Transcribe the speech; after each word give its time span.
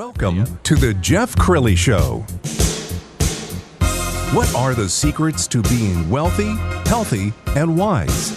Welcome 0.00 0.58
to 0.62 0.76
the 0.76 0.94
Jeff 0.94 1.36
Crilley 1.36 1.76
Show. 1.76 2.20
What 4.34 4.54
are 4.54 4.72
the 4.72 4.88
secrets 4.88 5.46
to 5.48 5.60
being 5.64 6.08
wealthy, 6.08 6.54
healthy, 6.88 7.34
and 7.54 7.76
wise? 7.76 8.30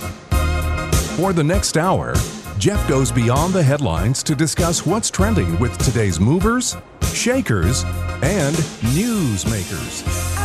For 1.15 1.31
the 1.31 1.41
next 1.41 1.78
hour, 1.78 2.15
Jeff 2.57 2.86
goes 2.89 3.13
beyond 3.13 3.54
the 3.54 3.63
headlines 3.63 4.24
to 4.24 4.36
discuss 4.36 4.86
what's 4.86 5.10
trending 5.10 5.58
with 5.58 5.78
today's 5.78 6.20
movers, 6.20 6.76
shakers, 7.13 7.86
and 8.22 8.58
newsmakers. 8.92 10.42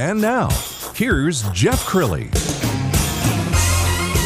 And 0.00 0.20
now, 0.20 0.48
here's 0.94 1.42
Jeff 1.50 1.84
Crilley. 1.84 2.32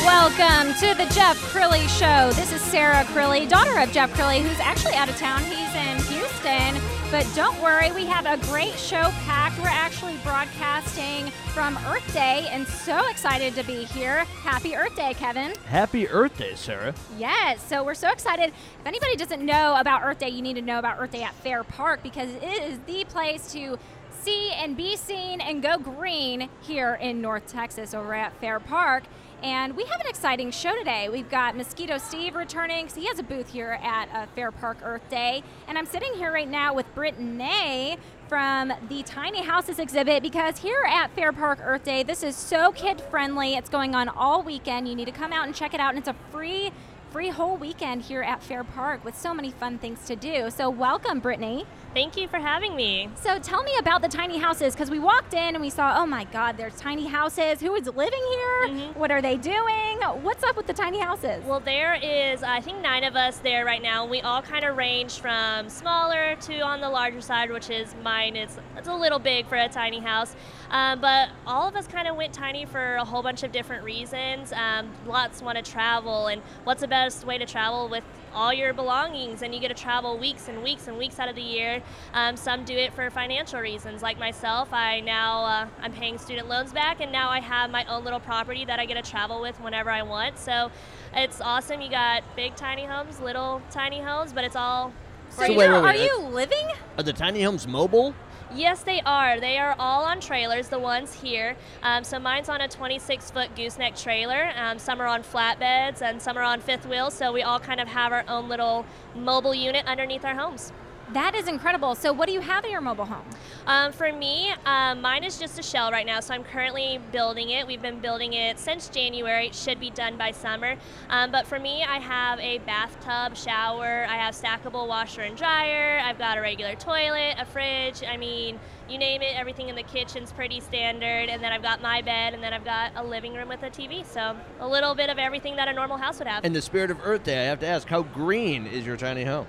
Welcome 0.05 0.75
to 0.75 0.95
the 0.95 1.11
Jeff 1.15 1.39
Crilley 1.51 1.89
Show. 1.89 2.30
This 2.39 2.53
is 2.53 2.61
Sarah 2.61 3.05
Crilley, 3.05 3.49
daughter 3.49 3.79
of 3.79 3.91
Jeff 3.91 4.13
Crilley, 4.13 4.43
who's 4.43 4.61
actually 4.61 4.93
out 4.93 5.09
of 5.09 5.16
town. 5.16 5.43
He's 5.45 5.75
in 5.75 5.97
Houston. 6.13 6.79
But 7.11 7.27
don't 7.35 7.59
worry, 7.63 7.91
we 7.93 8.05
have 8.05 8.27
a 8.27 8.37
great 8.49 8.75
show 8.75 9.05
packed. 9.25 9.59
We're 9.61 9.69
actually 9.69 10.19
broadcasting 10.19 11.30
from 11.55 11.79
Earth 11.87 12.13
Day 12.13 12.49
and 12.51 12.66
so 12.66 13.09
excited 13.09 13.55
to 13.55 13.65
be 13.65 13.85
here. 13.85 14.25
Happy 14.43 14.77
Earth 14.77 14.95
Day, 14.95 15.15
Kevin. 15.15 15.55
Happy 15.66 16.07
Earth 16.07 16.37
Day, 16.37 16.55
Sarah. 16.55 16.95
Yes, 17.19 17.66
so 17.66 17.83
we're 17.83 17.95
so 17.95 18.11
excited. 18.11 18.51
If 18.51 18.87
anybody 18.87 19.16
doesn't 19.16 19.45
know 19.45 19.77
about 19.79 20.02
Earth 20.05 20.19
Day, 20.19 20.29
you 20.29 20.43
need 20.43 20.57
to 20.57 20.63
know 20.63 20.79
about 20.79 20.99
Earth 21.01 21.13
Day 21.13 21.23
at 21.23 21.35
Fair 21.37 21.65
Park 21.65 22.02
because 22.02 22.29
it 22.29 22.63
is 22.63 22.79
the 22.87 23.05
place 23.05 23.51
to 23.52 23.79
see 24.23 24.53
and 24.53 24.77
be 24.77 24.97
seen 24.97 25.41
and 25.41 25.62
go 25.62 25.79
green 25.79 26.49
here 26.61 26.95
in 26.95 27.21
North 27.21 27.46
Texas 27.46 27.93
over 27.93 28.15
at 28.15 28.33
Fair 28.41 28.60
Park. 28.60 29.05
And 29.43 29.77
we 29.77 29.85
have 29.87 30.01
an 30.01 30.07
exciting 30.07 30.52
show 30.52 30.77
today. 30.77 31.09
We've 31.09 31.29
got 31.29 31.57
Mosquito 31.57 31.99
Steve 31.99 32.37
returning 32.37 32.85
because 32.85 32.95
he 32.95 33.07
has 33.07 33.19
a 33.19 33.24
booth 33.24 33.49
here 33.49 33.77
at 33.83 34.09
uh, 34.15 34.27
Fair 34.37 34.52
Park 34.52 34.79
Earth 34.85 35.09
Day. 35.11 35.43
And 35.66 35.77
I'm 35.77 35.87
sitting 35.87 36.15
here 36.15 36.33
right 36.33 36.49
now 36.49 36.73
with 36.73 36.93
Brittany 36.95 37.99
from 38.29 38.73
the 38.88 39.02
Tiny 39.02 39.43
Houses 39.43 39.80
exhibit 39.80 40.23
because 40.23 40.59
here 40.59 40.85
at 40.89 41.11
Fair 41.16 41.33
Park 41.33 41.59
Earth 41.61 41.83
Day, 41.83 42.05
this 42.05 42.23
is 42.23 42.37
so 42.37 42.71
kid 42.71 43.01
friendly. 43.01 43.55
It's 43.55 43.68
going 43.68 43.96
on 43.96 44.09
all 44.09 44.45
weekend. 44.45 44.87
You 44.87 44.95
need 44.95 45.07
to 45.07 45.13
come 45.13 45.33
out 45.33 45.46
and 45.46 45.55
check 45.55 45.74
it 45.74 45.80
out. 45.80 45.91
And 45.91 45.99
it's 45.99 46.09
a 46.09 46.15
free 46.30 46.71
free 47.11 47.29
whole 47.29 47.59
weekend 47.59 48.01
here 48.01 48.23
at 48.23 48.43
Fair 48.43 48.65
Park 48.65 49.05
with 49.05 49.18
so 49.18 49.35
many 49.35 49.51
fun 49.51 49.77
things 49.77 50.07
to 50.07 50.16
do. 50.16 50.49
So 50.49 50.71
welcome, 50.71 51.21
Brittany. 51.21 51.66
Thank 51.95 52.16
you 52.16 52.26
for 52.26 52.38
having 52.38 52.74
me. 52.74 53.10
So 53.16 53.38
tell 53.38 53.62
me 53.62 53.76
about 53.79 54.01
the 54.01 54.09
tiny 54.09 54.38
houses 54.38 54.73
because 54.74 54.90
we 54.90 54.98
walked 54.98 55.35
in 55.35 55.54
and 55.54 55.60
we 55.60 55.68
saw, 55.68 55.95
oh 55.99 56.07
my 56.07 56.24
God, 56.24 56.57
there's 56.57 56.74
tiny 56.76 57.07
houses. 57.07 57.60
Who 57.60 57.74
is 57.74 57.87
living 57.87 58.23
here? 58.30 58.93
What 58.95 59.10
are 59.10 59.21
they 59.21 59.37
doing? 59.37 60.01
What's 60.23 60.43
up 60.43 60.57
with 60.57 60.66
the 60.66 60.73
tiny 60.73 61.01
houses? 61.01 61.45
Well, 61.45 61.60
there 61.60 61.95
is, 62.02 62.43
I 62.43 62.62
think, 62.62 62.80
nine 62.80 63.04
of 63.04 63.15
us 63.15 63.38
there 63.38 63.66
right 63.66 63.82
now. 63.82 64.06
We 64.06 64.22
all 64.22 64.41
kind 64.41 64.65
of 64.65 64.78
range 64.78 65.21
from 65.21 65.69
smaller 65.69 66.34
to 66.37 66.60
on 66.60 66.81
the 66.81 66.88
larger 66.88 67.21
side, 67.21 67.50
which 67.50 67.69
is 67.69 67.94
mine. 68.03 68.37
It's, 68.37 68.56
it's 68.78 68.88
a 68.88 68.94
little 68.94 69.19
big 69.19 69.47
for 69.47 69.56
a 69.56 69.69
tiny 69.69 70.00
house. 70.00 70.34
Um, 70.71 70.99
but 70.99 71.28
all 71.47 71.69
of 71.69 71.77
us 71.77 71.87
kind 71.87 72.09
of 72.09 72.16
went 72.16 72.32
tiny 72.32 72.65
for 72.65 72.94
a 72.97 73.04
whole 73.04 73.22
bunch 73.22 73.43
of 73.43 73.53
different 73.53 73.84
reasons. 73.84 74.54
Um, 74.54 74.91
lots 75.06 75.43
want 75.43 75.62
to 75.62 75.71
travel, 75.71 76.28
and 76.28 76.41
what's 76.65 76.81
the 76.81 76.88
best 76.88 77.27
way 77.27 77.37
to 77.37 77.44
travel 77.44 77.88
with 77.91 78.04
all 78.34 78.53
your 78.53 78.72
belongings? 78.72 79.43
And 79.43 79.55
you 79.55 79.61
get 79.61 79.69
to 79.69 79.81
travel 79.83 80.16
weeks 80.19 80.49
and 80.49 80.62
weeks 80.62 80.88
and 80.88 80.99
weeks 80.99 81.19
out 81.19 81.28
of 81.28 81.37
the 81.37 81.43
year. 81.43 81.83
Um, 82.15 82.37
some 82.37 82.65
do 82.65 82.75
it 82.77 82.93
for 82.94 83.09
financial 83.11 83.61
reasons, 83.61 84.03
like 84.03 84.19
myself. 84.19 84.72
I 84.72 85.00
now 85.00 85.44
uh, 85.44 85.66
I'm 85.81 85.93
paying 85.93 86.19
student 86.19 86.49
loans 86.49 86.72
back, 86.72 87.00
and 87.00 87.12
now 87.12 87.31
I 87.31 87.41
have 87.41 87.71
my 87.71 87.84
own 87.87 88.05
little 88.05 88.21
property 88.21 88.65
that 88.65 88.78
I 88.78 88.87
get 88.87 89.03
to 89.03 89.11
travel 89.11 89.41
with 89.41 89.61
whenever 89.61 89.91
I 89.91 90.03
want. 90.03 90.39
So 90.39 90.71
it's 91.15 91.41
awesome. 91.41 91.81
You 91.81 91.91
got 91.91 92.23
big 92.37 92.56
tiny 92.56 92.84
homes, 92.84 93.21
little 93.21 93.62
tiny 93.71 94.01
homes, 94.01 94.33
but 94.33 94.45
it's 94.45 94.56
all 94.56 94.93
so 95.31 95.45
So 95.47 95.53
you 95.53 95.59
wait, 95.59 95.69
are 95.69 95.83
wait, 95.83 95.99
wait. 95.99 96.05
you 96.11 96.19
living? 96.19 96.67
Are 96.99 97.03
the 97.03 97.12
tiny 97.12 97.43
homes 97.43 97.67
mobile? 97.67 98.15
Yes, 98.55 98.83
they 98.83 99.01
are. 99.07 99.41
They 99.41 99.57
are 99.57 99.75
all 99.79 100.05
on 100.05 100.21
trailers, 100.21 100.69
the 100.69 100.79
ones 100.79 101.15
here. 101.15 101.57
Um, 101.83 102.05
so 102.05 102.19
mine's 102.19 102.51
on 102.51 102.61
a 102.61 102.69
26 102.69 103.31
foot 103.31 103.55
gooseneck 103.57 103.97
trailer. 103.97 104.53
Um, 104.57 104.79
some 104.79 105.01
are 105.01 105.07
on 105.07 105.23
flatbeds 105.23 106.03
and 106.03 106.21
some 106.21 106.37
are 106.37 106.43
on 106.43 106.61
fifth 106.61 106.87
wheels. 106.87 107.15
So 107.15 107.33
we 107.33 107.43
all 107.43 107.59
kind 107.59 107.81
of 107.81 107.89
have 107.89 108.12
our 108.12 108.25
own 108.29 108.51
little 108.51 108.85
mobile 109.15 109.55
unit 109.55 109.87
underneath 109.87 110.25
our 110.25 110.35
homes. 110.35 110.71
That 111.12 111.34
is 111.34 111.47
incredible. 111.47 111.95
So 111.95 112.11
what 112.12 112.27
do 112.27 112.33
you 112.33 112.41
have 112.41 112.65
in 112.65 112.71
your 112.71 112.81
mobile 112.81 113.05
home? 113.05 113.25
Um, 113.67 113.93
for 113.93 114.11
me, 114.12 114.50
um, 114.65 115.03
mine 115.03 115.25
is 115.25 115.39
just 115.39 115.59
a 115.59 115.62
shell 115.62 115.91
right 115.91 116.06
now, 116.06 116.21
so 116.21 116.33
I'm 116.33 116.43
currently 116.43 117.00
building 117.12 117.50
it. 117.50 117.67
We've 117.67 117.83
been 117.83 118.00
building 118.00 118.33
it 118.33 118.59
since 118.59 118.89
January. 118.89 119.49
It 119.49 119.55
should 119.55 119.78
be 119.78 119.91
done 119.91 120.17
by 120.17 120.31
summer. 120.31 120.77
Um, 121.11 121.31
but 121.31 121.47
for 121.47 121.59
me, 121.59 121.84
I 121.84 121.99
have 121.99 122.41
a 122.41 122.59
bathtub, 122.59 123.37
shower, 123.37 124.06
I 124.09 124.17
have 124.17 124.34
stackable 124.34 124.89
washer 124.89 125.21
and 125.21 125.37
dryer, 125.37 126.00
I've 126.03 126.19
got 126.19 126.39
a 126.39 126.41
regular 126.41 126.77
toilet, 126.77 127.34
a 127.39 127.44
fridge. 127.44 128.03
I 128.09 128.17
mean, 128.17 128.59
you 128.89 128.97
name 128.97 129.21
it, 129.21 129.39
everything 129.39 129.69
in 129.69 129.75
the 129.75 129.83
kitchen's 129.83 130.33
pretty 130.33 130.61
standard. 130.61 131.29
And 131.29 131.43
then 131.43 131.53
I've 131.53 131.62
got 131.62 131.83
my 131.83 132.00
bed, 132.00 132.33
and 132.33 132.43
then 132.43 132.55
I've 132.55 132.65
got 132.65 132.93
a 132.97 133.05
living 133.05 133.34
room 133.34 133.49
with 133.49 133.62
a 133.62 133.71
TV. 133.71 134.05
So 134.05 134.34
a 134.61 134.69
little 134.69 134.94
bit 134.94 135.11
of 135.11 135.19
everything 135.19 135.56
that 135.56 135.69
a 135.69 135.73
normal 135.73 135.99
house 135.99 136.19
would 136.19 136.29
have. 136.29 136.44
In 136.44 136.55
the 136.55 136.62
spirit 136.62 136.91
of 136.91 136.99
Earth 137.05 137.25
Day, 137.25 137.43
I 137.43 137.44
have 137.44 137.61
to 137.61 137.67
ask, 137.67 137.87
how 137.89 138.03
green 138.03 138.67
is 138.67 138.87
your 138.87 138.97
tiny 138.97 139.25
home? 139.25 139.47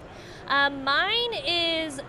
Um, 0.48 0.84
mine 0.84 1.34
is 1.46 2.02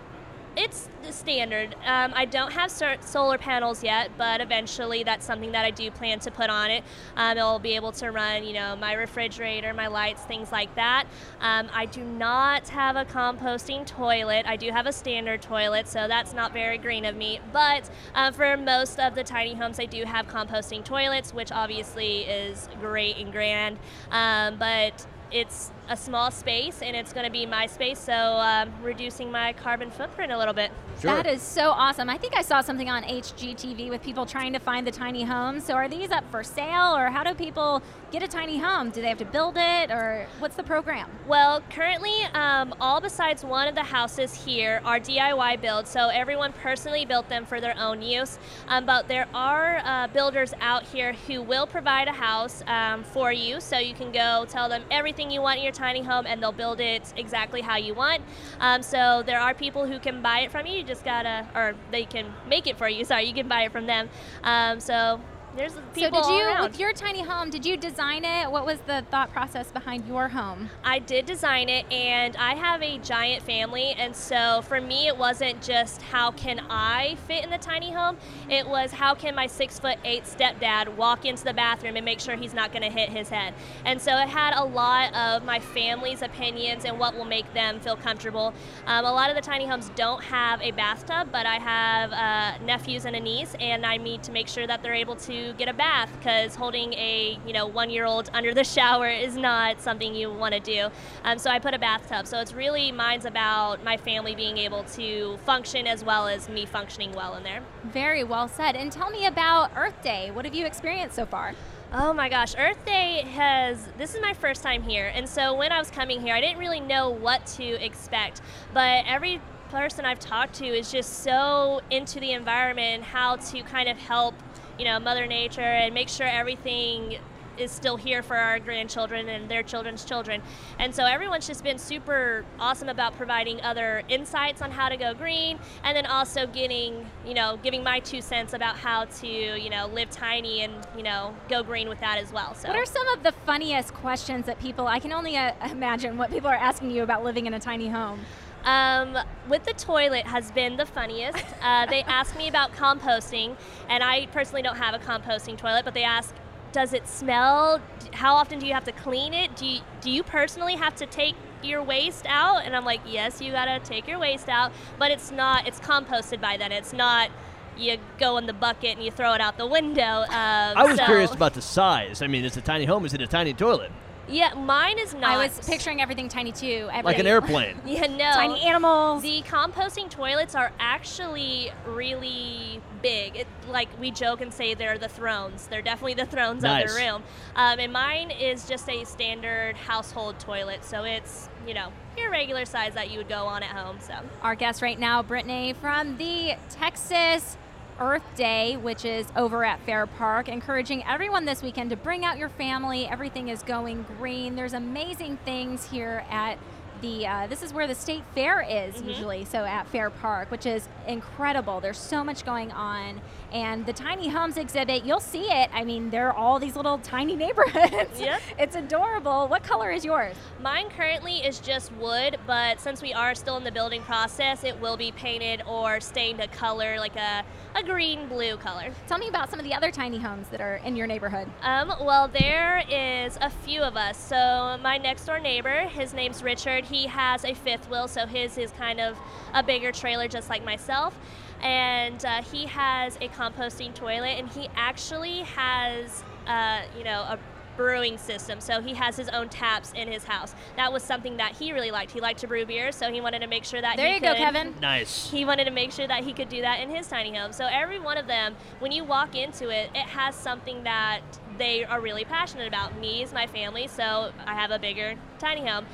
it's 0.57 0.87
standard. 1.11 1.75
Um, 1.85 2.13
I 2.15 2.25
don't 2.25 2.51
have 2.53 2.71
solar 2.71 3.37
panels 3.37 3.83
yet, 3.83 4.11
but 4.17 4.41
eventually 4.41 5.03
that's 5.03 5.25
something 5.25 5.51
that 5.51 5.65
I 5.65 5.71
do 5.71 5.91
plan 5.91 6.19
to 6.19 6.31
put 6.31 6.49
on 6.49 6.71
it. 6.71 6.83
Um, 7.15 7.37
it'll 7.37 7.59
be 7.59 7.75
able 7.75 7.91
to 7.93 8.11
run, 8.11 8.43
you 8.45 8.53
know, 8.53 8.75
my 8.75 8.93
refrigerator, 8.93 9.73
my 9.73 9.87
lights, 9.87 10.21
things 10.23 10.51
like 10.51 10.73
that. 10.75 11.05
Um, 11.41 11.69
I 11.73 11.85
do 11.85 12.03
not 12.03 12.69
have 12.69 12.95
a 12.95 13.05
composting 13.05 13.85
toilet. 13.85 14.45
I 14.47 14.55
do 14.55 14.71
have 14.71 14.87
a 14.87 14.93
standard 14.93 15.41
toilet, 15.41 15.87
so 15.87 16.07
that's 16.07 16.33
not 16.33 16.53
very 16.53 16.77
green 16.77 17.05
of 17.05 17.15
me. 17.15 17.39
But 17.51 17.89
uh, 18.13 18.31
for 18.31 18.55
most 18.57 18.99
of 18.99 19.15
the 19.15 19.23
tiny 19.23 19.53
homes, 19.53 19.79
I 19.79 19.85
do 19.85 20.03
have 20.05 20.27
composting 20.27 20.83
toilets, 20.83 21.33
which 21.33 21.51
obviously 21.51 22.21
is 22.21 22.69
great 22.79 23.17
and 23.17 23.31
grand. 23.31 23.77
Um, 24.09 24.57
but 24.57 25.05
it's 25.31 25.71
a 25.89 25.97
small 25.97 26.31
space 26.31 26.81
and 26.81 26.95
it's 26.95 27.13
going 27.13 27.25
to 27.25 27.31
be 27.31 27.45
my 27.45 27.65
space, 27.65 27.99
so 27.99 28.13
um, 28.13 28.71
reducing 28.81 29.31
my 29.31 29.53
carbon 29.53 29.91
footprint 29.91 30.31
a 30.31 30.37
little 30.37 30.53
bit. 30.53 30.71
Sure. 30.99 31.13
That 31.13 31.27
is 31.27 31.41
so 31.41 31.71
awesome. 31.71 32.09
I 32.09 32.17
think 32.17 32.35
I 32.37 32.41
saw 32.41 32.61
something 32.61 32.89
on 32.89 33.03
HGTV 33.03 33.89
with 33.89 34.01
people 34.01 34.25
trying 34.25 34.53
to 34.53 34.59
find 34.59 34.87
the 34.87 34.91
tiny 34.91 35.23
homes. 35.23 35.65
So 35.65 35.73
are 35.73 35.89
these 35.89 36.09
up 36.09 36.23
for 36.31 36.41
sale 36.43 36.95
or 36.95 37.09
how 37.09 37.23
do 37.23 37.33
people 37.33 37.83
get 38.11 38.23
a 38.23 38.27
tiny 38.27 38.57
home? 38.57 38.91
Do 38.91 39.01
they 39.01 39.09
have 39.09 39.17
to 39.17 39.25
build 39.25 39.55
it 39.57 39.91
or 39.91 40.25
what's 40.39 40.55
the 40.55 40.63
program? 40.63 41.09
Well, 41.27 41.61
currently, 41.69 42.23
um, 42.33 42.73
all 42.79 43.01
besides 43.01 43.43
one 43.43 43.67
of 43.67 43.75
the 43.75 43.83
houses 43.83 44.33
here 44.45 44.81
are 44.85 44.99
DIY 44.99 45.61
builds, 45.61 45.89
so 45.89 46.07
everyone 46.07 46.53
personally 46.53 47.05
built 47.05 47.27
them 47.27 47.45
for 47.45 47.59
their 47.59 47.77
own 47.77 48.01
use. 48.01 48.39
Um, 48.69 48.85
but 48.85 49.07
there 49.09 49.27
are 49.33 49.81
uh, 49.83 50.07
builders 50.07 50.53
out 50.61 50.83
here 50.83 51.13
who 51.27 51.41
will 51.41 51.67
provide 51.67 52.07
a 52.07 52.13
house 52.13 52.63
um, 52.67 53.03
for 53.03 53.33
you, 53.33 53.59
so 53.59 53.77
you 53.77 53.93
can 53.93 54.11
go 54.11 54.45
tell 54.47 54.69
them 54.69 54.83
everything 54.91 55.29
you 55.29 55.41
want 55.41 55.57
in 55.57 55.63
your 55.63 55.73
tiny 55.75 56.01
home, 56.01 56.25
and 56.25 56.41
they'll 56.41 56.51
build 56.51 56.79
it 56.79 57.13
exactly 57.17 57.61
how 57.61 57.77
you 57.77 57.93
want. 57.93 58.21
Um, 58.59 58.81
so 58.81 59.23
there 59.25 59.39
are 59.39 59.53
people 59.53 59.85
who 59.85 59.99
can 59.99 60.21
buy 60.21 60.39
it 60.39 60.51
from 60.51 60.65
you. 60.65 60.77
You 60.77 60.83
just 60.83 61.05
gotta, 61.05 61.47
or 61.53 61.75
they 61.91 62.05
can 62.05 62.33
make 62.47 62.65
it 62.67 62.77
for 62.77 62.89
you. 62.89 63.05
Sorry, 63.05 63.25
you 63.25 63.33
can 63.33 63.47
buy 63.47 63.63
it 63.63 63.71
from 63.71 63.85
them. 63.85 64.09
Um, 64.43 64.79
so 64.79 65.21
there's 65.55 65.73
people 65.93 66.23
so 66.23 66.29
did 66.29 66.37
you 66.37 66.63
with 66.63 66.79
your 66.79 66.93
tiny 66.93 67.21
home, 67.21 67.49
did 67.49 67.65
you 67.65 67.77
design 67.77 68.25
it? 68.25 68.51
What 68.51 68.65
was 68.65 68.79
the 68.81 69.05
thought 69.09 69.31
process 69.31 69.71
behind 69.71 70.05
your 70.07 70.27
home? 70.27 70.69
I 70.83 70.99
did 70.99 71.25
design 71.25 71.69
it, 71.69 71.91
and 71.91 72.35
I 72.37 72.55
have 72.55 72.81
a 72.81 72.97
giant 72.99 73.43
family, 73.43 73.95
and 73.97 74.15
so 74.15 74.61
for 74.63 74.81
me, 74.81 75.07
it 75.07 75.17
wasn't 75.17 75.61
just 75.61 76.01
how 76.01 76.31
can 76.31 76.61
I 76.69 77.15
fit 77.27 77.43
in 77.43 77.49
the 77.49 77.57
tiny 77.57 77.91
home. 77.91 78.17
It 78.49 78.67
was 78.67 78.91
how 78.91 79.15
can 79.15 79.35
my 79.35 79.47
six 79.47 79.79
foot 79.79 79.97
eight 80.03 80.25
stepdad 80.25 80.95
walk 80.95 81.25
into 81.25 81.43
the 81.43 81.53
bathroom 81.53 81.95
and 81.95 82.05
make 82.05 82.19
sure 82.19 82.35
he's 82.35 82.53
not 82.53 82.71
going 82.71 82.83
to 82.83 82.89
hit 82.89 83.09
his 83.09 83.29
head. 83.29 83.53
And 83.85 84.01
so 84.01 84.17
it 84.17 84.27
had 84.27 84.53
a 84.55 84.63
lot 84.63 85.13
of 85.13 85.43
my 85.45 85.59
family's 85.59 86.21
opinions 86.21 86.85
and 86.85 86.99
what 86.99 87.15
will 87.15 87.25
make 87.25 87.51
them 87.53 87.79
feel 87.79 87.95
comfortable. 87.95 88.53
Um, 88.87 89.05
a 89.05 89.11
lot 89.11 89.29
of 89.29 89.35
the 89.35 89.41
tiny 89.41 89.65
homes 89.65 89.89
don't 89.95 90.23
have 90.23 90.61
a 90.61 90.71
bathtub, 90.71 91.29
but 91.31 91.45
I 91.45 91.55
have 91.55 92.11
uh, 92.11 92.63
nephews 92.63 93.05
and 93.05 93.15
a 93.15 93.19
niece, 93.19 93.55
and 93.59 93.85
I 93.85 93.97
need 93.97 94.23
to 94.23 94.31
make 94.31 94.47
sure 94.47 94.67
that 94.67 94.83
they're 94.83 94.93
able 94.93 95.15
to 95.15 95.44
get 95.53 95.67
a 95.67 95.73
bath 95.73 96.11
because 96.17 96.55
holding 96.55 96.93
a 96.93 97.39
you 97.45 97.53
know 97.53 97.65
one 97.65 97.89
year 97.89 98.05
old 98.05 98.29
under 98.33 98.53
the 98.53 98.63
shower 98.63 99.09
is 99.09 99.35
not 99.35 99.81
something 99.81 100.15
you 100.15 100.31
want 100.31 100.53
to 100.53 100.59
do. 100.59 100.89
Um, 101.23 101.37
so 101.37 101.49
I 101.49 101.59
put 101.59 101.73
a 101.73 101.79
bathtub. 101.79 102.27
So 102.27 102.39
it's 102.39 102.53
really 102.53 102.91
mine's 102.91 103.25
about 103.25 103.83
my 103.83 103.97
family 103.97 104.35
being 104.35 104.57
able 104.57 104.83
to 104.95 105.37
function 105.45 105.87
as 105.87 106.03
well 106.03 106.27
as 106.27 106.49
me 106.49 106.65
functioning 106.65 107.11
well 107.13 107.35
in 107.35 107.43
there. 107.43 107.61
Very 107.85 108.23
well 108.23 108.47
said. 108.47 108.75
And 108.75 108.91
tell 108.91 109.09
me 109.09 109.25
about 109.25 109.71
Earth 109.75 110.01
Day. 110.01 110.31
What 110.31 110.45
have 110.45 110.53
you 110.53 110.65
experienced 110.65 111.15
so 111.15 111.25
far? 111.25 111.53
Oh 111.93 112.11
my 112.11 112.27
gosh, 112.27 112.55
Earth 112.57 112.83
Day 112.85 113.23
has, 113.35 113.87
this 113.97 114.15
is 114.15 114.21
my 114.21 114.33
first 114.33 114.63
time 114.63 114.83
here. 114.83 115.11
And 115.13 115.29
so 115.29 115.53
when 115.53 115.71
I 115.71 115.79
was 115.79 115.89
coming 115.89 116.19
here, 116.19 116.35
I 116.35 116.41
didn't 116.41 116.57
really 116.57 116.81
know 116.81 117.09
what 117.09 117.45
to 117.57 117.63
expect. 117.63 118.41
But 118.73 119.05
every 119.07 119.39
person 119.69 120.03
I've 120.03 120.19
talked 120.19 120.55
to 120.55 120.65
is 120.65 120.91
just 120.91 121.23
so 121.23 121.81
into 121.89 122.19
the 122.19 122.31
environment 122.31 122.95
and 122.95 123.03
how 123.03 123.37
to 123.37 123.61
kind 123.63 123.87
of 123.87 123.97
help, 123.97 124.35
you 124.77 124.85
know, 124.85 124.99
Mother 124.99 125.27
Nature 125.27 125.61
and 125.61 125.93
make 125.93 126.09
sure 126.09 126.27
everything 126.27 127.17
is 127.57 127.71
still 127.71 127.95
here 127.95 128.21
for 128.21 128.35
our 128.35 128.59
grandchildren 128.59 129.29
and 129.29 129.49
their 129.49 129.63
children's 129.63 130.03
children. 130.03 130.41
And 130.79 130.93
so 130.93 131.05
everyone's 131.05 131.47
just 131.47 131.63
been 131.63 131.77
super 131.77 132.43
awesome 132.59 132.89
about 132.89 133.15
providing 133.15 133.61
other 133.61 134.03
insights 134.09 134.61
on 134.61 134.71
how 134.71 134.89
to 134.89 134.97
go 134.97 135.13
green 135.13 135.59
and 135.83 135.95
then 135.95 136.05
also 136.05 136.47
getting, 136.47 137.09
you 137.25 137.33
know, 137.33 137.57
giving 137.63 137.83
my 137.83 137.99
two 137.99 138.21
cents 138.21 138.53
about 138.53 138.75
how 138.75 139.05
to, 139.05 139.27
you 139.27 139.69
know, 139.69 139.87
live 139.87 140.09
tiny 140.09 140.61
and, 140.61 140.73
you 140.97 141.03
know, 141.03 141.33
go 141.47 141.63
green 141.63 141.89
with 141.89 141.99
that 141.99 142.17
as 142.17 142.31
well. 142.31 142.53
So 142.55 142.67
What 142.67 142.77
are 142.77 142.85
some 142.85 143.07
of 143.09 143.23
the 143.23 143.31
funniest 143.31 143.93
questions 143.93 144.45
that 144.45 144.59
people, 144.59 144.87
I 144.87 144.99
can 144.99 145.13
only 145.13 145.37
uh, 145.37 145.53
imagine 145.69 146.17
what 146.17 146.31
people 146.31 146.49
are 146.49 146.55
asking 146.55 146.91
you 146.91 147.03
about 147.03 147.23
living 147.23 147.45
in 147.45 147.53
a 147.53 147.59
tiny 147.59 147.87
home? 147.87 148.19
Um, 148.65 149.17
with 149.47 149.63
the 149.63 149.73
toilet 149.73 150.25
has 150.25 150.51
been 150.51 150.77
the 150.77 150.85
funniest. 150.85 151.43
Uh, 151.65 151.83
they 151.87 152.03
ask 152.03 152.37
me 152.37 152.47
about 152.47 152.71
composting, 152.73 153.55
and 153.89 154.03
I 154.03 154.27
personally 154.27 154.61
don't 154.61 154.75
have 154.75 154.93
a 154.93 154.99
composting 155.03 155.57
toilet, 155.57 155.83
but 155.83 155.95
they 155.95 156.03
ask, 156.03 156.35
does 156.71 156.93
it 156.93 157.07
smell? 157.07 157.81
How 158.13 158.35
often 158.35 158.59
do 158.59 158.67
you 158.67 158.73
have 158.73 158.83
to 158.83 158.91
clean 158.91 159.33
it? 159.33 159.55
Do 159.55 159.65
you, 159.65 159.79
do 159.99 160.11
you 160.11 160.21
personally 160.21 160.75
have 160.75 160.93
to 160.97 161.07
take 161.07 161.33
your 161.63 161.81
waste 161.81 162.25
out? 162.27 162.63
And 162.63 162.75
I'm 162.75 162.85
like, 162.85 162.99
yes, 163.03 163.41
you 163.41 163.51
gotta 163.51 163.79
take 163.83 164.07
your 164.07 164.19
waste 164.19 164.47
out, 164.47 164.71
but 164.99 165.09
it's 165.09 165.31
not. 165.31 165.67
It's 165.67 165.79
composted 165.79 166.39
by 166.39 166.55
then. 166.57 166.71
It's 166.71 166.93
not. 166.93 167.31
You 167.77 167.97
go 168.19 168.37
in 168.37 168.45
the 168.45 168.53
bucket 168.53 168.97
and 168.97 169.03
you 169.03 169.09
throw 169.09 169.33
it 169.33 169.41
out 169.41 169.57
the 169.57 169.65
window. 169.65 170.03
Um, 170.03 170.27
I 170.29 170.85
was 170.85 170.97
so- 170.97 171.05
curious 171.05 171.33
about 171.33 171.55
the 171.55 171.63
size. 171.63 172.21
I 172.21 172.27
mean, 172.27 172.45
it's 172.45 172.57
a 172.57 172.61
tiny 172.61 172.85
home. 172.85 173.05
Is 173.05 173.13
it 173.15 173.21
a 173.21 173.27
tiny 173.27 173.53
toilet? 173.55 173.91
Yeah, 174.27 174.53
mine 174.55 174.99
is 174.99 175.13
not. 175.13 175.23
I 175.23 175.37
was 175.37 175.59
picturing 175.67 176.01
everything 176.01 176.27
tiny 176.29 176.51
too. 176.51 176.89
Like 177.03 177.19
an 177.19 177.27
airplane. 177.27 177.77
Yeah, 177.85 178.07
no. 178.07 178.31
Tiny 178.33 178.61
animals. 178.61 179.21
The 179.21 179.41
composting 179.43 180.09
toilets 180.09 180.55
are 180.55 180.71
actually 180.79 181.71
really 181.85 182.81
big. 183.01 183.35
It, 183.35 183.47
like 183.69 183.87
we 183.99 184.11
joke 184.11 184.41
and 184.41 184.53
say 184.53 184.73
they're 184.73 184.97
the 184.97 185.07
thrones. 185.07 185.67
They're 185.67 185.81
definitely 185.81 186.15
the 186.15 186.25
thrones 186.25 186.63
of 186.63 186.87
the 186.87 186.93
room. 186.95 187.23
Um, 187.55 187.79
and 187.79 187.93
mine 187.93 188.31
is 188.31 188.67
just 188.67 188.89
a 188.89 189.03
standard 189.05 189.75
household 189.75 190.39
toilet, 190.39 190.83
so 190.83 191.03
it's 191.03 191.49
you 191.67 191.73
know 191.73 191.91
your 192.17 192.31
regular 192.31 192.65
size 192.65 192.93
that 192.95 193.11
you 193.11 193.17
would 193.19 193.29
go 193.29 193.45
on 193.45 193.61
at 193.63 193.69
home. 193.69 193.97
So 193.99 194.15
Our 194.41 194.55
guest 194.55 194.81
right 194.81 194.99
now, 194.99 195.21
Brittany 195.21 195.73
from 195.73 196.17
the 196.17 196.55
Texas 196.69 197.57
Earth 197.99 198.23
Day, 198.35 198.77
which 198.77 199.05
is 199.05 199.25
over 199.35 199.63
at 199.63 199.79
Fair 199.81 200.05
Park, 200.05 200.49
encouraging 200.49 201.03
everyone 201.05 201.45
this 201.45 201.63
weekend 201.63 201.89
to 201.91 201.95
bring 201.95 202.25
out 202.25 202.37
your 202.37 202.49
family. 202.49 203.07
Everything 203.07 203.47
is 203.47 203.63
going 203.63 204.05
green. 204.17 204.55
There's 204.55 204.73
amazing 204.73 205.37
things 205.45 205.89
here 205.89 206.25
at 206.29 206.57
the. 207.01 207.25
Uh, 207.25 207.47
this 207.47 207.63
is 207.63 207.73
where 207.73 207.87
the 207.87 207.95
state 207.95 208.23
fair 208.33 208.61
is 208.61 209.01
usually, 209.01 209.45
so 209.45 209.63
at 209.63 209.87
Fair 209.87 210.09
Park, 210.09 210.51
which 210.51 210.65
is 210.65 210.87
incredible. 211.07 211.79
There's 211.79 211.97
so 211.97 212.23
much 212.23 212.45
going 212.45 212.71
on, 212.71 213.21
and 213.51 213.85
the 213.85 213.93
tiny 213.93 214.27
homes 214.27 214.57
exhibit. 214.57 215.05
You'll 215.05 215.19
see 215.19 215.45
it. 215.45 215.69
I 215.73 215.83
mean, 215.83 216.09
there 216.09 216.27
are 216.27 216.33
all 216.33 216.59
these 216.59 216.75
little 216.75 216.97
tiny 216.99 217.35
neighborhoods. 217.35 218.19
Yep. 218.19 218.41
it's 218.59 218.75
adorable. 218.75 219.47
What 219.47 219.63
color 219.63 219.91
is 219.91 220.03
yours? 220.05 220.35
mine 220.61 220.89
currently 220.89 221.37
is 221.37 221.59
just 221.59 221.91
wood, 221.93 222.37
but 222.47 222.81
since 222.81 222.99
we 222.99 223.13
are 223.13 223.35
still 223.35 223.55
in 223.55 223.63
the 223.63 223.71
building 223.71 224.01
process, 224.01 224.63
it 224.63 224.79
will 224.81 224.97
be 224.97 225.11
painted 225.11 225.61
or 225.67 225.99
stained 225.99 226.39
a 226.39 226.47
color 226.47 226.97
like 226.99 227.15
a 227.15 227.45
a 227.75 227.83
green 227.83 228.27
blue 228.27 228.55
color. 228.55 228.89
Tell 229.05 229.17
me 229.17 229.27
about 229.27 229.49
some 229.49 229.59
of 229.59 229.65
the 229.65 229.73
other 229.73 229.91
tiny 229.91 230.17
homes 230.17 230.47
that 230.47 230.61
are 230.61 230.77
in 230.77 230.95
your 230.95 231.07
neighborhood. 231.07 231.47
Um, 231.61 231.91
well, 232.01 232.29
there 232.29 232.83
is 232.89 233.37
a 233.41 233.49
few 233.49 233.81
of 233.81 233.97
us. 233.97 234.17
So 234.17 234.79
my 234.81 234.97
next 234.97 235.25
door 235.25 235.39
neighbor, 235.39 235.81
his 235.81 236.13
name's 236.13 236.41
Richard. 236.41 236.85
He 236.85 237.05
has 237.07 237.43
a 237.43 237.53
fifth 237.53 237.89
wheel, 237.89 238.07
so 238.07 238.25
his 238.25 238.57
is 238.57 238.71
kind 238.71 239.01
of 239.01 239.17
a 239.53 239.61
bigger 239.61 239.91
trailer, 239.91 240.29
just 240.29 240.49
like 240.49 240.63
myself. 240.63 241.19
And 241.61 242.23
uh, 242.23 242.41
he 242.43 242.65
has 242.65 243.15
a 243.17 243.27
composting 243.29 243.93
toilet, 243.93 244.37
and 244.37 244.49
he 244.49 244.69
actually 244.75 245.39
has, 245.39 246.23
uh, 246.47 246.81
you 246.97 247.03
know, 247.03 247.21
a 247.21 247.39
brewing 247.75 248.17
system. 248.17 248.59
So 248.61 248.81
he 248.81 248.93
has 248.93 249.17
his 249.17 249.29
own 249.29 249.49
taps 249.49 249.91
in 249.93 250.07
his 250.07 250.23
house. 250.23 250.55
That 250.75 250.93
was 250.93 251.03
something 251.03 251.37
that 251.37 251.53
he 251.53 251.73
really 251.73 251.91
liked. 251.91 252.11
He 252.11 252.21
liked 252.21 252.39
to 252.39 252.47
brew 252.47 252.65
beer, 252.65 252.91
so 252.91 253.11
he 253.11 253.21
wanted 253.21 253.39
to 253.39 253.47
make 253.47 253.65
sure 253.65 253.81
that 253.81 253.97
There 253.97 254.07
he 254.07 254.15
you 254.15 254.21
go, 254.21 254.33
Kevin. 254.33 254.75
Nice. 254.81 255.29
he 255.29 255.45
wanted 255.45 255.65
to 255.65 255.71
make 255.71 255.91
sure 255.91 256.07
that 256.07 256.23
he 256.23 256.33
could 256.33 256.49
do 256.49 256.61
that 256.61 256.79
in 256.79 256.89
his 256.89 257.07
tiny 257.07 257.35
home. 257.35 257.51
So 257.51 257.67
every 257.69 257.99
one 257.99 258.17
of 258.17 258.27
them, 258.27 258.55
when 258.79 258.91
you 258.91 259.03
walk 259.03 259.35
into 259.35 259.69
it, 259.69 259.89
it 259.93 260.05
has 260.07 260.35
something 260.35 260.83
that 260.83 261.21
they 261.57 261.83
are 261.83 261.99
really 261.99 262.25
passionate 262.25 262.67
about. 262.67 262.97
Me 262.99 263.23
is 263.23 263.33
my 263.33 263.47
family, 263.47 263.87
so 263.87 264.31
I 264.45 264.53
have 264.53 264.71
a 264.71 264.79
bigger 264.79 265.15
tiny 265.39 265.67
home. 265.67 265.85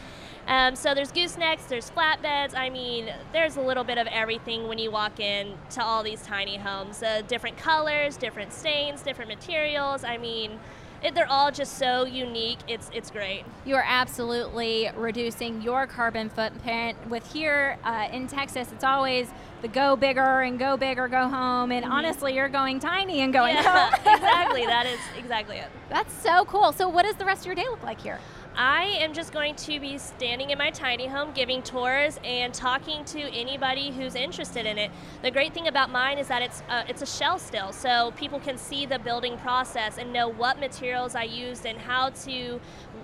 Um, 0.48 0.76
so 0.76 0.94
there's 0.94 1.12
goosenecks, 1.12 1.68
there's 1.68 1.90
flatbeds. 1.92 2.56
I 2.56 2.70
mean, 2.70 3.14
there's 3.32 3.58
a 3.58 3.62
little 3.62 3.84
bit 3.84 3.98
of 3.98 4.08
everything 4.08 4.68
when 4.68 4.78
you 4.80 4.92
walk 4.92 5.20
in 5.20 5.54
to 5.72 5.84
all 5.84 6.04
these 6.04 6.22
tiny 6.24 6.58
homes. 6.58 7.02
Uh, 7.04 7.22
different 7.28 7.58
colors, 7.58 8.18
different 8.18 8.52
stains, 8.52 9.02
different 9.02 9.30
materials. 9.30 10.04
I 10.04 10.18
mean, 10.18 10.60
it, 11.04 11.16
they're 11.16 11.30
all 11.32 11.52
just 11.52 11.78
so 11.80 12.06
unique. 12.06 12.60
It's 12.68 12.90
it's 12.94 13.10
great. 13.10 13.44
You 13.66 13.76
are 13.76 13.84
absolutely 13.88 14.90
reducing 14.96 15.62
your 15.62 15.88
carbon 15.88 16.30
footprint. 16.30 16.96
With 17.10 17.26
here 17.32 17.78
uh, 17.84 18.08
in 18.12 18.28
Texas, 18.28 18.72
it's 18.72 18.84
always 18.84 19.28
the 19.64 19.68
go 19.68 19.96
bigger 19.96 20.42
and 20.42 20.60
go 20.60 20.76
bigger, 20.78 21.08
go 21.08 21.28
home. 21.28 21.72
And 21.72 21.86
honestly, 21.86 22.36
you're 22.36 22.50
going 22.50 22.80
tiny 22.80 23.22
and 23.22 23.32
going 23.34 23.56
Mm-hmm. 23.56 23.64
yeah, 23.66 23.90
home. 23.90 23.94
exactly. 24.16 24.66
That 24.72 24.86
is 24.86 25.00
exactly 25.18 25.58
it. 25.58 25.68
That's 25.90 26.14
so 26.22 26.46
cool. 26.46 26.72
So, 26.72 26.88
what 26.88 27.04
does 27.04 27.16
the 27.16 27.26
rest 27.26 27.42
of 27.42 27.46
your 27.48 27.56
day 27.56 27.68
look 27.70 27.84
like 27.84 28.00
here? 28.02 28.20
I 28.56 28.84
am 29.00 29.14
just 29.14 29.32
going 29.32 29.56
to 29.56 29.80
be 29.80 29.98
standing 29.98 30.50
in 30.50 30.58
my 30.58 30.72
tiny 30.72 31.08
home 31.08 31.32
giving 31.34 31.64
tours 31.64 32.20
and 32.24 32.54
talking 32.54 33.06
to 33.06 33.20
anybody 33.20 33.92
who's 33.92 34.14
interested 34.14 34.66
in 34.66 34.78
it. 34.78 34.92
The 35.22 35.32
great 35.32 35.54
thing 35.54 35.68
about 35.68 35.90
mine 35.90 36.18
is 36.18 36.28
that 36.28 36.42
it's 36.42 36.62
uh, 36.70 36.84
it's 36.88 37.02
a 37.02 37.06
shell 37.06 37.40
still, 37.40 37.72
so 37.72 38.12
people 38.18 38.40
can 38.40 38.58
see 38.58 38.86
the 38.86 39.00
building 39.00 39.38
process 39.38 39.98
and 39.98 40.12
know 40.12 40.28
what 40.28 40.60
materials 40.60 41.16
I 41.16 41.24
used 41.24 41.66
and 41.66 41.78
how 41.78 42.10
to 42.10 42.60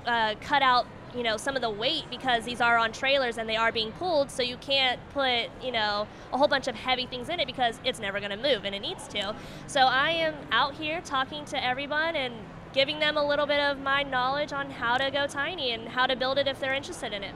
uh, 0.05 0.35
cut 0.41 0.61
out 0.61 0.85
you 1.15 1.23
know 1.23 1.37
some 1.37 1.55
of 1.55 1.61
the 1.61 1.69
weight 1.69 2.03
because 2.09 2.43
these 2.43 2.59
are 2.59 2.77
on 2.77 2.91
trailers 2.91 3.37
and 3.37 3.47
they 3.47 3.55
are 3.55 3.71
being 3.71 3.93
pulled 3.93 4.29
so 4.29 4.43
you 4.43 4.57
can't 4.57 4.99
put 5.11 5.47
you 5.63 5.71
know 5.71 6.05
a 6.33 6.37
whole 6.37 6.49
bunch 6.49 6.67
of 6.67 6.75
heavy 6.75 7.05
things 7.05 7.29
in 7.29 7.39
it 7.39 7.47
because 7.47 7.79
it's 7.85 7.99
never 7.99 8.19
going 8.19 8.29
to 8.29 8.37
move 8.37 8.65
and 8.65 8.75
it 8.75 8.81
needs 8.81 9.07
to 9.07 9.33
so 9.67 9.79
i 9.81 10.11
am 10.11 10.35
out 10.51 10.75
here 10.75 10.99
talking 11.05 11.45
to 11.45 11.63
everyone 11.63 12.13
and 12.17 12.33
giving 12.73 12.99
them 12.99 13.17
a 13.17 13.25
little 13.25 13.45
bit 13.45 13.59
of 13.59 13.79
my 13.79 14.03
knowledge 14.03 14.53
on 14.53 14.69
how 14.69 14.97
to 14.97 15.11
go 15.11 15.27
tiny 15.27 15.71
and 15.71 15.87
how 15.87 16.05
to 16.05 16.15
build 16.15 16.37
it 16.37 16.47
if 16.47 16.59
they're 16.59 16.73
interested 16.73 17.13
in 17.13 17.23
it 17.23 17.33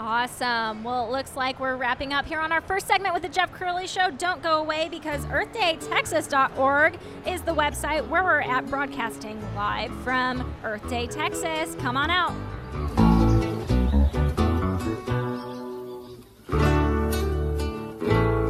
Awesome. 0.00 0.82
Well, 0.82 1.06
it 1.06 1.12
looks 1.12 1.36
like 1.36 1.60
we're 1.60 1.76
wrapping 1.76 2.12
up 2.12 2.26
here 2.26 2.40
on 2.40 2.50
our 2.50 2.60
first 2.60 2.86
segment 2.86 3.14
with 3.14 3.22
the 3.22 3.28
Jeff 3.28 3.52
Crilley 3.52 3.88
Show. 3.88 4.10
Don't 4.10 4.42
go 4.42 4.58
away 4.58 4.88
because 4.90 5.24
EarthDayTexas.org 5.26 6.98
is 7.26 7.42
the 7.42 7.54
website 7.54 8.06
where 8.08 8.24
we're 8.24 8.40
at 8.40 8.66
broadcasting 8.68 9.40
live 9.54 9.94
from 10.02 10.52
Earth 10.64 10.88
Day, 10.88 11.06
Texas. 11.06 11.76
Come 11.76 11.96
on 11.96 12.10
out. 12.10 12.32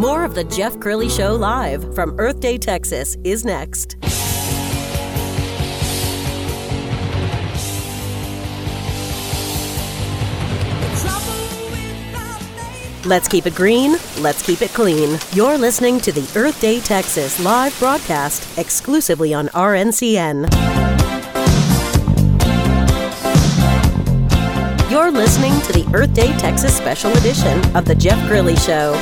More 0.01 0.25
of 0.25 0.35
the 0.35 0.45
Jeff 0.45 0.75
Crilley 0.77 1.15
Show 1.15 1.35
live 1.35 1.95
from 1.95 2.19
Earth 2.19 2.41
Day, 2.41 2.59
Texas 2.59 3.17
is 3.23 3.45
next. 3.45 3.97
Let's 13.07 13.29
keep 13.29 13.45
it 13.45 13.55
green. 13.55 13.99
Let's 14.21 14.41
keep 14.41 14.63
it 14.63 14.73
clean. 14.73 15.19
You're 15.33 15.59
listening 15.59 16.01
to 16.01 16.13
the 16.13 16.27
Earth 16.39 16.59
Day 16.59 16.81
Texas 16.81 17.39
live 17.39 17.79
broadcast 17.79 18.59
exclusively 18.59 19.35
on 19.35 19.49
RNCN. 19.49 20.51
You're 24.91 25.11
listening 25.11 25.53
to 25.63 25.73
the 25.75 25.87
Earth 25.93 26.15
Day 26.15 26.33
Texas 26.39 26.75
special 26.75 27.13
edition 27.19 27.59
of 27.77 27.85
The 27.85 27.95
Jeff 27.95 28.19
Crilley 28.27 28.59
Show. 28.65 28.99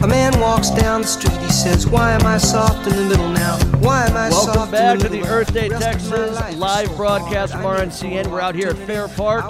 A 0.00 0.06
man 0.06 0.38
walks 0.38 0.70
down 0.70 1.02
the 1.02 1.08
street, 1.08 1.36
he 1.38 1.50
says, 1.50 1.84
Why 1.84 2.12
am 2.12 2.24
I 2.24 2.38
soft 2.38 2.86
in 2.86 2.94
the 2.94 3.02
middle 3.02 3.30
now? 3.30 3.58
Why 3.78 4.06
am 4.06 4.16
I 4.16 4.28
Welcome 4.28 4.54
soft 4.54 4.70
back 4.70 4.94
in 4.94 5.00
to 5.00 5.02
the 5.08 5.08
the 5.08 5.22
middle? 5.22 5.34
Earth 5.34 5.52
Day 5.52 5.68
Rest 5.68 5.82
Texas 5.82 6.56
live 6.56 6.88
is 6.88 6.96
broadcast 6.96 7.52
from. 7.54 7.62
RNCN. 7.62 8.28
We're 8.28 8.40
out 8.40 8.54
here 8.54 8.68
at 8.68 8.76
Fair 8.76 9.08
Park. 9.08 9.46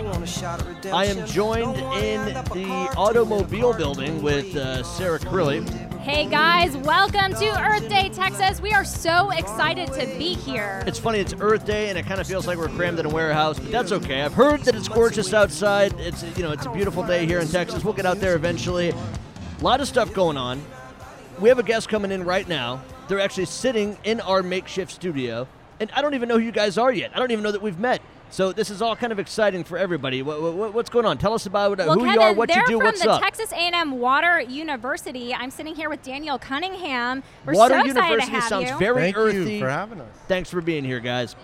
I 0.90 1.05
am 1.05 1.26
joined 1.26 1.76
in 2.02 2.25
the 2.55 2.95
automobile 2.97 3.75
building 3.75 4.23
with 4.23 4.57
uh, 4.57 4.83
Sarah 4.85 5.19
Crilley. 5.19 5.69
Hey 5.99 6.25
guys, 6.25 6.75
welcome 6.78 7.35
to 7.35 7.62
Earth 7.62 7.87
Day, 7.90 8.09
Texas. 8.09 8.62
We 8.62 8.73
are 8.73 8.87
so 8.87 9.31
excited 9.33 9.93
to 9.93 10.07
be 10.17 10.33
here. 10.33 10.83
It's 10.87 10.99
funny, 10.99 11.19
it's 11.19 11.35
Earth 11.38 11.67
Day, 11.67 11.90
and 11.90 11.99
it 11.99 12.07
kind 12.07 12.23
of 12.23 12.26
feels 12.26 12.47
like 12.47 12.57
we're 12.57 12.69
crammed 12.69 12.99
in 12.99 13.05
a 13.05 13.11
warehouse, 13.11 13.59
but 13.59 13.71
that's 13.71 13.93
okay. 13.93 14.23
I've 14.23 14.33
heard 14.33 14.61
that 14.61 14.75
it's 14.75 14.88
gorgeous 14.88 15.35
outside. 15.35 15.93
It's 15.99 16.23
you 16.38 16.43
know, 16.43 16.52
it's 16.52 16.64
a 16.64 16.71
beautiful 16.71 17.02
day 17.02 17.26
here 17.26 17.40
in 17.40 17.49
Texas. 17.49 17.85
We'll 17.85 17.93
get 17.93 18.07
out 18.07 18.21
there 18.21 18.35
eventually. 18.35 18.95
A 19.58 19.64
lot 19.64 19.80
of 19.80 19.88
stuff 19.88 20.12
going 20.14 20.36
on. 20.36 20.62
We 21.40 21.48
have 21.48 21.58
a 21.58 21.64
guest 21.64 21.88
coming 21.88 22.12
in 22.12 22.24
right 22.24 22.46
now. 22.46 22.80
They're 23.08 23.18
actually 23.18 23.46
sitting 23.46 23.98
in 24.04 24.20
our 24.20 24.42
makeshift 24.42 24.92
studio, 24.92 25.48
and 25.80 25.90
I 25.96 26.02
don't 26.02 26.14
even 26.14 26.28
know 26.28 26.38
who 26.38 26.44
you 26.44 26.52
guys 26.52 26.78
are 26.78 26.92
yet. 26.92 27.10
I 27.14 27.18
don't 27.18 27.32
even 27.32 27.42
know 27.42 27.50
that 27.50 27.62
we've 27.62 27.78
met. 27.78 28.00
So 28.30 28.52
this 28.52 28.70
is 28.70 28.82
all 28.82 28.94
kind 28.94 29.10
of 29.10 29.18
exciting 29.18 29.64
for 29.64 29.76
everybody. 29.78 30.22
What, 30.22 30.40
what, 30.54 30.74
what's 30.74 30.90
going 30.90 31.06
on? 31.06 31.18
Tell 31.18 31.32
us 31.32 31.46
about 31.46 31.78
Well, 31.78 31.94
who 31.94 32.00
Kevin, 32.04 32.14
you 32.14 32.20
are, 32.20 32.34
what 32.34 32.48
they're 32.48 32.60
you 32.60 32.66
do, 32.66 32.76
from 32.76 32.86
what's 32.86 33.02
the 33.02 33.10
up. 33.10 33.22
Texas 33.22 33.50
A&M 33.52 33.98
Water 33.98 34.40
University. 34.40 35.34
I'm 35.34 35.50
sitting 35.50 35.74
here 35.74 35.88
with 35.88 36.02
Daniel 36.02 36.38
Cunningham. 36.38 37.22
We're 37.46 37.54
Water 37.54 37.74
so 37.74 37.86
excited 37.86 37.96
University 37.96 38.30
to 38.30 38.40
have 38.40 38.48
sounds 38.48 38.70
you. 38.70 38.78
very 38.78 39.00
Thank 39.00 39.16
earthy. 39.16 39.54
you 39.54 39.58
for 39.60 39.70
having 39.70 40.00
us. 40.00 40.14
Thanks 40.28 40.50
for 40.50 40.60
being 40.60 40.84
here, 40.84 41.00
guys. 41.00 41.34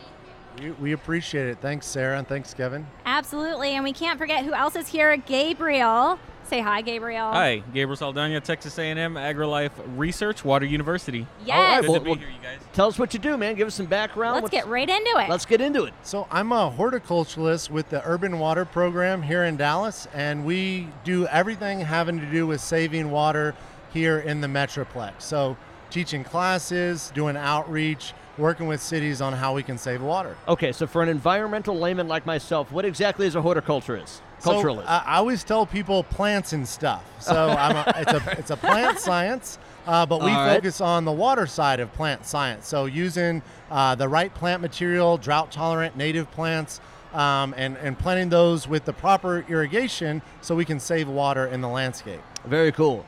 We, 0.60 0.70
we 0.72 0.92
appreciate 0.92 1.48
it. 1.48 1.58
Thanks, 1.60 1.86
Sarah, 1.86 2.18
and 2.18 2.28
thanks, 2.28 2.52
Kevin. 2.54 2.86
Absolutely, 3.06 3.70
and 3.70 3.82
we 3.82 3.92
can't 3.92 4.18
forget 4.18 4.44
who 4.44 4.52
else 4.52 4.76
is 4.76 4.86
here. 4.86 5.16
Gabriel. 5.16 6.18
Say 6.54 6.60
hi, 6.60 6.82
Gabriel. 6.82 7.32
Hi, 7.32 7.64
Gabriel 7.74 7.96
Saldana, 7.96 8.40
Texas 8.40 8.78
A&M 8.78 9.14
AgriLife 9.14 9.72
Research, 9.96 10.44
Water 10.44 10.64
University. 10.64 11.26
Yes. 11.44 11.56
All 11.56 11.62
right, 11.64 11.80
Good 11.80 11.90
well- 11.90 11.98
to 11.98 12.04
be 12.04 12.10
well- 12.10 12.18
here, 12.20 12.28
you 12.28 12.40
guys. 12.40 12.60
Tell 12.72 12.86
us 12.86 12.96
what 12.96 13.12
you 13.12 13.18
do, 13.18 13.36
man. 13.36 13.56
Give 13.56 13.66
us 13.66 13.74
some 13.74 13.86
background. 13.86 14.34
Let's 14.34 14.42
What's- 14.44 14.52
get 14.54 14.68
right 14.68 14.88
into 14.88 15.18
it. 15.18 15.28
Let's 15.28 15.46
get 15.46 15.60
into 15.60 15.82
it. 15.82 15.94
So 16.04 16.28
I'm 16.30 16.52
a 16.52 16.70
horticulturalist 16.70 17.70
with 17.70 17.90
the 17.90 18.06
Urban 18.06 18.38
Water 18.38 18.64
Program 18.64 19.22
here 19.22 19.42
in 19.42 19.56
Dallas, 19.56 20.06
and 20.14 20.44
we 20.44 20.86
do 21.02 21.26
everything 21.26 21.80
having 21.80 22.20
to 22.20 22.26
do 22.26 22.46
with 22.46 22.60
saving 22.60 23.10
water 23.10 23.56
here 23.92 24.20
in 24.20 24.40
the 24.40 24.46
Metroplex. 24.46 25.14
So 25.22 25.56
teaching 25.90 26.22
classes, 26.22 27.10
doing 27.16 27.36
outreach, 27.36 28.14
working 28.38 28.68
with 28.68 28.80
cities 28.80 29.20
on 29.20 29.32
how 29.32 29.54
we 29.54 29.64
can 29.64 29.76
save 29.76 30.02
water. 30.02 30.36
Okay, 30.46 30.70
so 30.70 30.86
for 30.86 31.02
an 31.02 31.08
environmental 31.08 31.76
layman 31.76 32.06
like 32.06 32.24
myself, 32.26 32.70
what 32.70 32.84
exactly 32.84 33.26
is 33.26 33.34
a 33.34 33.42
horticulturist? 33.42 34.22
So, 34.44 34.62
Culturalist. 34.62 34.84
I, 34.86 35.02
I 35.06 35.16
always 35.16 35.42
tell 35.42 35.64
people 35.64 36.04
plants 36.04 36.52
and 36.52 36.68
stuff. 36.68 37.02
So 37.20 37.48
I'm 37.58 37.76
a, 37.76 37.94
it's 37.96 38.12
a 38.12 38.38
it's 38.38 38.50
a 38.50 38.56
plant 38.56 38.98
science, 38.98 39.58
uh, 39.86 40.04
but 40.04 40.20
we 40.22 40.30
All 40.30 40.36
right. 40.46 40.54
focus 40.54 40.80
on 40.80 41.04
the 41.04 41.12
water 41.12 41.46
side 41.46 41.80
of 41.80 41.92
plant 41.94 42.26
science. 42.26 42.68
So 42.68 42.84
using 42.84 43.42
uh, 43.70 43.94
the 43.94 44.08
right 44.08 44.32
plant 44.34 44.60
material, 44.60 45.16
drought 45.16 45.50
tolerant 45.50 45.96
native 45.96 46.30
plants, 46.30 46.80
um, 47.14 47.54
and 47.56 47.78
and 47.78 47.98
planting 47.98 48.28
those 48.28 48.68
with 48.68 48.84
the 48.84 48.92
proper 48.92 49.44
irrigation, 49.48 50.20
so 50.42 50.54
we 50.54 50.64
can 50.64 50.78
save 50.78 51.08
water 51.08 51.46
in 51.46 51.60
the 51.62 51.68
landscape. 51.68 52.20
Very 52.44 52.72
cool. 52.72 53.06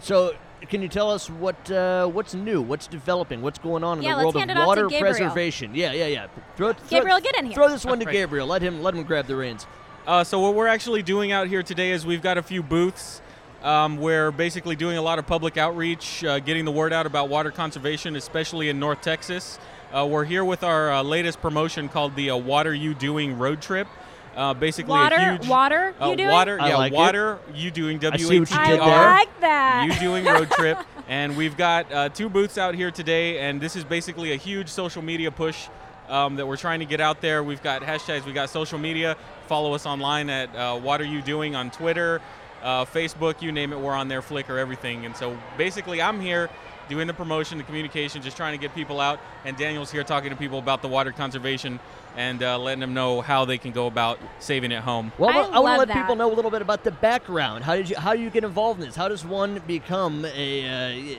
So, 0.00 0.34
can 0.62 0.82
you 0.82 0.88
tell 0.88 1.12
us 1.12 1.30
what 1.30 1.70
uh, 1.70 2.08
what's 2.08 2.34
new, 2.34 2.60
what's 2.60 2.88
developing, 2.88 3.40
what's 3.40 3.60
going 3.60 3.84
on 3.84 3.98
in 3.98 4.04
Yeah, 4.04 4.16
the 4.16 4.22
world 4.22 4.36
of 4.36 4.42
it 4.42 4.50
off 4.50 4.56
to 4.56 4.66
water 4.66 4.88
preservation? 4.88 5.76
Yeah, 5.76 5.92
yeah, 5.92 6.06
yeah. 6.06 6.26
Throw, 6.56 6.72
throw- 6.72 6.88
Gabriel, 6.88 7.20
get 7.20 7.36
in 7.38 7.46
here. 7.46 7.54
Throw 7.54 7.68
this 7.68 7.84
one 7.84 8.00
to 8.00 8.04
Gabriel. 8.04 8.48
Let 8.48 8.62
him 8.62 8.82
let 8.82 8.94
him 8.94 9.04
grab 9.04 9.28
the 9.28 9.36
reins. 9.36 9.64
Uh, 10.06 10.24
so 10.24 10.40
what 10.40 10.54
we're 10.54 10.66
actually 10.66 11.02
doing 11.02 11.30
out 11.30 11.46
here 11.46 11.62
today 11.62 11.92
is 11.92 12.04
we've 12.04 12.22
got 12.22 12.36
a 12.36 12.42
few 12.42 12.62
booths. 12.62 13.22
Um, 13.62 13.98
we're 13.98 14.32
basically 14.32 14.74
doing 14.74 14.96
a 14.96 15.02
lot 15.02 15.20
of 15.20 15.26
public 15.28 15.56
outreach, 15.56 16.24
uh, 16.24 16.40
getting 16.40 16.64
the 16.64 16.72
word 16.72 16.92
out 16.92 17.06
about 17.06 17.28
water 17.28 17.52
conservation, 17.52 18.16
especially 18.16 18.68
in 18.68 18.80
North 18.80 19.00
Texas. 19.00 19.60
Uh, 19.92 20.04
we're 20.10 20.24
here 20.24 20.44
with 20.44 20.64
our 20.64 20.90
uh, 20.90 21.02
latest 21.04 21.40
promotion 21.40 21.88
called 21.88 22.16
the 22.16 22.30
uh, 22.30 22.36
Water 22.36 22.74
You 22.74 22.94
Doing 22.94 23.38
Road 23.38 23.62
Trip. 23.62 23.86
Uh, 24.34 24.54
basically, 24.54 24.90
Water, 24.90 25.14
a 25.16 25.32
huge 25.36 25.46
water, 25.46 25.94
uh, 26.00 26.08
you 26.08 26.16
doing? 26.16 26.30
water, 26.30 26.58
I 26.58 26.70
yeah, 26.70 26.76
like 26.78 26.92
it. 26.92 26.96
water. 26.96 27.38
You 27.54 27.70
doing 27.70 27.98
W 27.98 28.14
I 28.26 28.28
see 28.28 28.40
what 28.40 28.50
H 28.50 28.56
you 28.56 28.62
E 28.64 28.66
did 28.70 28.80
I 28.80 28.86
there. 28.86 28.98
R. 28.98 29.10
like 29.12 29.40
that. 29.40 29.88
you 29.92 30.00
doing 30.00 30.24
road 30.24 30.50
trip 30.52 30.78
and 31.06 31.36
we've 31.36 31.54
got 31.56 31.92
uh, 31.92 32.08
two 32.08 32.30
booths 32.30 32.56
out 32.56 32.74
here 32.74 32.90
today 32.90 33.40
and 33.40 33.60
this 33.60 33.76
is 33.76 33.84
basically 33.84 34.32
a 34.32 34.36
huge 34.36 34.68
social 34.70 35.02
media 35.02 35.30
push 35.30 35.68
um, 36.12 36.36
that 36.36 36.46
we're 36.46 36.56
trying 36.56 36.78
to 36.80 36.84
get 36.86 37.00
out 37.00 37.20
there 37.20 37.42
we've 37.42 37.62
got 37.62 37.82
hashtags 37.82 38.24
we've 38.24 38.34
got 38.34 38.48
social 38.50 38.78
media 38.78 39.16
follow 39.48 39.74
us 39.74 39.86
online 39.86 40.28
at 40.30 40.54
uh, 40.54 40.78
what 40.78 41.00
are 41.00 41.06
you 41.06 41.22
doing 41.22 41.56
on 41.56 41.70
twitter 41.70 42.20
uh, 42.62 42.84
facebook 42.84 43.40
you 43.42 43.50
name 43.50 43.72
it 43.72 43.80
we're 43.80 43.94
on 43.94 44.06
there 44.08 44.22
flickr 44.22 44.58
everything 44.58 45.04
and 45.06 45.16
so 45.16 45.36
basically 45.56 46.00
i'm 46.00 46.20
here 46.20 46.48
doing 46.88 47.06
the 47.06 47.14
promotion 47.14 47.56
the 47.58 47.64
communication 47.64 48.20
just 48.20 48.36
trying 48.36 48.52
to 48.52 48.60
get 48.60 48.74
people 48.74 49.00
out 49.00 49.18
and 49.46 49.56
daniel's 49.56 49.90
here 49.90 50.04
talking 50.04 50.30
to 50.30 50.36
people 50.36 50.58
about 50.58 50.82
the 50.82 50.88
water 50.88 51.12
conservation 51.12 51.80
and 52.16 52.42
uh, 52.42 52.58
letting 52.58 52.80
them 52.80 52.92
know 52.92 53.22
how 53.22 53.46
they 53.46 53.56
can 53.56 53.72
go 53.72 53.86
about 53.86 54.18
saving 54.38 54.70
it 54.70 54.82
home 54.82 55.10
Well, 55.16 55.30
I 55.30 55.56
I, 55.56 55.60
want 55.60 55.74
to 55.74 55.78
let 55.78 55.88
that. 55.88 55.96
people 56.02 56.14
know 56.14 56.30
a 56.30 56.34
little 56.34 56.50
bit 56.50 56.60
about 56.60 56.84
the 56.84 56.90
background. 56.90 57.64
How 57.64 57.74
did 57.74 57.88
you 57.88 57.96
how 57.96 58.12
do 58.14 58.20
you 58.20 58.28
get 58.28 58.44
involved 58.44 58.80
in 58.80 58.86
this? 58.86 58.94
How 58.94 59.08
does 59.08 59.24
one 59.24 59.62
become 59.66 60.26
a? 60.26 61.16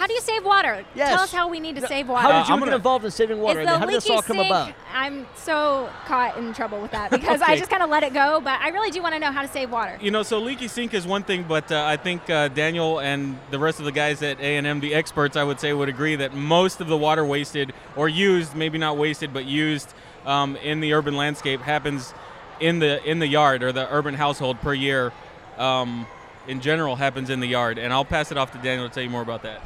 How 0.00 0.06
do 0.06 0.14
you 0.14 0.20
save 0.22 0.46
water? 0.46 0.82
Yes. 0.94 1.10
Tell 1.10 1.20
us 1.20 1.30
how 1.30 1.48
we 1.50 1.60
need 1.60 1.76
to 1.76 1.86
save 1.86 2.08
water. 2.08 2.22
how 2.22 2.40
did 2.40 2.48
you 2.48 2.54
I'm 2.54 2.60
get 2.60 2.64
gonna- 2.64 2.76
involved 2.76 3.04
in 3.04 3.10
saving 3.10 3.38
water? 3.38 3.60
Is 3.60 3.66
I 3.66 3.72
mean, 3.72 3.74
the 3.74 3.78
how 3.80 3.84
did 3.84 3.96
this 3.96 4.04
leaky 4.06 4.16
all 4.16 4.22
come 4.22 4.36
sink? 4.38 4.46
about? 4.48 4.72
I'm 4.94 5.26
so 5.36 5.90
caught 6.06 6.38
in 6.38 6.54
trouble 6.54 6.80
with 6.80 6.92
that 6.92 7.10
because 7.10 7.42
I 7.42 7.58
just 7.58 7.70
kind 7.70 7.82
of 7.82 7.90
let 7.90 8.02
it 8.02 8.14
go. 8.14 8.40
But 8.40 8.58
I 8.62 8.70
really 8.70 8.90
do 8.90 9.02
want 9.02 9.12
to 9.14 9.18
know 9.18 9.30
how 9.30 9.42
to 9.42 9.48
save 9.48 9.70
water. 9.70 9.98
You 10.00 10.10
know, 10.10 10.22
so 10.22 10.38
leaky 10.38 10.68
sink 10.68 10.94
is 10.94 11.06
one 11.06 11.22
thing, 11.22 11.44
but 11.46 11.70
uh, 11.70 11.84
I 11.84 11.98
think 11.98 12.30
uh, 12.30 12.48
Daniel 12.48 12.98
and 12.98 13.38
the 13.50 13.58
rest 13.58 13.78
of 13.78 13.84
the 13.84 13.92
guys 13.92 14.22
at 14.22 14.40
A&M, 14.40 14.80
the 14.80 14.94
experts, 14.94 15.36
I 15.36 15.44
would 15.44 15.60
say, 15.60 15.74
would 15.74 15.90
agree 15.90 16.16
that 16.16 16.32
most 16.32 16.80
of 16.80 16.86
the 16.86 16.96
water 16.96 17.22
wasted 17.22 17.74
or 17.94 18.08
used, 18.08 18.54
maybe 18.56 18.78
not 18.78 18.96
wasted, 18.96 19.34
but 19.34 19.44
used 19.44 19.92
um, 20.24 20.56
in 20.56 20.80
the 20.80 20.94
urban 20.94 21.14
landscape 21.14 21.60
happens 21.60 22.14
in 22.58 22.78
the 22.78 23.04
in 23.04 23.18
the 23.18 23.28
yard 23.28 23.62
or 23.62 23.70
the 23.70 23.86
urban 23.94 24.14
household 24.14 24.62
per 24.62 24.72
year. 24.72 25.12
Um, 25.58 26.06
in 26.48 26.62
general, 26.62 26.96
happens 26.96 27.28
in 27.28 27.40
the 27.40 27.46
yard, 27.46 27.76
and 27.76 27.92
I'll 27.92 28.06
pass 28.06 28.32
it 28.32 28.38
off 28.38 28.50
to 28.52 28.58
Daniel 28.58 28.88
to 28.88 28.94
tell 28.94 29.02
you 29.02 29.10
more 29.10 29.20
about 29.20 29.42
that. 29.42 29.60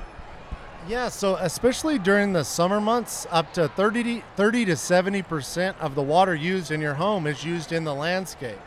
Yeah, 0.87 1.09
so 1.09 1.37
especially 1.37 1.99
during 1.99 2.35
the 2.35 2.45
summer 2.45 2.79
months, 2.79 3.27
up 3.31 3.55
to 3.55 3.69
30 3.69 4.03
to, 4.03 4.23
30 4.37 4.65
to 4.67 4.77
70 4.77 5.23
percent 5.23 5.77
of 5.81 5.95
the 5.95 6.03
water 6.03 6.35
used 6.35 6.71
in 6.71 6.83
your 6.83 6.93
home 6.93 7.27
is 7.27 7.43
used 7.43 7.73
in 7.73 7.85
the 7.85 7.95
landscape. 7.95 8.59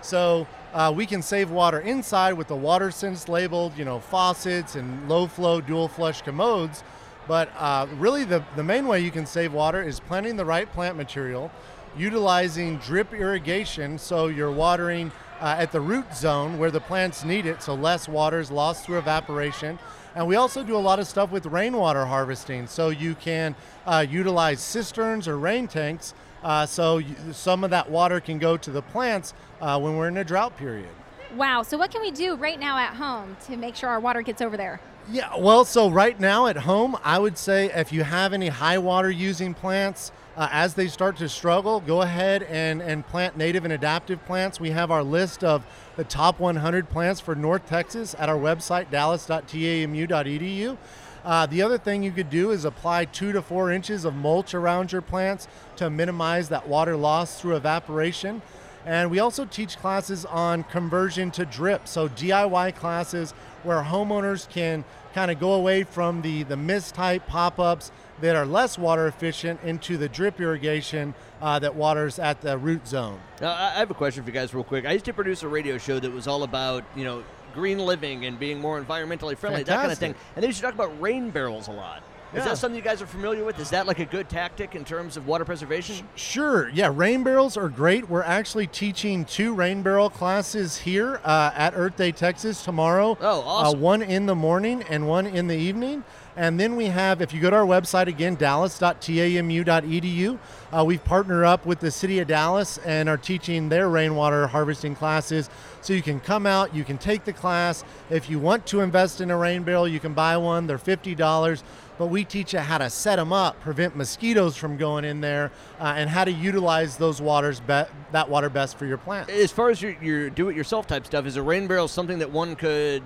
So 0.00 0.46
uh, 0.72 0.92
we 0.94 1.04
can 1.04 1.20
save 1.20 1.50
water 1.50 1.80
inside 1.80 2.34
with 2.34 2.46
the 2.46 2.54
water 2.54 2.92
sense 2.92 3.28
labeled, 3.28 3.76
you 3.76 3.84
know, 3.84 3.98
faucets 3.98 4.76
and 4.76 5.08
low 5.08 5.26
flow 5.26 5.60
dual 5.60 5.88
flush 5.88 6.22
commodes. 6.22 6.84
But 7.26 7.50
uh, 7.58 7.88
really, 7.96 8.22
the, 8.22 8.44
the 8.54 8.62
main 8.62 8.86
way 8.86 9.00
you 9.00 9.10
can 9.10 9.26
save 9.26 9.52
water 9.52 9.82
is 9.82 9.98
planting 9.98 10.36
the 10.36 10.44
right 10.44 10.70
plant 10.72 10.96
material, 10.96 11.50
utilizing 11.96 12.76
drip 12.78 13.12
irrigation 13.12 13.98
so 13.98 14.28
you're 14.28 14.52
watering 14.52 15.10
uh, 15.40 15.56
at 15.58 15.72
the 15.72 15.80
root 15.80 16.14
zone 16.14 16.56
where 16.56 16.70
the 16.70 16.80
plants 16.80 17.24
need 17.24 17.46
it, 17.46 17.62
so 17.62 17.74
less 17.74 18.08
water 18.08 18.38
is 18.38 18.52
lost 18.52 18.84
through 18.84 18.98
evaporation. 18.98 19.76
And 20.14 20.28
we 20.28 20.36
also 20.36 20.62
do 20.62 20.76
a 20.76 20.78
lot 20.78 21.00
of 21.00 21.08
stuff 21.08 21.32
with 21.32 21.46
rainwater 21.46 22.04
harvesting, 22.04 22.68
so 22.68 22.90
you 22.90 23.16
can 23.16 23.56
uh, 23.84 24.06
utilize 24.08 24.60
cisterns 24.60 25.26
or 25.26 25.36
rain 25.36 25.66
tanks, 25.66 26.14
uh, 26.44 26.66
so 26.66 26.98
you, 26.98 27.16
some 27.32 27.64
of 27.64 27.70
that 27.70 27.90
water 27.90 28.20
can 28.20 28.38
go 28.38 28.56
to 28.56 28.70
the 28.70 28.82
plants 28.82 29.34
uh, 29.60 29.78
when 29.80 29.96
we're 29.96 30.08
in 30.08 30.16
a 30.16 30.24
drought 30.24 30.56
period. 30.56 30.88
Wow. 31.34 31.62
So 31.62 31.76
what 31.76 31.90
can 31.90 32.00
we 32.00 32.12
do 32.12 32.36
right 32.36 32.60
now 32.60 32.78
at 32.78 32.94
home 32.94 33.36
to 33.46 33.56
make 33.56 33.74
sure 33.74 33.88
our 33.88 33.98
water 33.98 34.22
gets 34.22 34.40
over 34.40 34.56
there? 34.56 34.80
Yeah, 35.10 35.36
well, 35.36 35.64
so 35.64 35.90
right 35.90 36.18
now 36.18 36.46
at 36.46 36.58
home, 36.58 36.96
I 37.02 37.18
would 37.18 37.36
say 37.36 37.70
if 37.74 37.92
you 37.92 38.04
have 38.04 38.32
any 38.32 38.48
high 38.48 38.78
water 38.78 39.10
using 39.10 39.52
plants, 39.52 40.12
uh, 40.36 40.48
as 40.50 40.74
they 40.74 40.88
start 40.88 41.16
to 41.18 41.28
struggle, 41.28 41.80
go 41.80 42.02
ahead 42.02 42.42
and, 42.44 42.82
and 42.82 43.06
plant 43.06 43.36
native 43.36 43.64
and 43.64 43.72
adaptive 43.72 44.24
plants. 44.24 44.58
We 44.58 44.70
have 44.70 44.90
our 44.90 45.02
list 45.02 45.44
of 45.44 45.64
the 45.96 46.04
top 46.04 46.40
100 46.40 46.90
plants 46.90 47.20
for 47.20 47.34
North 47.34 47.66
Texas 47.66 48.14
at 48.18 48.28
our 48.28 48.36
website, 48.36 48.90
dallas.tamu.edu. 48.90 50.76
Uh, 51.24 51.46
the 51.46 51.62
other 51.62 51.78
thing 51.78 52.02
you 52.02 52.10
could 52.12 52.28
do 52.28 52.50
is 52.50 52.64
apply 52.64 53.06
two 53.06 53.32
to 53.32 53.40
four 53.40 53.70
inches 53.70 54.04
of 54.04 54.14
mulch 54.14 54.54
around 54.54 54.92
your 54.92 55.00
plants 55.00 55.48
to 55.76 55.88
minimize 55.88 56.50
that 56.50 56.68
water 56.68 56.96
loss 56.96 57.40
through 57.40 57.56
evaporation. 57.56 58.42
And 58.84 59.10
we 59.10 59.18
also 59.18 59.46
teach 59.46 59.78
classes 59.78 60.26
on 60.26 60.64
conversion 60.64 61.30
to 61.32 61.46
drip. 61.46 61.88
So 61.88 62.08
DIY 62.10 62.74
classes 62.76 63.32
where 63.62 63.82
homeowners 63.82 64.48
can 64.50 64.84
kind 65.14 65.30
of 65.30 65.40
go 65.40 65.54
away 65.54 65.84
from 65.84 66.20
the, 66.20 66.42
the 66.42 66.56
mist 66.56 66.94
type 66.94 67.26
pop 67.26 67.58
ups 67.58 67.90
that 68.20 68.36
are 68.36 68.46
less 68.46 68.78
water 68.78 69.06
efficient 69.06 69.60
into 69.62 69.96
the 69.96 70.08
drip 70.08 70.40
irrigation 70.40 71.14
uh, 71.42 71.58
that 71.58 71.74
waters 71.74 72.18
at 72.18 72.40
the 72.40 72.56
root 72.56 72.86
zone. 72.86 73.20
Uh, 73.42 73.48
I 73.48 73.78
have 73.78 73.90
a 73.90 73.94
question 73.94 74.22
for 74.22 74.30
you 74.30 74.34
guys, 74.34 74.54
real 74.54 74.64
quick. 74.64 74.86
I 74.86 74.92
used 74.92 75.04
to 75.06 75.12
produce 75.12 75.42
a 75.42 75.48
radio 75.48 75.78
show 75.78 75.98
that 76.00 76.12
was 76.12 76.26
all 76.26 76.42
about, 76.42 76.84
you 76.96 77.04
know, 77.04 77.22
green 77.54 77.78
living 77.78 78.24
and 78.26 78.38
being 78.38 78.60
more 78.60 78.82
environmentally 78.82 79.36
friendly, 79.36 79.62
that 79.62 79.80
kind 79.80 79.92
of 79.92 79.98
thing. 79.98 80.14
And 80.34 80.42
they 80.42 80.46
used 80.48 80.58
to 80.58 80.64
talk 80.64 80.74
about 80.74 81.00
rain 81.00 81.30
barrels 81.30 81.68
a 81.68 81.72
lot. 81.72 82.02
Is 82.32 82.38
Yeah. 82.38 82.46
that 82.46 82.58
something 82.58 82.74
you 82.76 82.82
guys 82.82 83.00
are 83.00 83.06
familiar 83.06 83.44
with? 83.44 83.60
Is 83.60 83.70
that 83.70 83.86
like 83.86 84.00
a 84.00 84.04
good 84.04 84.28
tactic 84.28 84.74
in 84.74 84.84
terms 84.84 85.16
of 85.16 85.28
water 85.28 85.44
preservation? 85.44 86.08
Sure. 86.16 86.68
Yeah, 86.70 86.90
rain 86.92 87.22
barrels 87.22 87.56
are 87.56 87.68
great. 87.68 88.10
We're 88.10 88.24
actually 88.24 88.66
teaching 88.66 89.24
two 89.24 89.54
rain 89.54 89.82
barrel 89.82 90.10
classes 90.10 90.78
here 90.78 91.20
uh, 91.24 91.52
at 91.54 91.74
Earth 91.76 91.96
Day, 91.96 92.10
Texas 92.10 92.64
tomorrow. 92.64 93.16
Oh, 93.20 93.40
awesome. 93.42 93.78
Uh, 93.78 93.80
one 93.80 94.02
in 94.02 94.26
the 94.26 94.34
morning 94.34 94.82
and 94.90 95.06
one 95.06 95.26
in 95.26 95.46
the 95.46 95.56
evening. 95.56 96.02
And 96.36 96.58
then 96.58 96.74
we 96.74 96.86
have, 96.86 97.22
if 97.22 97.32
you 97.32 97.40
go 97.40 97.50
to 97.50 97.56
our 97.56 97.66
website 97.66 98.08
again, 98.08 98.34
dallas.tamu.edu, 98.34 100.38
uh, 100.72 100.84
we've 100.84 101.04
partnered 101.04 101.44
up 101.44 101.64
with 101.64 101.78
the 101.78 101.90
city 101.90 102.18
of 102.18 102.26
Dallas 102.26 102.78
and 102.78 103.08
are 103.08 103.16
teaching 103.16 103.68
their 103.68 103.88
rainwater 103.88 104.48
harvesting 104.48 104.96
classes. 104.96 105.48
So 105.80 105.92
you 105.92 106.02
can 106.02 106.18
come 106.18 106.46
out, 106.46 106.74
you 106.74 106.82
can 106.82 106.98
take 106.98 107.24
the 107.24 107.32
class. 107.32 107.84
If 108.10 108.28
you 108.28 108.40
want 108.40 108.66
to 108.66 108.80
invest 108.80 109.20
in 109.20 109.30
a 109.30 109.36
rain 109.36 109.62
barrel, 109.62 109.86
you 109.86 110.00
can 110.00 110.14
buy 110.14 110.36
one. 110.36 110.66
They're 110.66 110.78
$50 110.78 111.62
but 111.96 112.06
we 112.06 112.24
teach 112.24 112.52
you 112.52 112.58
how 112.58 112.78
to 112.78 112.90
set 112.90 113.16
them 113.16 113.32
up, 113.32 113.60
prevent 113.60 113.96
mosquitoes 113.96 114.56
from 114.56 114.76
going 114.76 115.04
in 115.04 115.20
there, 115.20 115.52
uh, 115.78 115.94
and 115.96 116.10
how 116.10 116.24
to 116.24 116.32
utilize 116.32 116.96
those 116.96 117.22
waters 117.22 117.60
be- 117.60 117.84
that 118.12 118.28
water 118.28 118.50
best 118.50 118.76
for 118.76 118.86
your 118.86 118.98
plant. 118.98 119.30
As 119.30 119.52
far 119.52 119.70
as 119.70 119.80
your, 119.80 119.92
your 120.02 120.30
do-it-yourself 120.30 120.86
type 120.86 121.06
stuff, 121.06 121.26
is 121.26 121.36
a 121.36 121.42
rain 121.42 121.66
barrel 121.66 121.86
something 121.86 122.18
that 122.18 122.30
one 122.30 122.56
could 122.56 123.02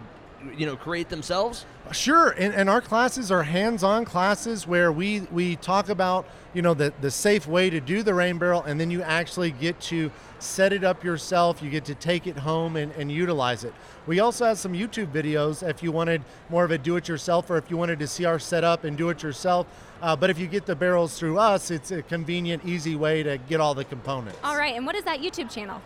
you 0.57 0.67
know, 0.67 0.77
create 0.77 1.09
themselves? 1.09 1.65
Sure, 1.93 2.31
and, 2.31 2.55
and 2.55 2.69
our 2.69 2.81
classes 2.81 3.31
are 3.31 3.43
hands-on 3.43 4.05
classes 4.05 4.67
where 4.67 4.93
we 4.93 5.21
we 5.33 5.57
talk 5.57 5.89
about 5.89 6.27
you 6.53 6.61
know 6.61 6.75
the 6.75 6.93
the 7.01 7.11
safe 7.11 7.47
way 7.47 7.71
to 7.71 7.81
do 7.81 8.03
the 8.03 8.13
rain 8.13 8.39
barrel, 8.39 8.63
and 8.63 8.79
then 8.79 8.91
you 8.91 9.03
actually 9.03 9.51
get 9.51 9.81
to 9.81 10.11
set 10.39 10.73
it 10.73 10.85
up 10.85 11.03
yourself. 11.03 11.63
You 11.63 11.71
get 11.71 11.85
to 11.87 11.95
take 11.95 12.27
it 12.27 12.37
home 12.37 12.77
and, 12.77 12.93
and 12.93 13.11
utilize 13.11 13.65
it. 13.65 13.73
We 14.07 14.21
also 14.21 14.45
have 14.45 14.59
some 14.59 14.73
YouTube 14.73 15.13
videos 15.13 15.69
if 15.69 15.83
you 15.83 15.91
wanted 15.91 16.23
more 16.49 16.65
of 16.65 16.71
a 16.71 16.79
do-it-yourself, 16.79 17.51
or 17.51 17.57
if 17.57 17.71
you 17.71 17.77
wanted 17.77 17.99
to 17.99 18.07
see 18.07 18.25
our 18.25 18.39
setup 18.39 18.85
and 18.85 18.97
do 18.97 19.09
it 19.09 19.23
yourself. 19.23 19.67
Uh, 20.01 20.15
but 20.15 20.31
if 20.31 20.39
you 20.39 20.47
get 20.47 20.67
the 20.67 20.77
barrels 20.77 21.19
through 21.19 21.39
us, 21.39 21.71
it's 21.71 21.91
a 21.91 22.03
convenient, 22.03 22.65
easy 22.65 22.97
way 22.97 23.23
to 23.23 23.39
get 23.39 23.61
all 23.61 23.75
the 23.75 23.85
components. 23.85 24.39
All 24.45 24.57
right, 24.57 24.77
and 24.77 24.87
what 24.87 24.95
is 24.95 25.05
that 25.05 25.21
YouTube 25.21 25.51
channel? 25.51 25.81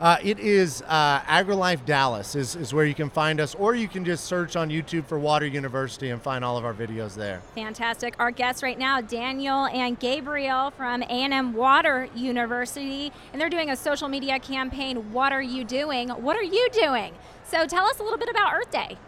Uh, 0.00 0.16
it 0.24 0.40
is 0.40 0.82
uh, 0.88 1.20
AgriLife 1.20 1.84
Dallas 1.84 2.34
is, 2.34 2.56
is 2.56 2.74
where 2.74 2.84
you 2.84 2.94
can 2.94 3.08
find 3.08 3.40
us, 3.40 3.54
or 3.54 3.76
you 3.76 3.86
can 3.86 4.04
just 4.04 4.24
search 4.24 4.56
on 4.56 4.68
YouTube 4.68 5.06
for 5.06 5.20
Water 5.20 5.46
University 5.46 6.10
and 6.10 6.20
find 6.20 6.44
all 6.44 6.58
of 6.58 6.64
our 6.64 6.74
videos 6.74 7.14
there. 7.14 7.40
Fantastic. 7.54 8.14
Our 8.18 8.32
guests 8.32 8.62
right 8.62 8.78
now, 8.78 9.00
Daniel 9.00 9.66
and 9.66 9.98
Gabriel 9.98 10.72
from 10.72 11.02
A&M 11.02 11.52
Water 11.52 12.08
University, 12.14 13.12
and 13.32 13.40
they're 13.40 13.48
doing 13.48 13.70
a 13.70 13.76
social 13.76 14.08
media 14.08 14.40
campaign, 14.40 15.12
What 15.12 15.32
Are 15.32 15.42
You 15.42 15.62
Doing? 15.62 16.08
What 16.08 16.36
are 16.36 16.42
you 16.42 16.68
doing? 16.72 17.14
So 17.44 17.64
tell 17.66 17.86
us 17.86 18.00
a 18.00 18.02
little 18.02 18.18
bit 18.18 18.28
about 18.28 18.52
Earth 18.52 18.72
Day. 18.72 18.98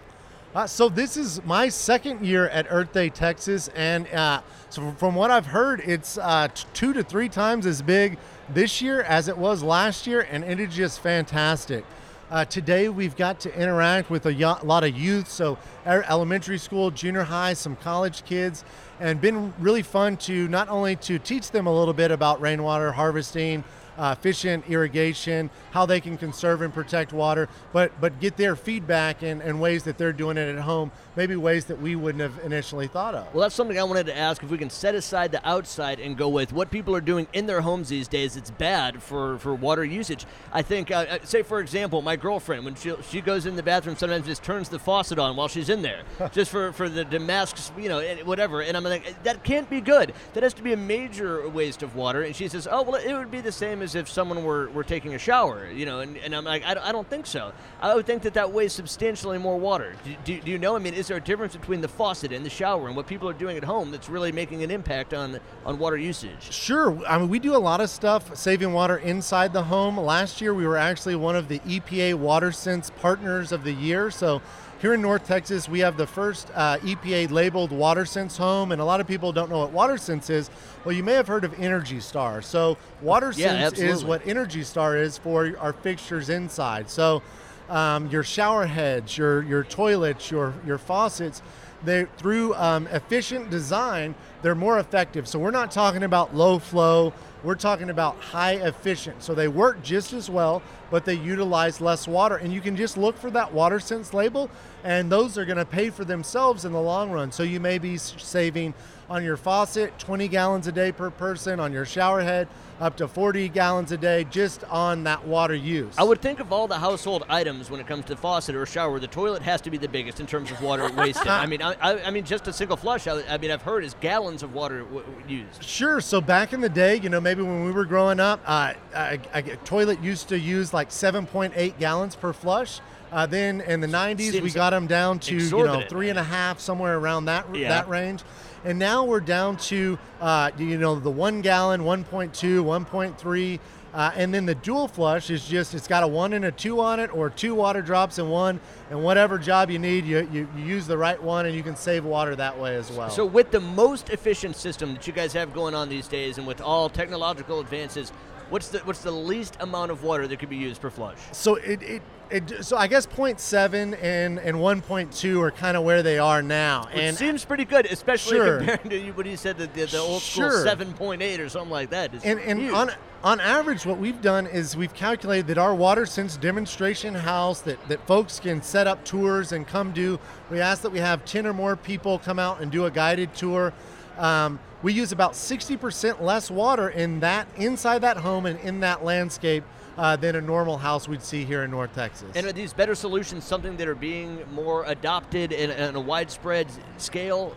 Uh, 0.54 0.66
so 0.66 0.88
this 0.88 1.16
is 1.16 1.44
my 1.44 1.68
second 1.68 2.24
year 2.24 2.48
at 2.48 2.66
Earth 2.70 2.92
Day, 2.92 3.10
Texas, 3.10 3.68
and 3.74 4.06
uh, 4.14 4.40
so 4.70 4.92
from 4.92 5.14
what 5.16 5.30
I've 5.30 5.46
heard, 5.46 5.80
it's 5.80 6.16
uh, 6.16 6.48
two 6.72 6.92
to 6.94 7.02
three 7.02 7.28
times 7.28 7.66
as 7.66 7.82
big 7.82 8.16
this 8.48 8.80
year 8.80 9.02
as 9.02 9.28
it 9.28 9.36
was 9.36 9.62
last 9.62 10.06
year, 10.06 10.26
and 10.30 10.44
it 10.44 10.60
is 10.60 10.74
just 10.74 11.00
fantastic. 11.00 11.84
Uh, 12.30 12.44
today 12.44 12.88
we've 12.88 13.16
got 13.16 13.38
to 13.40 13.54
interact 13.56 14.10
with 14.10 14.26
a 14.26 14.58
lot 14.64 14.82
of 14.82 14.96
youth, 14.96 15.28
so 15.28 15.56
elementary 15.86 16.58
school, 16.58 16.90
junior 16.90 17.22
high, 17.22 17.52
some 17.52 17.76
college 17.76 18.24
kids, 18.24 18.64
and 18.98 19.20
been 19.20 19.54
really 19.60 19.82
fun 19.82 20.16
to 20.16 20.48
not 20.48 20.68
only 20.68 20.96
to 20.96 21.18
teach 21.18 21.50
them 21.50 21.66
a 21.66 21.72
little 21.78 21.94
bit 21.94 22.10
about 22.10 22.40
rainwater 22.40 22.92
harvesting, 22.92 23.62
uh, 23.96 24.14
efficient 24.18 24.68
irrigation, 24.68 25.48
how 25.70 25.86
they 25.86 26.00
can 26.00 26.18
conserve 26.18 26.62
and 26.62 26.74
protect 26.74 27.12
water, 27.12 27.48
but 27.72 27.92
but 28.00 28.18
get 28.20 28.36
their 28.36 28.56
feedback 28.56 29.22
and, 29.22 29.40
and 29.40 29.60
ways 29.60 29.84
that 29.84 29.96
they're 29.96 30.12
doing 30.12 30.36
it 30.36 30.54
at 30.54 30.62
home, 30.62 30.90
maybe 31.16 31.34
ways 31.36 31.64
that 31.66 31.80
we 31.80 31.96
wouldn't 31.96 32.20
have 32.22 32.38
initially 32.44 32.86
thought 32.86 33.14
of. 33.14 33.32
Well, 33.34 33.42
that's 33.42 33.54
something 33.54 33.78
I 33.78 33.82
wanted 33.84 34.06
to 34.06 34.16
ask 34.16 34.42
if 34.42 34.50
we 34.50 34.58
can 34.58 34.70
set 34.70 34.94
aside 34.94 35.32
the 35.32 35.46
outside 35.48 35.98
and 35.98 36.16
go 36.16 36.28
with 36.28 36.52
what 36.52 36.70
people 36.70 36.94
are 36.94 37.00
doing 37.00 37.26
in 37.32 37.46
their 37.46 37.62
homes 37.62 37.88
these 37.88 38.08
days. 38.08 38.36
It's 38.36 38.50
bad 38.50 39.02
for, 39.02 39.38
for 39.38 39.54
water 39.54 39.84
usage. 39.84 40.26
I 40.52 40.62
think, 40.62 40.90
uh, 40.90 41.06
uh, 41.08 41.18
say 41.24 41.42
for 41.42 41.60
example, 41.60 42.02
my 42.02 42.16
girlfriend 42.16 42.64
when 42.64 42.74
she 42.74 42.92
she 43.08 43.20
goes 43.20 43.46
in 43.46 43.56
the 43.56 43.62
bathroom, 43.62 43.96
sometimes 43.96 44.26
just 44.26 44.42
turns 44.42 44.68
the 44.68 44.78
faucet 44.78 45.18
on 45.18 45.36
while 45.36 45.48
she's 45.48 45.68
in 45.68 45.82
there, 45.82 46.02
just 46.32 46.50
for 46.50 46.72
for 46.72 46.88
the 46.88 47.04
Damascus, 47.04 47.72
you 47.78 47.88
know, 47.88 48.00
whatever. 48.24 48.60
And 48.62 48.76
I'm 48.76 48.84
like, 48.84 49.22
that 49.24 49.42
can't 49.44 49.68
be 49.70 49.80
good. 49.80 50.12
That 50.34 50.42
has 50.42 50.54
to 50.54 50.62
be 50.62 50.72
a 50.72 50.76
major 50.76 51.48
waste 51.48 51.82
of 51.82 51.96
water. 51.96 52.22
And 52.22 52.34
she 52.36 52.48
says, 52.48 52.68
oh 52.70 52.82
well, 52.82 52.94
it 52.96 53.12
would 53.12 53.30
be 53.30 53.40
the 53.40 53.52
same 53.52 53.82
as 53.82 53.94
if 53.94 54.08
someone 54.08 54.44
were, 54.44 54.68
were 54.70 54.84
taking 54.84 55.14
a 55.14 55.18
shower, 55.18 55.68
you 55.70 55.86
know. 55.86 56.00
And, 56.00 56.16
and 56.18 56.34
I'm 56.34 56.44
like, 56.44 56.64
I, 56.64 56.74
don't- 56.74 56.86
I 56.86 56.92
don't 56.92 57.08
think 57.08 57.26
so. 57.26 57.52
I 57.80 57.94
would 57.94 58.06
think 58.06 58.22
that 58.22 58.34
that 58.34 58.52
weighs 58.52 58.72
substantially 58.72 59.38
more 59.38 59.58
water. 59.58 59.94
Do, 60.04 60.14
do, 60.24 60.40
do 60.40 60.50
you 60.50 60.58
know? 60.58 60.76
I 60.76 60.78
mean, 60.78 60.94
is 60.94 61.05
there 61.08 61.16
a 61.16 61.20
difference 61.20 61.54
between 61.56 61.80
the 61.80 61.88
faucet 61.88 62.32
and 62.32 62.44
the 62.44 62.50
shower 62.50 62.86
and 62.86 62.96
what 62.96 63.06
people 63.06 63.28
are 63.28 63.34
doing 63.34 63.56
at 63.56 63.64
home 63.64 63.90
that's 63.90 64.08
really 64.08 64.32
making 64.32 64.62
an 64.62 64.70
impact 64.70 65.14
on 65.14 65.40
on 65.64 65.78
water 65.78 65.96
usage? 65.96 66.52
Sure. 66.52 66.98
I 67.06 67.18
mean, 67.18 67.28
we 67.28 67.38
do 67.38 67.54
a 67.54 67.58
lot 67.58 67.80
of 67.80 67.90
stuff 67.90 68.36
saving 68.36 68.72
water 68.72 68.98
inside 68.98 69.52
the 69.52 69.64
home. 69.64 69.98
Last 69.98 70.40
year, 70.40 70.54
we 70.54 70.66
were 70.66 70.76
actually 70.76 71.16
one 71.16 71.36
of 71.36 71.48
the 71.48 71.58
EPA 71.60 72.14
WaterSense 72.14 72.94
Partners 72.96 73.52
of 73.52 73.64
the 73.64 73.72
Year. 73.72 74.10
So, 74.10 74.42
here 74.78 74.92
in 74.92 75.00
North 75.00 75.26
Texas, 75.26 75.70
we 75.70 75.80
have 75.80 75.96
the 75.96 76.06
first 76.06 76.50
uh, 76.54 76.76
EPA 76.78 77.30
labeled 77.30 77.70
WaterSense 77.70 78.36
home, 78.36 78.72
and 78.72 78.80
a 78.80 78.84
lot 78.84 79.00
of 79.00 79.06
people 79.06 79.32
don't 79.32 79.50
know 79.50 79.66
what 79.66 79.72
WaterSense 79.72 80.28
is. 80.28 80.50
Well, 80.84 80.94
you 80.94 81.02
may 81.02 81.14
have 81.14 81.26
heard 81.26 81.44
of 81.44 81.58
Energy 81.58 81.98
Star. 81.98 82.42
So, 82.42 82.76
WaterSense 83.02 83.78
is 83.78 84.04
what 84.04 84.26
Energy 84.26 84.62
Star 84.62 84.96
is 84.96 85.16
for 85.16 85.56
our 85.58 85.72
fixtures 85.72 86.28
inside. 86.28 86.90
So, 86.90 87.22
um, 87.68 88.08
your 88.08 88.22
shower 88.22 88.66
heads, 88.66 89.16
your 89.16 89.42
your 89.42 89.64
toilets, 89.64 90.30
your 90.30 90.54
your 90.66 90.78
faucets, 90.78 91.42
they 91.84 92.06
through 92.16 92.54
um, 92.54 92.86
efficient 92.88 93.50
design, 93.50 94.14
they're 94.42 94.54
more 94.54 94.78
effective. 94.78 95.28
So 95.28 95.38
we're 95.38 95.50
not 95.50 95.70
talking 95.70 96.02
about 96.02 96.34
low 96.34 96.58
flow. 96.58 97.12
We're 97.42 97.54
talking 97.54 97.90
about 97.90 98.16
high 98.16 98.54
efficient. 98.54 99.22
So 99.22 99.34
they 99.34 99.46
work 99.46 99.82
just 99.82 100.12
as 100.12 100.28
well, 100.28 100.62
but 100.90 101.04
they 101.04 101.14
utilize 101.14 101.80
less 101.80 102.08
water. 102.08 102.36
And 102.36 102.52
you 102.52 102.60
can 102.60 102.76
just 102.76 102.96
look 102.96 103.16
for 103.16 103.30
that 103.30 103.52
water 103.52 103.78
sense 103.78 104.12
label, 104.12 104.50
and 104.84 105.10
those 105.10 105.36
are 105.38 105.44
going 105.44 105.58
to 105.58 105.64
pay 105.64 105.90
for 105.90 106.04
themselves 106.04 106.64
in 106.64 106.72
the 106.72 106.80
long 106.80 107.10
run. 107.10 107.32
So 107.32 107.42
you 107.42 107.60
may 107.60 107.78
be 107.78 107.96
saving 107.96 108.74
on 109.08 109.22
your 109.22 109.36
faucet 109.36 109.98
20 109.98 110.28
gallons 110.28 110.66
a 110.66 110.72
day 110.72 110.92
per 110.92 111.10
person, 111.10 111.60
on 111.60 111.72
your 111.72 111.84
shower 111.84 112.22
head 112.22 112.48
up 112.80 112.96
to 112.96 113.08
40 113.08 113.48
gallons 113.48 113.90
a 113.92 113.96
day 113.96 114.24
just 114.24 114.62
on 114.64 115.04
that 115.04 115.26
water 115.26 115.54
use. 115.54 115.94
I 115.96 116.04
would 116.04 116.20
think 116.20 116.40
of 116.40 116.52
all 116.52 116.68
the 116.68 116.78
household 116.78 117.24
items 117.28 117.70
when 117.70 117.80
it 117.80 117.86
comes 117.86 118.04
to 118.06 118.16
faucet 118.16 118.54
or 118.54 118.66
shower, 118.66 119.00
the 119.00 119.06
toilet 119.06 119.42
has 119.42 119.60
to 119.62 119.70
be 119.70 119.78
the 119.78 119.88
biggest 119.88 120.20
in 120.20 120.26
terms 120.26 120.50
of 120.50 120.60
water 120.60 120.90
wasted. 120.96 121.28
I 121.28 121.46
mean, 121.46 121.62
I, 121.62 121.74
I, 121.80 122.10
mean, 122.10 122.24
just 122.24 122.46
a 122.48 122.52
single 122.52 122.76
flush. 122.76 123.06
I, 123.06 123.22
I 123.28 123.38
mean, 123.38 123.50
I've 123.50 123.62
heard 123.62 123.84
is 123.84 123.94
gallons 124.00 124.42
of 124.42 124.54
water 124.54 124.82
w- 124.82 125.04
used. 125.26 125.62
Sure. 125.62 126.00
So 126.00 126.20
back 126.20 126.52
in 126.52 126.60
the 126.60 126.68
day, 126.68 126.96
you 126.96 127.08
know, 127.08 127.20
maybe 127.20 127.42
when 127.42 127.64
we 127.64 127.72
were 127.72 127.86
growing 127.86 128.20
up, 128.20 128.40
uh, 128.44 128.74
a, 128.94 129.18
a 129.32 129.42
toilet 129.64 130.02
used 130.02 130.28
to 130.28 130.38
use 130.38 130.74
like 130.74 130.90
7.8 130.90 131.78
gallons 131.78 132.14
per 132.14 132.32
flush. 132.32 132.80
Uh, 133.12 133.26
then 133.26 133.60
in 133.62 133.80
the 133.80 133.86
90s, 133.86 134.40
we 134.40 134.50
got 134.50 134.70
them 134.70 134.86
down 134.86 135.18
to 135.20 135.36
you 135.36 135.64
know 135.64 135.82
three 135.88 136.10
and 136.10 136.18
a 136.18 136.22
half, 136.24 136.60
somewhere 136.60 136.98
around 136.98 137.26
that 137.26 137.46
Yeah. 137.54 137.68
that 137.68 137.88
range. 137.88 138.22
And 138.64 138.78
now 138.78 139.04
we're 139.04 139.20
down 139.20 139.56
to 139.58 139.98
uh, 140.20 140.50
you 140.58 140.78
know 140.78 140.96
the 140.98 141.10
one 141.10 141.40
gallon, 141.40 141.82
1.2, 141.82 142.64
1.3. 142.64 143.60
Uh, 143.94 144.12
and 144.14 144.34
then 144.34 144.44
the 144.44 144.54
dual 144.56 144.88
flush 144.88 145.30
is 145.30 145.46
just 145.46 145.72
it's 145.74 145.88
got 145.88 146.02
a 146.02 146.06
one 146.06 146.34
and 146.34 146.44
a 146.44 146.52
two 146.52 146.80
on 146.82 147.00
it, 147.00 147.10
or 147.14 147.30
two 147.30 147.54
water 147.54 147.80
drops 147.80 148.18
in 148.18 148.28
one, 148.28 148.60
and 148.90 149.02
whatever 149.02 149.38
job 149.38 149.70
you 149.70 149.78
need, 149.78 150.04
you, 150.04 150.28
you, 150.30 150.46
you 150.54 150.64
use 150.64 150.86
the 150.86 150.98
right 150.98 151.22
one, 151.22 151.46
and 151.46 151.54
you 151.54 151.62
can 151.62 151.74
save 151.76 152.04
water 152.04 152.36
that 152.36 152.58
way 152.58 152.76
as 152.76 152.92
well. 152.92 153.08
So, 153.08 153.24
with 153.24 153.52
the 153.52 153.60
most 153.60 154.10
efficient 154.10 154.54
system 154.54 154.92
that 154.92 155.06
you 155.06 155.14
guys 155.14 155.32
have 155.32 155.54
going 155.54 155.74
on 155.74 155.88
these 155.88 156.08
days, 156.08 156.36
and 156.36 156.46
with 156.46 156.60
all 156.60 156.90
technological 156.90 157.58
advances, 157.58 158.12
what's 158.50 158.68
the 158.68 158.80
what's 158.80 159.00
the 159.00 159.10
least 159.10 159.56
amount 159.60 159.90
of 159.90 160.02
water 160.02 160.28
that 160.28 160.38
could 160.40 160.50
be 160.50 160.56
used 160.56 160.82
per 160.82 160.90
flush? 160.90 161.16
So 161.32 161.54
it, 161.54 161.82
it, 161.82 162.02
it 162.30 162.64
so 162.64 162.76
I 162.76 162.86
guess 162.86 163.06
0.7 163.06 163.96
and 164.02 164.38
and 164.38 164.56
1.2 164.56 165.40
are 165.40 165.50
kind 165.50 165.76
of 165.76 165.84
where 165.84 166.02
they 166.02 166.18
are 166.18 166.42
now. 166.42 166.86
Which 166.86 166.96
and 166.96 167.16
seems 167.16 167.44
pretty 167.44 167.64
good, 167.64 167.86
especially 167.86 168.36
Sure. 168.36 168.58
compared 168.58 168.90
to 168.90 169.10
what 169.12 169.26
you 169.26 169.36
said 169.36 169.58
the, 169.58 169.66
the, 169.68 169.86
the 169.86 169.98
old 169.98 170.22
school 170.22 170.50
Sure. 170.50 170.64
7.8 170.64 171.38
or 171.38 171.48
something 171.48 171.70
like 171.70 171.90
that. 171.90 172.14
It's 172.14 172.24
and, 172.24 172.40
and 172.40 172.70
on 172.70 172.90
on 173.24 173.40
average, 173.40 173.84
what 173.84 173.98
we've 173.98 174.20
done 174.20 174.46
is 174.46 174.76
we've 174.76 174.94
calculated 174.94 175.48
that 175.48 175.58
our 175.58 175.74
water 175.74 176.06
sense 176.06 176.36
demonstration 176.36 177.14
house 177.14 177.60
that, 177.62 177.88
that 177.88 178.06
folks 178.06 178.38
can 178.38 178.62
set 178.62 178.86
up 178.86 179.04
tours 179.04 179.52
and 179.52 179.66
come 179.66 179.90
do. 179.92 180.20
We 180.50 180.60
ask 180.60 180.82
that 180.82 180.90
we 180.90 181.00
have 181.00 181.24
10 181.24 181.46
or 181.46 181.52
more 181.52 181.74
people 181.74 182.18
come 182.18 182.38
out 182.38 182.60
and 182.60 182.70
do 182.70 182.84
a 182.84 182.90
guided 182.90 183.34
tour. 183.34 183.72
Um, 184.18 184.60
we 184.82 184.92
use 184.92 185.10
about 185.10 185.32
60% 185.32 186.20
less 186.20 186.50
water 186.50 186.88
in 186.88 187.20
that 187.20 187.48
inside 187.56 188.02
that 188.02 188.18
home 188.18 188.46
and 188.46 188.60
in 188.60 188.80
that 188.80 189.04
landscape 189.04 189.64
uh, 189.96 190.16
than 190.16 190.36
a 190.36 190.40
normal 190.40 190.76
house 190.76 191.08
we'd 191.08 191.22
see 191.22 191.44
here 191.44 191.64
in 191.64 191.70
North 191.70 191.94
Texas. 191.94 192.30
And 192.34 192.46
are 192.46 192.52
these 192.52 192.72
better 192.72 192.94
solutions 192.94 193.44
something 193.44 193.76
that 193.76 193.88
are 193.88 193.94
being 193.94 194.44
more 194.52 194.84
adopted 194.84 195.52
in, 195.52 195.70
in 195.70 195.94
a 195.94 196.00
widespread 196.00 196.68
scale? 196.98 197.56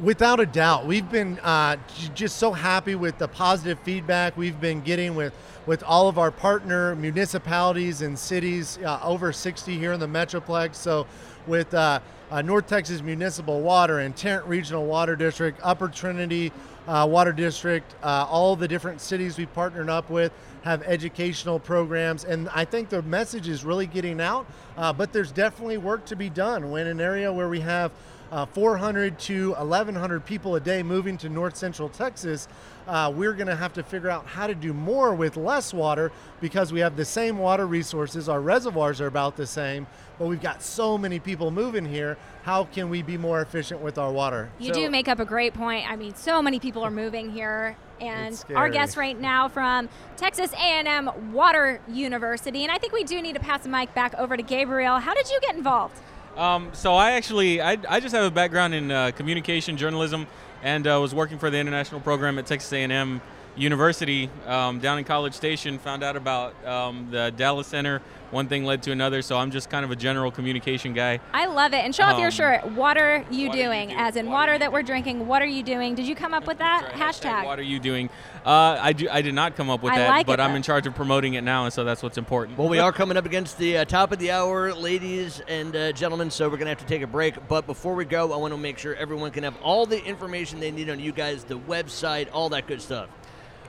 Without 0.00 0.40
a 0.40 0.46
doubt, 0.46 0.86
we've 0.86 1.10
been 1.10 1.38
uh, 1.40 1.76
just 2.14 2.36
so 2.36 2.52
happy 2.52 2.94
with 2.94 3.18
the 3.18 3.28
positive 3.28 3.78
feedback 3.80 4.34
we've 4.36 4.58
been 4.58 4.80
getting 4.80 5.14
with, 5.14 5.34
with 5.66 5.82
all 5.82 6.08
of 6.08 6.18
our 6.18 6.30
partner 6.30 6.94
municipalities 6.96 8.00
and 8.00 8.18
cities, 8.18 8.78
uh, 8.84 8.98
over 9.02 9.32
60 9.32 9.78
here 9.78 9.92
in 9.92 10.00
the 10.00 10.06
Metroplex. 10.06 10.76
So, 10.76 11.06
with 11.46 11.74
uh, 11.74 12.00
uh, 12.30 12.42
North 12.42 12.66
Texas 12.66 13.02
Municipal 13.02 13.60
Water 13.60 14.00
and 14.00 14.16
Tarrant 14.16 14.46
Regional 14.46 14.86
Water 14.86 15.14
District, 15.14 15.60
Upper 15.62 15.88
Trinity 15.88 16.52
uh, 16.86 17.06
Water 17.10 17.32
District, 17.32 17.94
uh, 18.02 18.26
all 18.28 18.56
the 18.56 18.68
different 18.68 19.00
cities 19.00 19.38
we've 19.38 19.52
partnered 19.54 19.90
up 19.90 20.10
with 20.10 20.32
have 20.62 20.82
educational 20.82 21.58
programs. 21.58 22.24
And 22.24 22.48
I 22.50 22.64
think 22.64 22.88
the 22.88 23.02
message 23.02 23.48
is 23.48 23.64
really 23.64 23.86
getting 23.86 24.20
out, 24.20 24.46
uh, 24.76 24.92
but 24.92 25.12
there's 25.12 25.32
definitely 25.32 25.78
work 25.78 26.04
to 26.06 26.16
be 26.16 26.28
done. 26.28 26.70
When 26.70 26.86
an 26.86 27.00
area 27.00 27.32
where 27.32 27.48
we 27.48 27.60
have 27.60 27.92
uh, 28.32 28.46
400 28.46 29.18
to 29.20 29.52
1,100 29.52 30.24
people 30.24 30.56
a 30.56 30.60
day 30.60 30.82
moving 30.82 31.16
to 31.18 31.28
north 31.28 31.56
central 31.56 31.88
Texas, 31.88 32.48
uh, 32.88 33.12
we're 33.14 33.32
going 33.32 33.46
to 33.48 33.56
have 33.56 33.72
to 33.74 33.82
figure 33.82 34.10
out 34.10 34.26
how 34.26 34.46
to 34.46 34.54
do 34.54 34.72
more 34.72 35.14
with 35.14 35.36
less 35.36 35.74
water 35.74 36.12
because 36.40 36.72
we 36.72 36.80
have 36.80 36.96
the 36.96 37.04
same 37.04 37.38
water 37.38 37.66
resources. 37.66 38.28
Our 38.28 38.40
reservoirs 38.40 39.00
are 39.00 39.06
about 39.06 39.36
the 39.36 39.46
same, 39.46 39.86
but 40.18 40.26
we've 40.26 40.40
got 40.40 40.62
so 40.62 40.96
many 40.96 41.18
people 41.18 41.50
moving 41.50 41.84
here. 41.84 42.16
How 42.42 42.64
can 42.64 42.88
we 42.88 43.02
be 43.02 43.16
more 43.16 43.40
efficient 43.40 43.80
with 43.80 43.98
our 43.98 44.12
water? 44.12 44.50
You 44.58 44.72
So- 44.72 44.80
do 44.80 44.90
make 44.90 45.08
up 45.08 45.18
a 45.18 45.24
great 45.24 45.54
point. 45.54 45.90
I 45.90 45.96
mean, 45.96 46.14
so 46.14 46.40
many 46.40 46.60
people 46.60 46.84
are 46.84 46.90
moving 46.90 47.30
here, 47.30 47.76
and 48.00 48.44
our 48.54 48.68
guest 48.68 48.96
right 48.96 49.18
now 49.18 49.48
from 49.48 49.88
Texas 50.16 50.52
A&M 50.52 51.32
Water 51.32 51.80
University, 51.88 52.62
and 52.62 52.70
I 52.70 52.78
think 52.78 52.92
we 52.92 53.02
do 53.04 53.20
need 53.20 53.34
to 53.34 53.40
pass 53.40 53.62
the 53.62 53.68
mic 53.68 53.94
back 53.94 54.14
over 54.14 54.36
to 54.36 54.42
Gabriel. 54.42 54.98
How 54.98 55.14
did 55.14 55.28
you 55.30 55.40
get 55.40 55.56
involved? 55.56 55.98
Um, 56.36 56.68
so 56.74 56.94
I 56.94 57.12
actually, 57.12 57.62
I, 57.62 57.78
I 57.88 57.98
just 57.98 58.14
have 58.14 58.24
a 58.24 58.30
background 58.30 58.74
in 58.74 58.90
uh, 58.90 59.10
communication 59.12 59.76
journalism, 59.76 60.26
and 60.62 60.86
uh, 60.86 60.98
was 61.00 61.14
working 61.14 61.38
for 61.38 61.48
the 61.48 61.58
international 61.58 62.00
program 62.00 62.38
at 62.38 62.46
Texas 62.46 62.72
A&M 62.72 63.22
University 63.56 64.30
um, 64.46 64.78
down 64.80 64.98
in 64.98 65.04
College 65.04 65.34
Station. 65.34 65.78
Found 65.78 66.02
out 66.02 66.16
about 66.16 66.54
um, 66.66 67.08
the 67.10 67.32
Dallas 67.36 67.66
Center. 67.66 68.02
One 68.32 68.48
thing 68.48 68.64
led 68.64 68.82
to 68.82 68.90
another, 68.92 69.22
so 69.22 69.38
I'm 69.38 69.52
just 69.52 69.70
kind 69.70 69.84
of 69.84 69.92
a 69.92 69.96
general 69.96 70.32
communication 70.32 70.92
guy. 70.94 71.20
I 71.32 71.46
love 71.46 71.72
it. 71.72 71.84
And 71.84 71.94
show 71.94 72.02
off 72.02 72.18
your 72.18 72.26
Um, 72.26 72.30
shirt. 72.32 72.72
What 72.72 72.96
are 72.98 73.18
you 73.18 73.22
what 73.22 73.30
are 73.30 73.34
you 73.34 73.52
doing? 73.52 73.88
doing? 73.88 73.92
As 73.98 74.16
in 74.16 74.26
What 74.26 74.32
water 74.32 74.58
that 74.58 74.72
we're 74.72 74.82
drinking. 74.82 75.28
What 75.28 75.42
are 75.42 75.46
you 75.46 75.62
doing? 75.62 75.94
Did 75.94 76.06
you 76.08 76.16
come 76.16 76.34
up 76.34 76.46
with 76.46 76.58
that 76.58 76.82
right, 76.84 76.92
hashtag? 76.94 77.44
What 77.44 77.58
are 77.60 77.62
you 77.62 77.78
doing? 77.78 78.10
Uh, 78.44 78.78
I, 78.80 78.92
do, 78.92 79.08
I 79.10 79.22
did 79.22 79.34
not 79.34 79.56
come 79.56 79.70
up 79.70 79.82
with 79.82 79.92
I 79.92 79.98
that, 79.98 80.08
like 80.08 80.26
but 80.26 80.40
it, 80.40 80.42
I'm 80.42 80.56
in 80.56 80.62
charge 80.62 80.86
of 80.88 80.94
promoting 80.94 81.34
it 81.34 81.42
now, 81.42 81.64
and 81.64 81.72
so 81.72 81.84
that's 81.84 82.02
what's 82.02 82.18
important. 82.18 82.58
Well, 82.58 82.68
we 82.68 82.78
are 82.80 82.92
coming 82.92 83.16
up 83.16 83.26
against 83.26 83.58
the 83.58 83.78
uh, 83.78 83.84
top 83.84 84.12
of 84.12 84.18
the 84.18 84.32
hour, 84.32 84.72
ladies 84.74 85.40
and 85.48 85.74
uh, 85.74 85.92
gentlemen, 85.92 86.30
so 86.30 86.46
we're 86.48 86.56
going 86.56 86.66
to 86.66 86.70
have 86.70 86.78
to 86.78 86.86
take 86.86 87.02
a 87.02 87.06
break. 87.08 87.34
But 87.48 87.66
before 87.66 87.94
we 87.94 88.04
go, 88.04 88.32
I 88.32 88.36
want 88.36 88.52
to 88.52 88.58
make 88.58 88.78
sure 88.78 88.94
everyone 88.96 89.30
can 89.30 89.44
have 89.44 89.56
all 89.62 89.86
the 89.86 90.04
information 90.04 90.58
they 90.60 90.70
need 90.72 90.90
on 90.90 90.98
you 91.00 91.12
guys, 91.12 91.44
the 91.44 91.58
website, 91.58 92.28
all 92.32 92.48
that 92.50 92.66
good 92.66 92.82
stuff. 92.82 93.08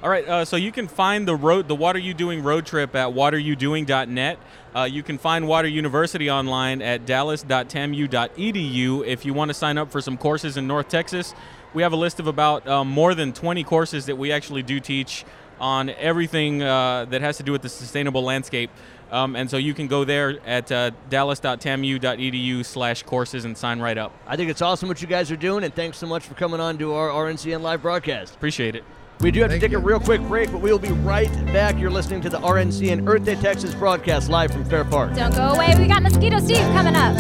All 0.04 0.12
right, 0.12 0.28
uh, 0.28 0.46
so 0.46 0.58
you 0.58 0.72
can 0.72 0.88
find 0.88 1.28
the 1.28 1.36
road, 1.36 1.68
the 1.68 1.74
What 1.74 1.96
Are 1.96 2.00
You 2.00 2.14
Doing 2.14 2.44
road 2.44 2.68
trip 2.68 2.96
at 2.96 3.08
wateryoudoing.net. 3.08 4.38
Uh, 4.76 4.84
you 4.84 5.02
can 5.02 5.18
find 5.18 5.48
Water 5.48 5.68
University 5.68 6.30
online 6.30 6.84
at 6.84 7.08
dallas.tamu.edu. 7.08 9.08
If 9.08 9.26
you 9.26 9.34
want 9.34 9.50
to 9.50 9.56
sign 9.56 9.80
up 9.80 9.92
for 9.92 10.00
some 10.00 10.16
courses 10.16 10.56
in 10.56 10.68
North 10.68 10.88
Texas, 10.88 11.34
we 11.74 11.82
have 11.82 11.94
a 11.94 11.96
list 11.96 12.20
of 12.20 12.28
about 12.28 12.68
um, 12.68 12.88
more 12.88 13.16
than 13.16 13.34
20 13.34 13.64
courses 13.64 14.06
that 14.06 14.18
we 14.18 14.32
actually 14.32 14.62
do 14.62 14.80
teach 14.80 15.26
on 15.60 15.90
everything 15.90 16.62
uh, 16.62 17.06
that 17.06 17.22
has 17.22 17.38
to 17.38 17.44
do 17.44 17.52
with 17.52 17.64
the 17.64 17.70
sustainable 17.70 18.22
landscape. 18.22 18.70
Um, 19.10 19.36
and 19.36 19.50
so 19.50 19.58
you 19.58 19.74
can 19.74 19.88
go 19.88 20.04
there 20.04 20.38
at 20.46 20.72
uh, 20.72 20.92
dallas.tamu.edu 21.10 22.64
slash 22.64 23.02
courses 23.02 23.46
and 23.46 23.58
sign 23.58 23.80
right 23.80 23.98
up. 23.98 24.14
I 24.28 24.36
think 24.36 24.52
it's 24.52 24.62
awesome 24.62 24.90
what 24.90 25.02
you 25.02 25.08
guys 25.08 25.32
are 25.32 25.38
doing, 25.38 25.64
and 25.64 25.74
thanks 25.74 25.98
so 25.98 26.06
much 26.06 26.24
for 26.24 26.36
coming 26.36 26.60
on 26.60 26.78
to 26.78 26.94
our 26.94 27.10
RNCN 27.10 27.62
live 27.62 27.82
broadcast. 27.82 28.36
Appreciate 28.36 28.76
it. 28.76 28.84
We 29.20 29.32
do 29.32 29.42
have 29.42 29.50
to 29.50 29.60
take 29.60 29.72
you. 29.72 29.80
a 29.80 29.82
real 29.82 30.00
quick 30.00 30.22
break, 30.22 30.52
but 30.52 30.62
we 30.62 30.72
will 30.72 30.78
be 30.78 30.92
right 30.92 31.32
back. 31.48 31.80
You're 31.80 31.90
listening 31.90 32.22
to 32.22 32.30
the 32.30 32.38
RNCN 32.38 33.08
Earth 33.08 33.26
Day 33.26 33.34
Texas 33.36 33.74
broadcast 33.74 34.30
live 34.30 34.52
from 34.52 34.64
Fair 34.66 34.86
Park. 34.86 35.16
Don't 35.16 35.34
go 35.34 35.54
away. 35.54 35.74
We 35.76 35.88
got 35.88 36.04
Mosquito 36.04 36.38
Steve 36.40 36.64
coming 36.74 36.96
up. 36.96 37.18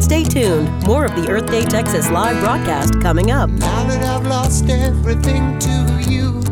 Stay 0.00 0.24
tuned. 0.24 0.68
More 0.84 1.04
of 1.04 1.14
the 1.14 1.28
Earth 1.28 1.48
Day 1.48 1.64
Texas 1.64 2.10
live 2.10 2.40
broadcast 2.40 3.00
coming 3.00 3.30
up. 3.30 3.50
Now 3.50 3.84
that 3.84 4.04
I've 4.04 4.26
lost 4.26 4.68
everything 4.68 5.58
to 5.60 6.10
you, 6.10 6.42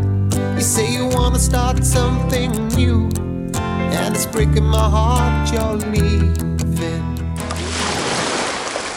you 0.55 0.61
say 0.61 0.93
you 0.93 1.07
wanna 1.09 1.41
start 1.41 1.85
something 1.85 2.69
new, 2.69 3.11
and 3.57 4.15
it's 4.15 4.27
breaking 4.27 4.65
my 4.65 4.89
heart 4.89 5.53
you're 5.53 5.91
leaving. 5.91 6.56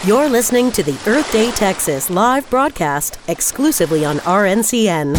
You're 0.09 0.27
listening 0.27 0.71
to 0.71 0.81
the 0.81 0.97
Earth 1.05 1.31
Day 1.31 1.51
Texas 1.51 2.09
live 2.09 2.49
broadcast 2.49 3.19
exclusively 3.27 4.05
on 4.05 4.17
RNCN. 4.21 5.15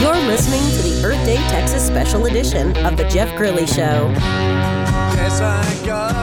You're 0.00 0.26
listening 0.26 0.62
to 0.62 0.88
the 0.88 1.02
Earth 1.04 1.22
Day 1.26 1.36
Texas 1.50 1.86
special 1.86 2.24
edition 2.24 2.74
of 2.78 2.96
The 2.96 3.04
Jeff 3.10 3.28
Crilley 3.38 3.68
Show. 3.68 4.08
Yes, 4.08 5.42
I 5.42 5.84
got 5.84 6.14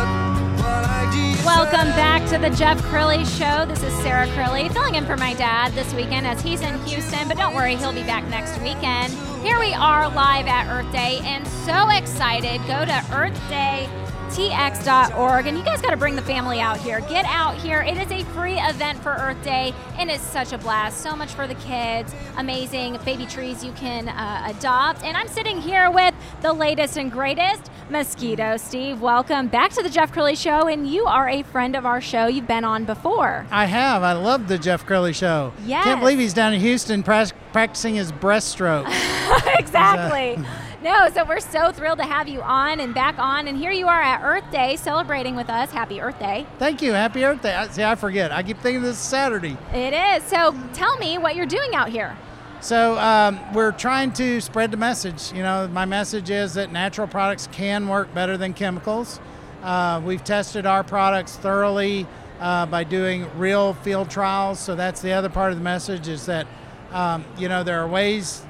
what 0.58 0.66
I. 0.66 0.98
Welcome 1.46 1.90
back 1.96 2.28
to 2.30 2.40
the 2.40 2.50
Jeff 2.58 2.82
Crilley 2.82 3.24
Show. 3.38 3.68
This 3.68 3.84
is 3.84 3.94
Sarah 4.02 4.26
Crilley 4.30 4.74
filling 4.74 4.96
in 4.96 5.06
for 5.06 5.18
my 5.18 5.36
dad 5.36 5.72
this 5.74 5.94
weekend 5.94 6.26
as 6.26 6.42
he's 6.42 6.62
in 6.62 6.80
Houston, 6.86 7.28
but 7.28 7.38
don't 7.38 7.54
worry, 7.54 7.76
he'll 7.76 7.94
be 7.94 8.02
back 8.02 8.28
next 8.30 8.60
weekend. 8.64 9.14
Here 9.44 9.60
we 9.60 9.76
are 9.76 10.10
live 10.10 10.48
at 10.48 10.68
Earth 10.68 10.92
Day 10.92 11.20
and 11.26 11.48
so 11.48 11.90
excited. 11.90 12.60
Go 12.66 12.86
to 12.86 14.07
earthdaytx.org 14.28 15.48
and 15.48 15.58
you 15.58 15.64
guys 15.64 15.82
got 15.82 15.92
to 15.92 15.98
bring 15.98 16.16
the 16.16 16.22
family 16.22 16.60
out 16.60 16.78
here. 16.78 17.00
Get 17.02 17.26
out 17.26 17.56
here. 17.56 17.82
It 17.82 17.98
is 17.98 18.12
a 18.12 18.26
free 18.32 18.60
event 18.60 19.00
for 19.00 19.12
Earth 19.12 19.42
Day 19.44 19.74
and 19.98 20.12
it's 20.12 20.24
such 20.24 20.52
a 20.52 20.58
blast. 20.58 21.02
So 21.02 21.16
much 21.16 21.32
for 21.32 21.48
the 21.48 21.56
kids. 21.56 22.14
Amazing 22.38 23.00
baby 23.06 23.26
trees 23.26 23.64
you 23.64 23.72
can 23.74 24.10
uh, 24.10 24.54
adopt. 24.56 25.04
And 25.04 25.16
I'm 25.16 25.28
sitting 25.30 25.62
here 25.62 25.90
with 25.90 26.14
the 26.42 26.52
latest 26.52 26.98
and 26.98 27.12
greatest 27.12 27.72
Mosquito 27.90 28.58
Steve. 28.58 29.02
Welcome 29.02 29.48
back 29.48 29.72
to 29.72 29.84
the 29.84 29.90
Jeff 29.90 30.14
Crilley 30.14 30.38
Show, 30.38 30.68
and 30.68 30.90
you 30.90 31.06
are 31.06 31.30
a 31.30 31.42
friend 31.44 31.74
of 31.76 31.86
our 31.86 32.02
show. 32.02 32.28
You've 32.28 32.48
been 32.48 32.66
on 32.66 32.84
before. 32.84 33.48
I 33.50 33.66
have. 33.66 34.04
I 34.04 34.12
love 34.12 34.50
the 34.50 34.58
Jeff 34.58 34.86
Crilley 34.86 35.16
show. 35.16 35.54
Yes. 35.66 35.86
Can't 35.86 36.02
believe 36.02 36.20
he's 36.20 36.34
down 36.34 36.54
in 36.54 36.60
Houston 36.60 37.02
prac- 37.02 37.32
practicing 37.54 37.96
his 37.96 38.12
breaststroke. 38.12 38.86
exactly. 39.58 40.38
No, 40.84 41.10
so 41.10 41.26
we're 41.26 41.40
so 41.40 41.72
thrilled 41.72 41.98
to 41.98 42.06
have 42.06 42.28
you 42.28 42.40
on 42.44 42.80
and 42.80 42.94
back 42.94 43.18
on, 43.18 43.48
and 43.48 43.58
here 43.58 43.72
you 43.72 43.88
are 43.88 44.00
at 44.00 44.22
Earth 44.24 44.44
Day 44.52 44.76
celebrating 44.76 45.36
with 45.36 45.50
us. 45.50 45.72
Happy 45.72 46.00
Earth 46.00 46.20
Day. 46.20 46.46
Thank 46.60 46.84
you. 46.84 46.94
Happy 46.94 47.26
Earth 47.26 47.42
Day. 47.42 47.56
I, 47.56 47.68
see, 47.68 47.84
I 47.84 47.96
forget. 47.96 48.32
I 48.32 48.44
keep 48.44 48.60
thinking 48.60 48.84
this 48.84 48.96
is 48.96 49.02
Saturday. 49.02 49.58
It 49.74 49.94
is. 49.94 50.24
So 50.30 50.56
tell 50.74 50.96
me 50.98 51.18
what 51.18 51.36
you're 51.36 51.48
doing 51.48 51.74
out 51.74 51.90
here. 51.90 52.16
So 52.62 52.96
um, 53.00 53.40
we're 53.54 53.72
trying 53.72 54.14
to 54.14 54.40
spread 54.40 54.70
the 54.70 54.78
message. 54.78 55.32
You 55.32 55.42
know, 55.42 55.68
my 55.68 55.86
message 55.86 56.30
is 56.30 56.54
that 56.54 56.72
natural 56.72 57.08
products 57.08 57.48
can 57.52 57.88
work 57.88 58.14
better 58.14 58.38
than 58.38 58.54
chemicals. 58.54 59.20
Uh, 59.64 60.00
we've 60.06 60.24
tested 60.24 60.68
our 60.68 60.84
products 60.84 61.38
thoroughly 61.38 62.06
uh, 62.40 62.68
by 62.68 62.84
doing 62.84 63.28
real 63.36 63.74
field 63.74 64.12
trials. 64.12 64.60
So 64.60 64.76
that's 64.76 65.02
the 65.02 65.14
other 65.14 65.30
part 65.30 65.52
of 65.52 65.58
the 65.58 65.64
message 65.64 66.08
is 66.08 66.28
that 66.28 66.46
um, 66.92 67.26
you 67.38 67.50
know 67.50 67.64
there 67.64 67.82
are 67.82 67.88
ways, 67.88 68.44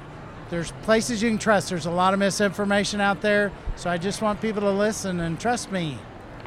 there's 0.50 0.72
places 0.82 1.22
you 1.22 1.28
can 1.28 1.38
trust. 1.38 1.68
There's 1.68 1.86
a 1.86 1.90
lot 1.90 2.14
of 2.14 2.20
misinformation 2.20 3.00
out 3.00 3.20
there. 3.20 3.52
So 3.76 3.90
I 3.90 3.98
just 3.98 4.22
want 4.22 4.40
people 4.40 4.62
to 4.62 4.70
listen 4.70 5.20
and 5.20 5.38
trust 5.38 5.70
me. 5.70 5.98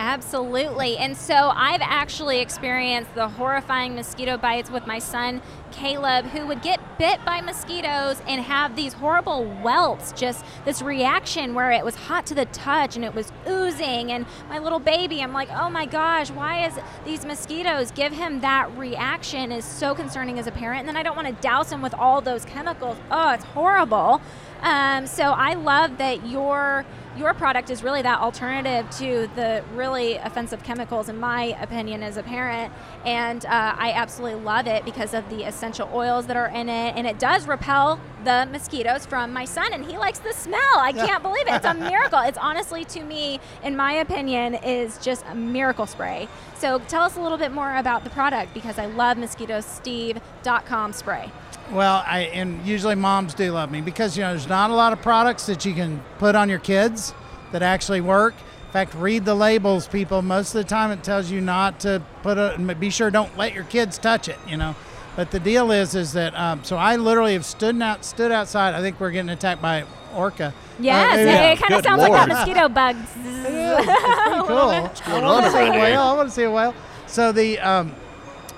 Absolutely. 0.03 0.97
And 0.97 1.15
so 1.15 1.51
I've 1.53 1.79
actually 1.79 2.39
experienced 2.39 3.13
the 3.13 3.27
horrifying 3.27 3.93
mosquito 3.93 4.35
bites 4.35 4.71
with 4.71 4.87
my 4.87 4.97
son, 4.97 5.43
Caleb, 5.71 6.25
who 6.25 6.47
would 6.47 6.63
get 6.63 6.79
bit 6.97 7.23
by 7.23 7.39
mosquitoes 7.39 8.19
and 8.27 8.41
have 8.41 8.75
these 8.75 8.93
horrible 8.93 9.45
welts, 9.63 10.11
just 10.13 10.43
this 10.65 10.81
reaction 10.81 11.53
where 11.53 11.71
it 11.71 11.85
was 11.85 11.93
hot 11.93 12.25
to 12.25 12.33
the 12.33 12.45
touch 12.45 12.95
and 12.95 13.05
it 13.05 13.13
was 13.13 13.31
oozing. 13.47 14.11
And 14.11 14.25
my 14.49 14.57
little 14.57 14.79
baby, 14.79 15.21
I'm 15.21 15.33
like, 15.33 15.49
oh 15.51 15.69
my 15.69 15.85
gosh, 15.85 16.31
why 16.31 16.65
is 16.65 16.79
these 17.05 17.23
mosquitoes 17.23 17.91
give 17.91 18.11
him 18.11 18.41
that 18.41 18.75
reaction 18.75 19.51
is 19.51 19.63
so 19.63 19.93
concerning 19.93 20.39
as 20.39 20.47
a 20.47 20.51
parent. 20.51 20.79
And 20.79 20.89
then 20.89 20.97
I 20.97 21.03
don't 21.03 21.15
want 21.15 21.27
to 21.27 21.41
douse 21.43 21.71
him 21.71 21.83
with 21.83 21.93
all 21.93 22.21
those 22.21 22.43
chemicals. 22.43 22.97
Oh, 23.11 23.33
it's 23.33 23.43
horrible. 23.43 24.19
Um, 24.61 25.07
so 25.07 25.23
I 25.23 25.55
love 25.55 25.97
that 25.97 26.27
your 26.27 26.85
your 27.17 27.33
product 27.33 27.69
is 27.69 27.83
really 27.83 28.01
that 28.01 28.19
alternative 28.21 28.89
to 28.89 29.29
the 29.35 29.63
really 29.73 30.15
offensive 30.15 30.63
chemicals, 30.63 31.09
in 31.09 31.19
my 31.19 31.57
opinion, 31.61 32.03
as 32.03 32.15
a 32.15 32.23
parent. 32.23 32.71
And 33.05 33.45
uh, 33.45 33.75
I 33.77 33.91
absolutely 33.91 34.41
love 34.41 34.65
it 34.65 34.85
because 34.85 35.13
of 35.13 35.29
the 35.29 35.43
essential 35.43 35.89
oils 35.93 36.27
that 36.27 36.37
are 36.37 36.47
in 36.47 36.69
it, 36.69 36.95
and 36.95 37.05
it 37.05 37.19
does 37.19 37.47
repel 37.47 37.99
the 38.23 38.47
mosquitoes 38.51 39.05
from 39.05 39.33
my 39.33 39.45
son, 39.45 39.73
and 39.73 39.83
he 39.83 39.97
likes 39.97 40.19
the 40.19 40.31
smell. 40.33 40.77
I 40.77 40.93
can't 40.93 41.21
believe 41.21 41.47
it. 41.47 41.55
It's 41.55 41.65
a 41.65 41.73
miracle. 41.91 42.19
It's 42.19 42.37
honestly, 42.37 42.85
to 42.85 43.03
me, 43.03 43.39
in 43.63 43.75
my 43.75 43.93
opinion, 43.93 44.55
is 44.55 44.97
just 44.99 45.25
a 45.29 45.35
miracle 45.35 45.87
spray. 45.87 46.27
So 46.55 46.79
tell 46.87 47.03
us 47.03 47.17
a 47.17 47.21
little 47.21 47.37
bit 47.37 47.51
more 47.51 47.75
about 47.75 48.03
the 48.03 48.09
product 48.11 48.53
because 48.53 48.77
I 48.77 48.85
love 48.85 49.17
mosquitosteve.com 49.17 50.93
spray. 50.93 51.29
Well, 51.71 52.03
I 52.05 52.21
and 52.33 52.65
usually 52.65 52.95
moms 52.95 53.33
do 53.33 53.51
love 53.51 53.71
me 53.71 53.81
because 53.81 54.17
you 54.17 54.23
know 54.23 54.31
there's 54.31 54.49
not 54.49 54.69
a 54.71 54.75
lot 54.75 54.91
of 54.93 55.01
products 55.01 55.45
that 55.45 55.65
you 55.65 55.73
can 55.73 56.03
put 56.17 56.35
on 56.35 56.49
your 56.49 56.59
kids 56.59 57.13
that 57.51 57.61
actually 57.61 58.01
work. 58.01 58.33
In 58.67 58.71
fact, 58.73 58.93
read 58.93 59.25
the 59.25 59.35
labels, 59.35 59.87
people. 59.87 60.21
Most 60.21 60.55
of 60.55 60.63
the 60.63 60.69
time, 60.69 60.91
it 60.91 61.03
tells 61.03 61.29
you 61.31 61.41
not 61.41 61.79
to 61.81 62.01
put 62.23 62.37
it. 62.37 62.79
Be 62.79 62.89
sure 62.89 63.09
don't 63.11 63.35
let 63.37 63.53
your 63.53 63.63
kids 63.65 63.97
touch 63.97 64.27
it. 64.27 64.37
You 64.47 64.57
know, 64.57 64.75
but 65.15 65.31
the 65.31 65.39
deal 65.39 65.71
is, 65.71 65.95
is 65.95 66.13
that 66.13 66.37
um, 66.37 66.63
so 66.63 66.77
I 66.77 66.95
literally 66.97 67.33
have 67.33 67.45
stood 67.45 67.81
out, 67.81 68.03
stood 68.05 68.31
outside. 68.31 68.73
I 68.73 68.81
think 68.81 68.99
we're 68.99 69.11
getting 69.11 69.29
attacked 69.29 69.61
by 69.61 69.85
orca. 70.13 70.53
Yes, 70.79 71.17
Uh, 71.17 71.21
it, 71.21 71.25
yeah. 71.25 71.51
it 71.51 71.59
kind 71.59 71.73
of 71.73 71.77
Good 71.77 71.83
sounds 71.85 72.01
like 72.01 72.11
Lord. 72.11 72.29
that 72.29 72.37
mosquito 72.37 72.67
bug. 72.69 72.95
Pretty 73.45 74.47
cool. 74.47 75.13
I 75.15 75.21
want 75.23 75.45
to 75.45 75.51
see 75.51 75.67
a 75.67 75.71
whale. 75.71 76.01
I 76.01 76.13
want 76.13 76.29
to 76.29 76.35
see 76.35 76.43
a 76.43 76.51
whale. 76.51 76.73
So 77.07 77.31
the 77.31 77.59
um, 77.59 77.93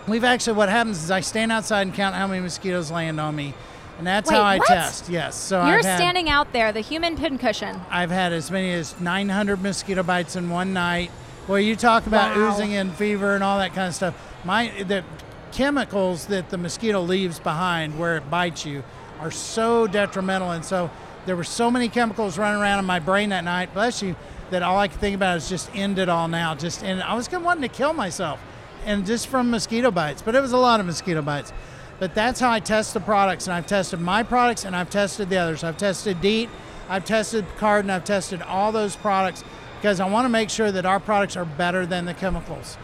we've 0.08 0.24
actually 0.24 0.54
what 0.54 0.70
happens 0.70 1.04
is 1.04 1.12
I 1.12 1.22
stand 1.22 1.52
outside 1.52 1.84
and 1.84 1.94
count 1.94 2.16
how 2.16 2.28
many 2.28 2.42
mosquitoes 2.42 2.92
land 2.92 3.20
on 3.20 3.36
me, 3.36 3.54
and 3.98 4.06
that's 4.08 4.30
Wait, 4.30 4.36
how 4.38 4.44
I 4.44 4.58
what? 4.58 4.68
test. 4.68 5.10
Yes. 5.10 5.36
So 5.36 5.58
You're 5.66 5.80
I've 5.80 5.86
had, 5.86 5.98
standing 5.98 6.30
out 6.30 6.52
there, 6.54 6.72
the 6.72 6.82
human 6.82 7.16
pincushion. 7.16 7.80
I've 7.90 8.12
had 8.12 8.34
as 8.34 8.50
many 8.52 8.72
as 8.74 9.00
900 9.00 9.62
mosquito 9.62 10.04
bites 10.04 10.36
in 10.36 10.50
one 10.50 10.74
night. 10.74 11.12
Well, 11.48 11.60
you 11.60 11.76
talk 11.76 12.08
about 12.08 12.36
Wow. 12.36 12.52
oozing 12.52 12.74
and 12.76 12.94
fever 12.94 13.36
and 13.36 13.44
all 13.44 13.60
that 13.60 13.74
kind 13.74 13.88
of 13.88 13.96
stuff. 13.96 14.16
My 14.46 14.70
the 14.84 15.04
chemicals 15.52 16.26
that 16.28 16.50
the 16.50 16.58
mosquito 16.58 17.00
leaves 17.02 17.40
behind 17.40 18.00
where 18.00 18.18
it 18.18 18.30
bites 18.30 18.66
you 18.66 18.84
are 19.20 19.32
so 19.32 19.86
detrimental, 19.88 20.52
and 20.52 20.66
so 20.66 20.90
there 21.26 21.36
were 21.36 21.44
so 21.44 21.70
many 21.72 21.88
chemicals 21.90 22.38
running 22.38 22.60
around 22.62 22.80
in 22.80 22.86
my 22.86 23.00
brain 23.00 23.30
that 23.30 23.44
night. 23.44 23.74
Bless 23.74 24.02
you. 24.02 24.16
That 24.50 24.62
all 24.62 24.78
I 24.78 24.88
could 24.88 25.00
think 25.00 25.16
about 25.16 25.38
is 25.38 25.50
just 25.50 25.74
end 25.76 25.98
it 25.98 26.10
all 26.10 26.28
now. 26.28 26.54
Just 26.56 26.84
and 26.84 27.02
I 27.02 27.14
was 27.16 27.28
kind 27.28 27.42
of 27.42 27.46
wanting 27.46 27.64
to 27.64 27.70
kill 27.76 27.94
myself, 27.94 28.40
and 28.86 29.06
just 29.06 29.28
from 29.28 29.52
mosquito 29.52 29.92
bites. 29.92 30.22
But 30.22 30.36
it 30.36 30.42
was 30.42 30.52
a 30.52 30.58
lot 30.58 30.80
of 30.80 30.86
mosquito 30.86 31.22
bites. 31.22 31.54
But 32.00 32.16
that's 32.16 32.40
how 32.40 32.52
I 32.52 32.60
test 32.60 32.94
the 32.94 33.00
products, 33.00 33.48
and 33.48 33.54
I've 33.54 33.68
tested 33.68 34.00
my 34.02 34.24
products, 34.24 34.66
and 34.66 34.76
I've 34.76 34.90
tested 34.90 35.30
the 35.30 35.38
others. 35.38 35.64
I've 35.64 35.78
tested 35.78 36.20
DEET, 36.22 36.50
I've 36.90 37.06
tested 37.06 37.48
Picard 37.50 37.86
and 37.86 37.92
I've 37.92 38.04
tested 38.04 38.42
all 38.42 38.72
those 38.72 38.96
products 38.96 39.44
because 39.78 40.00
I 40.00 40.10
want 40.10 40.26
to 40.26 40.30
make 40.30 40.50
sure 40.50 40.72
that 40.72 40.86
our 40.86 41.00
products 41.00 41.36
are 41.38 41.46
better 41.46 41.86
than 41.86 42.06
the 42.06 42.14
chemicals. 42.14 42.76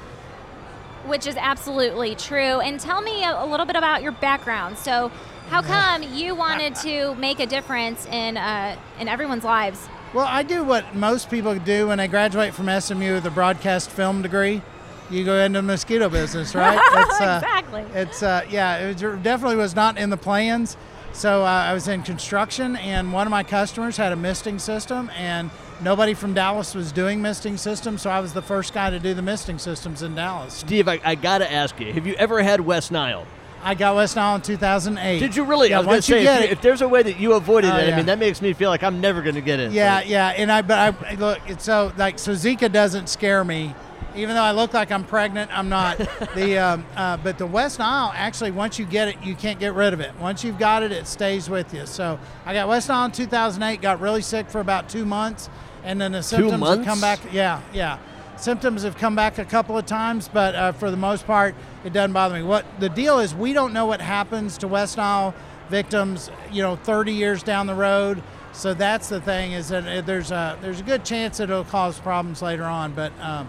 which 1.06 1.26
is 1.28 1.36
absolutely 1.38 2.16
true. 2.16 2.60
And 2.60 2.80
tell 2.80 3.02
me 3.02 3.24
a, 3.24 3.44
a 3.44 3.46
little 3.46 3.66
bit 3.66 3.76
about 3.76 4.02
your 4.04 4.12
background. 4.12 4.78
So, 4.78 5.12
how 5.50 5.62
come 5.64 6.04
you 6.04 6.36
wanted 6.36 6.76
to 6.76 7.16
make 7.16 7.40
a 7.40 7.46
difference 7.48 8.06
in 8.06 8.38
uh, 8.38 8.76
in 9.00 9.08
everyone's 9.08 9.44
lives? 9.44 9.88
Well, 10.14 10.28
I 10.28 10.44
do 10.44 10.64
what 10.64 10.96
most 10.96 11.30
people 11.30 11.56
do 11.58 11.88
when 11.88 11.98
they 12.00 12.08
graduate 12.08 12.54
from 12.54 12.70
SMU 12.80 13.14
with 13.14 13.26
a 13.26 13.32
broadcast 13.32 13.90
film 13.90 14.22
degree. 14.22 14.62
You 15.10 15.26
go 15.26 15.36
into 15.40 15.60
the 15.60 15.64
mosquito 15.64 16.10
business, 16.10 16.54
right? 16.56 16.80
It's, 16.94 17.22
uh, 17.22 17.42
Exactly. 17.44 17.86
It's 17.94 18.24
uh, 18.24 18.46
yeah, 18.50 18.78
it 18.78 19.02
was- 19.04 19.22
definitely 19.24 19.56
was 19.58 19.76
not 19.76 19.98
in 19.98 20.10
the 20.10 20.18
plans. 20.18 20.78
So 21.12 21.42
uh, 21.42 21.46
I 21.46 21.74
was 21.74 21.88
in 21.88 22.04
construction, 22.04 22.76
and 22.78 23.12
one 23.12 23.26
of 23.26 23.32
my 23.32 23.42
customers 23.44 23.98
had 23.98 24.12
a 24.14 24.16
misting 24.16 24.60
system, 24.60 25.10
and 25.18 25.50
nobody 25.82 26.14
from 26.14 26.34
Dallas 26.36 26.76
was 26.76 26.92
doing 26.92 27.22
misting 27.22 27.58
systems, 27.58 28.04
so 28.04 28.12
I 28.12 28.20
was 28.20 28.34
the 28.34 28.44
first 28.44 28.74
guy 28.74 28.92
to 28.92 29.00
do 29.00 29.16
the 29.16 29.24
misting 29.24 29.58
systems 29.58 30.04
in 30.04 30.14
Dallas. 30.14 30.54
Steve, 30.54 30.88
I, 30.88 31.00
I 31.04 31.16
gotta 31.16 31.52
ask 31.52 31.80
you: 31.80 31.92
Have 31.94 32.06
you 32.06 32.14
ever 32.14 32.44
had 32.44 32.62
West 32.62 32.92
Nile? 32.92 33.26
I 33.64 33.74
got 33.74 33.96
West 33.96 34.16
Nile 34.16 34.36
in 34.36 34.42
2008. 34.42 35.20
Did 35.20 35.36
you 35.36 35.44
really? 35.44 35.72
Yeah, 35.72 35.78
I 35.78 35.80
was 35.80 35.88
gonna 35.88 36.02
say, 36.04 36.24
if, 36.26 36.44
it, 36.44 36.52
if 36.52 36.62
there's 36.62 36.82
a 36.82 36.88
way 36.88 37.02
that 37.04 37.20
you 37.20 37.34
avoided 37.34 37.72
Oh, 37.72 37.78
it, 37.78 37.92
I 37.92 37.98
mean, 37.98 38.06
that 38.06 38.20
makes 38.20 38.42
me 38.42 38.54
feel 38.54 38.70
like 38.70 38.84
I'm 38.84 39.02
never 39.02 39.22
gonna 39.24 39.42
get 39.42 39.60
it. 39.60 39.72
Yeah, 39.72 40.02
yeah, 40.02 40.30
and 40.30 40.52
I 40.52 40.62
but 40.62 40.96
I 41.04 41.16
look. 41.16 41.40
It's 41.48 41.64
so 41.66 41.92
like 41.98 42.20
so 42.20 42.34
Zika 42.34 42.72
doesn't 42.72 43.10
scare 43.10 43.44
me, 43.44 43.74
even 44.20 44.36
though 44.36 44.44
I 44.44 44.52
look 44.52 44.74
like 44.74 44.92
I'm 44.92 45.04
pregnant. 45.04 45.56
I'm 45.58 45.70
not. 45.70 45.98
the 46.36 46.58
um, 46.64 46.86
uh, 46.96 47.18
but 47.18 47.38
the 47.38 47.46
West 47.46 47.80
Nile 47.80 48.12
actually 48.16 48.52
once 48.52 48.78
you 48.78 48.86
get 48.86 49.08
it, 49.08 49.22
you 49.24 49.36
can't 49.36 49.60
get 49.60 49.74
rid 49.74 49.94
of 49.94 50.00
it. 50.00 50.14
Once 50.20 50.44
you've 50.44 50.60
got 50.60 50.84
it, 50.84 50.92
it 50.92 51.08
stays 51.08 51.50
with 51.50 51.74
you. 51.74 51.86
So 51.86 52.20
I 52.46 52.54
got 52.54 52.68
West 52.68 52.90
Nile 52.90 53.06
in 53.06 53.12
2008. 53.12 53.82
Got 53.82 54.00
really 54.00 54.22
sick 54.22 54.50
for 54.50 54.62
about 54.62 54.90
two 54.90 55.06
months, 55.06 55.50
and 55.84 56.00
then 56.00 56.12
the 56.12 56.24
symptoms 56.24 56.68
have 56.68 56.86
come 56.86 57.02
back. 57.02 57.20
Yeah, 57.32 57.62
yeah. 57.74 57.98
Symptoms 58.38 58.84
have 58.84 58.98
come 58.98 59.16
back 59.16 59.38
a 59.38 59.44
couple 59.44 59.78
of 59.78 59.86
times, 59.86 60.30
but 60.30 60.56
uh, 60.56 60.72
for 60.72 60.90
the 60.92 60.98
most 60.98 61.28
part, 61.28 61.56
it 61.84 61.92
doesn't 61.92 62.14
bother 62.14 62.36
me. 62.36 62.44
What 62.44 62.66
the 62.80 62.88
deal 62.88 63.20
is, 63.20 63.36
we 63.36 63.52
don't 63.52 63.74
know 63.74 63.86
what 63.86 64.00
happens 64.00 64.58
to 64.60 64.68
West 64.68 64.96
Nile 64.96 65.34
victims, 65.70 66.32
you 66.50 66.62
know, 66.62 66.78
30 66.78 67.12
years 67.12 67.44
down 67.44 67.68
the 67.68 67.76
road. 67.76 68.24
So 68.54 68.74
that's 68.74 69.10
the 69.10 69.22
thing 69.22 69.52
is 69.52 69.70
that 69.70 69.86
uh, 69.86 70.02
there's 70.02 70.32
a 70.32 70.58
there's 70.62 70.80
a 70.80 70.84
good 70.84 71.06
chance 71.06 71.38
that 71.38 71.50
it'll 71.50 71.64
cause 71.64 72.00
problems 72.00 72.42
later 72.42 72.64
on. 72.64 72.94
But 72.94 73.12
um, 73.22 73.48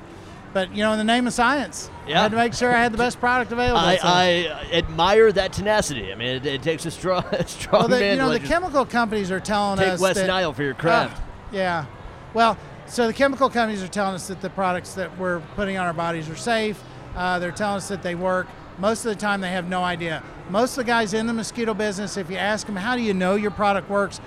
but 0.53 0.75
you 0.75 0.83
know, 0.83 0.93
in 0.93 0.99
the 0.99 1.05
name 1.05 1.27
of 1.27 1.33
science, 1.33 1.91
I 2.07 2.11
had 2.13 2.31
to 2.33 2.37
make 2.37 2.55
sure 2.55 2.75
I 2.75 2.83
had 2.83 2.93
the 2.93 2.99
best 2.99 3.21
product 3.21 3.53
available. 3.53 3.79
I, 3.79 3.97
So- 3.97 4.03
I 4.07 4.69
admire 4.73 5.31
that 5.33 5.53
tenacity. 5.53 6.13
I 6.13 6.17
mean, 6.17 6.29
it, 6.29 6.47
it 6.47 6.63
takes 6.63 6.87
a 6.87 6.91
strong, 6.91 7.25
a 7.33 7.47
strong 7.47 7.83
well, 7.83 7.89
the, 7.89 8.01
man 8.01 8.17
you 8.17 8.23
know, 8.23 8.31
the 8.31 8.41
chemical 8.41 8.85
companies 8.85 9.31
are 9.31 9.41
telling 9.41 9.79
Take 9.79 9.89
us 9.89 9.99
take 9.99 10.03
West 10.03 10.21
that, 10.21 10.27
Nile 10.27 10.53
for 10.53 10.63
your 10.63 10.75
craft. 10.75 11.21
Ah, 11.21 11.49
yeah. 11.53 11.87
Well, 12.35 12.59
so 12.87 13.07
the 13.07 13.13
chemical 13.13 13.49
companies 13.49 13.83
are 13.83 13.89
telling 13.89 14.15
us 14.15 14.27
that 14.29 14.41
the 14.41 14.51
products 14.51 14.95
that 14.95 15.17
we're 15.19 15.41
putting 15.55 15.77
on 15.77 15.87
our 15.87 15.93
bodies 15.93 16.29
are 16.29 16.37
safe. 16.37 16.83
Uh, 17.15 17.39
they're 17.39 17.53
telling 17.53 17.77
us 17.77 17.89
that 17.89 18.03
they 18.03 18.15
work. 18.15 18.49
Most 18.79 19.05
of 19.05 19.15
the 19.15 19.21
time, 19.21 19.41
they 19.41 19.51
have 19.51 19.69
no 19.69 19.85
idea. 19.85 20.23
Most 20.49 20.73
of 20.73 20.77
the 20.79 20.85
guys 20.85 21.15
in 21.15 21.27
the 21.27 21.33
mosquito 21.33 21.75
business, 21.75 22.17
if 22.17 22.31
you 22.31 22.37
ask 22.37 22.67
them, 22.67 22.77
how 22.77 22.97
do 22.97 23.03
you 23.03 23.15
know 23.15 23.35
your 23.37 23.51
product 23.51 23.89
works? 23.89 24.21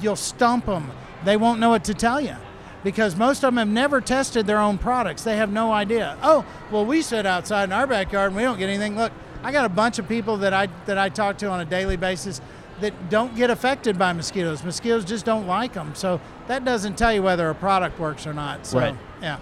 You'll 0.00 0.16
stump 0.16 0.66
them. 0.66 0.90
They 1.24 1.36
won't 1.36 1.60
know 1.60 1.70
what 1.70 1.84
to 1.84 1.94
tell 1.94 2.20
you 2.20 2.36
because 2.86 3.16
most 3.16 3.38
of 3.42 3.48
them 3.52 3.56
have 3.56 3.66
never 3.66 4.00
tested 4.00 4.46
their 4.46 4.60
own 4.60 4.78
products. 4.78 5.24
They 5.24 5.38
have 5.38 5.50
no 5.50 5.72
idea. 5.72 6.16
Oh, 6.22 6.46
well, 6.70 6.86
we 6.86 7.02
sit 7.02 7.26
outside 7.26 7.64
in 7.64 7.72
our 7.72 7.84
backyard 7.84 8.28
and 8.28 8.36
we 8.36 8.44
don't 8.44 8.60
get 8.60 8.68
anything. 8.68 8.96
Look, 8.96 9.10
I 9.42 9.50
got 9.50 9.64
a 9.64 9.68
bunch 9.68 9.98
of 9.98 10.08
people 10.08 10.36
that 10.36 10.54
I 10.54 10.68
that 10.86 10.96
I 10.96 11.08
talk 11.08 11.36
to 11.38 11.48
on 11.48 11.58
a 11.58 11.64
daily 11.64 11.96
basis 11.96 12.40
that 12.80 13.10
don't 13.10 13.34
get 13.34 13.50
affected 13.50 13.98
by 13.98 14.12
mosquitoes. 14.12 14.62
Mosquitoes 14.62 15.04
just 15.04 15.24
don't 15.24 15.48
like 15.48 15.72
them. 15.72 15.96
So 15.96 16.20
that 16.46 16.64
doesn't 16.64 16.96
tell 16.96 17.12
you 17.12 17.24
whether 17.24 17.50
a 17.50 17.56
product 17.56 17.98
works 17.98 18.24
or 18.24 18.32
not. 18.32 18.64
So, 18.66 18.78
Right. 18.78 18.94
yeah. 19.20 19.38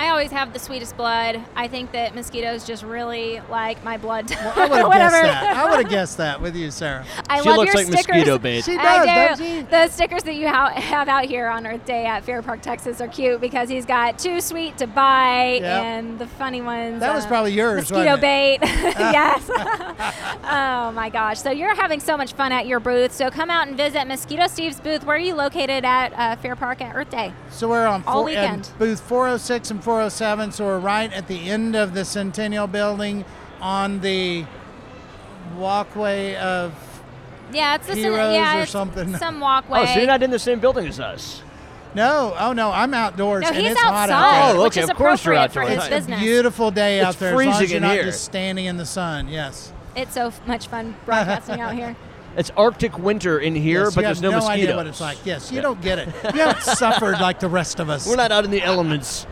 I 0.00 0.08
always 0.08 0.30
have 0.30 0.54
the 0.54 0.58
sweetest 0.58 0.96
blood. 0.96 1.42
I 1.54 1.68
think 1.68 1.92
that 1.92 2.14
mosquitoes 2.14 2.64
just 2.66 2.82
really 2.82 3.42
like 3.50 3.84
my 3.84 3.98
blood. 3.98 4.32
I 4.32 4.66
would 4.66 4.78
have 4.78 4.92
guessed 5.12 5.22
that. 5.22 5.56
I 5.56 5.70
would 5.70 5.80
have 5.82 5.90
guessed 5.90 6.16
that 6.16 6.40
with 6.40 6.56
you, 6.56 6.70
Sarah. 6.70 7.04
I 7.28 7.42
She 7.42 7.48
love 7.50 7.58
looks 7.58 7.74
your 7.74 7.84
like 7.84 7.92
stickers. 7.92 8.06
mosquito 8.16 8.38
bait. 8.38 8.64
She 8.64 8.76
I 8.78 9.04
does, 9.04 9.38
do. 9.38 9.44
doesn't 9.44 9.44
she? 9.66 9.70
The 9.70 9.88
stickers 9.88 10.22
that 10.22 10.34
you 10.36 10.48
ha- 10.48 10.70
have 10.70 11.08
out 11.08 11.26
here 11.26 11.48
on 11.48 11.66
Earth 11.66 11.84
Day 11.84 12.06
at 12.06 12.24
Fair 12.24 12.40
Park, 12.40 12.62
Texas, 12.62 12.98
are 13.02 13.08
cute 13.08 13.42
because 13.42 13.68
he's 13.68 13.84
got 13.84 14.18
too 14.18 14.40
sweet 14.40 14.78
to 14.78 14.86
buy 14.86 15.58
Yep. 15.60 15.64
and 15.64 16.18
the 16.18 16.26
funny 16.26 16.62
ones. 16.62 17.00
That 17.00 17.14
was 17.14 17.26
uh, 17.26 17.28
probably 17.28 17.52
yours, 17.52 17.90
Mosquito 17.90 18.16
bait. 18.16 18.58
yes. 18.62 19.50
oh 20.44 20.92
my 20.92 21.10
gosh! 21.12 21.40
So 21.40 21.50
you're 21.50 21.74
having 21.74 22.00
so 22.00 22.16
much 22.16 22.32
fun 22.32 22.52
at 22.52 22.66
your 22.66 22.80
booth. 22.80 23.12
So 23.12 23.30
come 23.30 23.50
out 23.50 23.68
and 23.68 23.76
visit 23.76 24.06
Mosquito 24.06 24.46
Steve's 24.46 24.80
booth. 24.80 25.04
Where 25.04 25.16
are 25.16 25.20
you 25.20 25.34
located 25.34 25.84
at 25.84 26.12
uh, 26.14 26.36
Fair 26.40 26.56
Park 26.56 26.80
at 26.80 26.94
Earth 26.96 27.10
Day? 27.10 27.32
So 27.50 27.68
we're 27.68 27.86
on 27.86 28.02
All 28.06 28.14
four, 28.20 28.24
weekend. 28.24 28.70
booth 28.78 29.00
406 29.00 29.70
and 29.70 29.82
407. 29.90 30.52
So 30.52 30.66
we're 30.66 30.78
right 30.78 31.12
at 31.12 31.26
the 31.26 31.50
end 31.50 31.74
of 31.74 31.94
the 31.94 32.04
Centennial 32.04 32.68
Building 32.68 33.24
on 33.60 34.00
the 34.00 34.46
walkway 35.56 36.36
of. 36.36 36.72
Yeah, 37.52 37.74
it's 37.74 37.88
the 37.88 37.96
Heroes 37.96 38.34
yeah, 38.34 38.58
or 38.58 38.62
it's 38.62 38.70
something. 38.70 39.16
Some 39.16 39.40
walkway. 39.40 39.80
Oh, 39.80 39.86
so 39.86 39.98
you're 39.98 40.06
not 40.06 40.22
in 40.22 40.30
the 40.30 40.38
same 40.38 40.60
building 40.60 40.86
as 40.86 41.00
us? 41.00 41.42
No, 41.92 42.36
oh 42.38 42.52
no, 42.52 42.70
I'm 42.70 42.94
outdoors 42.94 43.42
no, 43.42 43.48
and 43.48 43.56
he's 43.56 43.72
it's 43.72 43.80
hot 43.80 44.08
out 44.08 44.10
outside, 44.10 44.52
there. 44.52 44.60
Oh, 44.60 44.62
which 44.62 44.74
okay, 44.74 44.84
is 44.84 44.90
of 44.90 44.96
course 44.96 45.24
you're 45.24 45.34
outdoors. 45.34 45.70
It's 45.70 45.88
business. 45.88 46.20
Beautiful 46.20 46.70
day 46.70 47.00
out 47.00 47.10
It's 47.10 47.18
there. 47.18 47.30
as 47.30 47.34
long 47.34 47.48
as 47.48 47.56
freezing 47.58 47.68
you're 47.70 47.76
in 47.78 47.82
not 47.82 47.94
here. 47.94 48.04
just 48.04 48.22
standing 48.22 48.66
in 48.66 48.76
the 48.76 48.86
sun. 48.86 49.26
Yes. 49.26 49.72
It's 49.96 50.14
so 50.14 50.32
much 50.46 50.68
fun 50.68 50.94
broadcasting 51.04 51.60
out 51.60 51.74
here. 51.74 51.96
It's 52.36 52.52
Arctic 52.56 52.96
winter 52.96 53.40
in 53.40 53.56
here, 53.56 53.86
Yes, 53.86 53.94
but 53.96 54.02
you 54.02 54.06
there's 54.06 54.18
have 54.18 54.22
no, 54.22 54.30
no 54.30 54.36
mosquitoes. 54.36 54.62
idea 54.62 54.76
what 54.76 54.86
it's 54.86 55.00
like. 55.00 55.18
Yes, 55.26 55.50
you 55.50 55.60
don't 55.60 55.80
get 55.82 55.98
it. 55.98 56.08
You 56.32 56.42
haven't 56.42 56.62
suffered 56.62 57.18
like 57.20 57.40
the 57.40 57.48
rest 57.48 57.80
of 57.80 57.90
us. 57.90 58.06
We're 58.06 58.14
not 58.14 58.30
out 58.30 58.44
in 58.44 58.52
the 58.52 58.62
elements. 58.62 59.26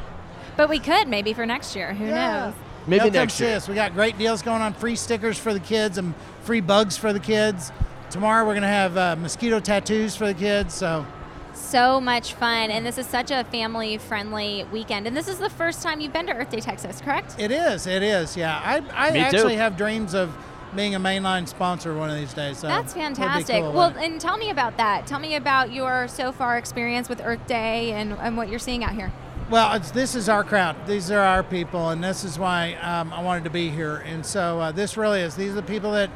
But 0.58 0.68
we 0.68 0.80
could 0.80 1.06
maybe 1.08 1.32
for 1.32 1.46
next 1.46 1.74
year. 1.76 1.94
Who 1.94 2.04
Yeah. 2.04 2.46
knows? 2.46 2.54
Maybe 2.88 2.96
Y'all 2.96 3.04
come 3.06 3.12
next 3.14 3.40
year. 3.40 3.56
us. 3.56 3.68
We 3.68 3.74
got 3.76 3.94
great 3.94 4.18
deals 4.18 4.42
going 4.42 4.60
on. 4.60 4.72
Free 4.74 4.96
stickers 4.96 5.38
for 5.38 5.54
the 5.54 5.60
kids 5.60 5.98
and 5.98 6.14
free 6.42 6.60
bugs 6.60 6.96
for 6.96 7.12
the 7.12 7.20
kids. 7.20 7.70
Tomorrow 8.10 8.44
we're 8.44 8.54
gonna 8.54 8.66
have 8.66 8.96
uh, 8.96 9.14
mosquito 9.16 9.60
tattoos 9.60 10.16
for 10.16 10.26
the 10.26 10.34
kids. 10.34 10.74
So 10.74 11.06
So 11.54 12.00
much 12.00 12.34
fun, 12.34 12.70
and 12.70 12.84
this 12.84 12.98
is 12.98 13.06
such 13.06 13.30
a 13.30 13.44
family-friendly 13.44 14.66
weekend. 14.72 15.06
And 15.06 15.16
this 15.16 15.28
is 15.28 15.38
the 15.38 15.50
first 15.50 15.82
time 15.82 16.00
you've 16.00 16.12
been 16.12 16.26
to 16.26 16.32
Earth 16.34 16.50
Day, 16.50 16.60
Texas, 16.60 17.00
correct? 17.00 17.36
it 17.38 17.50
is. 17.50 17.86
It 17.86 18.02
is. 18.02 18.36
Yeah. 18.36 18.60
I, 18.64 18.82
I 18.94 19.10
Me 19.12 19.18
too. 19.20 19.24
actually 19.26 19.56
have 19.56 19.76
dreams 19.76 20.14
of 20.14 20.32
being 20.74 20.94
a 20.94 21.00
mainline 21.00 21.46
sponsor 21.48 21.94
one 21.94 22.10
of 22.10 22.16
these 22.16 22.32
days. 22.34 22.58
So 22.58 22.66
That's 22.68 22.94
fantastic. 22.94 23.62
cool, 23.62 23.72
well, 23.72 23.94
and 23.98 24.20
tell 24.20 24.36
me 24.38 24.50
about 24.50 24.76
that. 24.78 25.06
Tell 25.06 25.18
me 25.20 25.34
about 25.36 25.72
your 25.72 26.08
so 26.08 26.32
far 26.32 26.58
experience 26.58 27.08
with 27.08 27.20
Earth 27.24 27.46
Day 27.46 27.92
and, 27.92 28.12
and 28.20 28.36
what 28.36 28.48
you're 28.48 28.58
seeing 28.58 28.82
out 28.84 28.92
here. 28.92 29.12
Well, 29.50 29.72
it's, 29.76 29.90
this 29.92 30.14
is 30.14 30.28
our 30.28 30.44
crowd. 30.44 30.76
These 30.86 31.10
are 31.10 31.20
our 31.20 31.42
people, 31.42 31.88
and 31.88 32.04
this 32.04 32.22
is 32.22 32.38
why 32.38 32.74
um, 32.74 33.10
I 33.14 33.22
wanted 33.22 33.44
to 33.44 33.50
be 33.50 33.70
here. 33.70 33.96
And 34.04 34.24
so 34.24 34.60
uh, 34.60 34.72
this 34.72 34.98
really 34.98 35.22
is. 35.22 35.36
These 35.36 35.52
are 35.52 35.54
the 35.54 35.62
people 35.62 35.92
that 35.92 36.10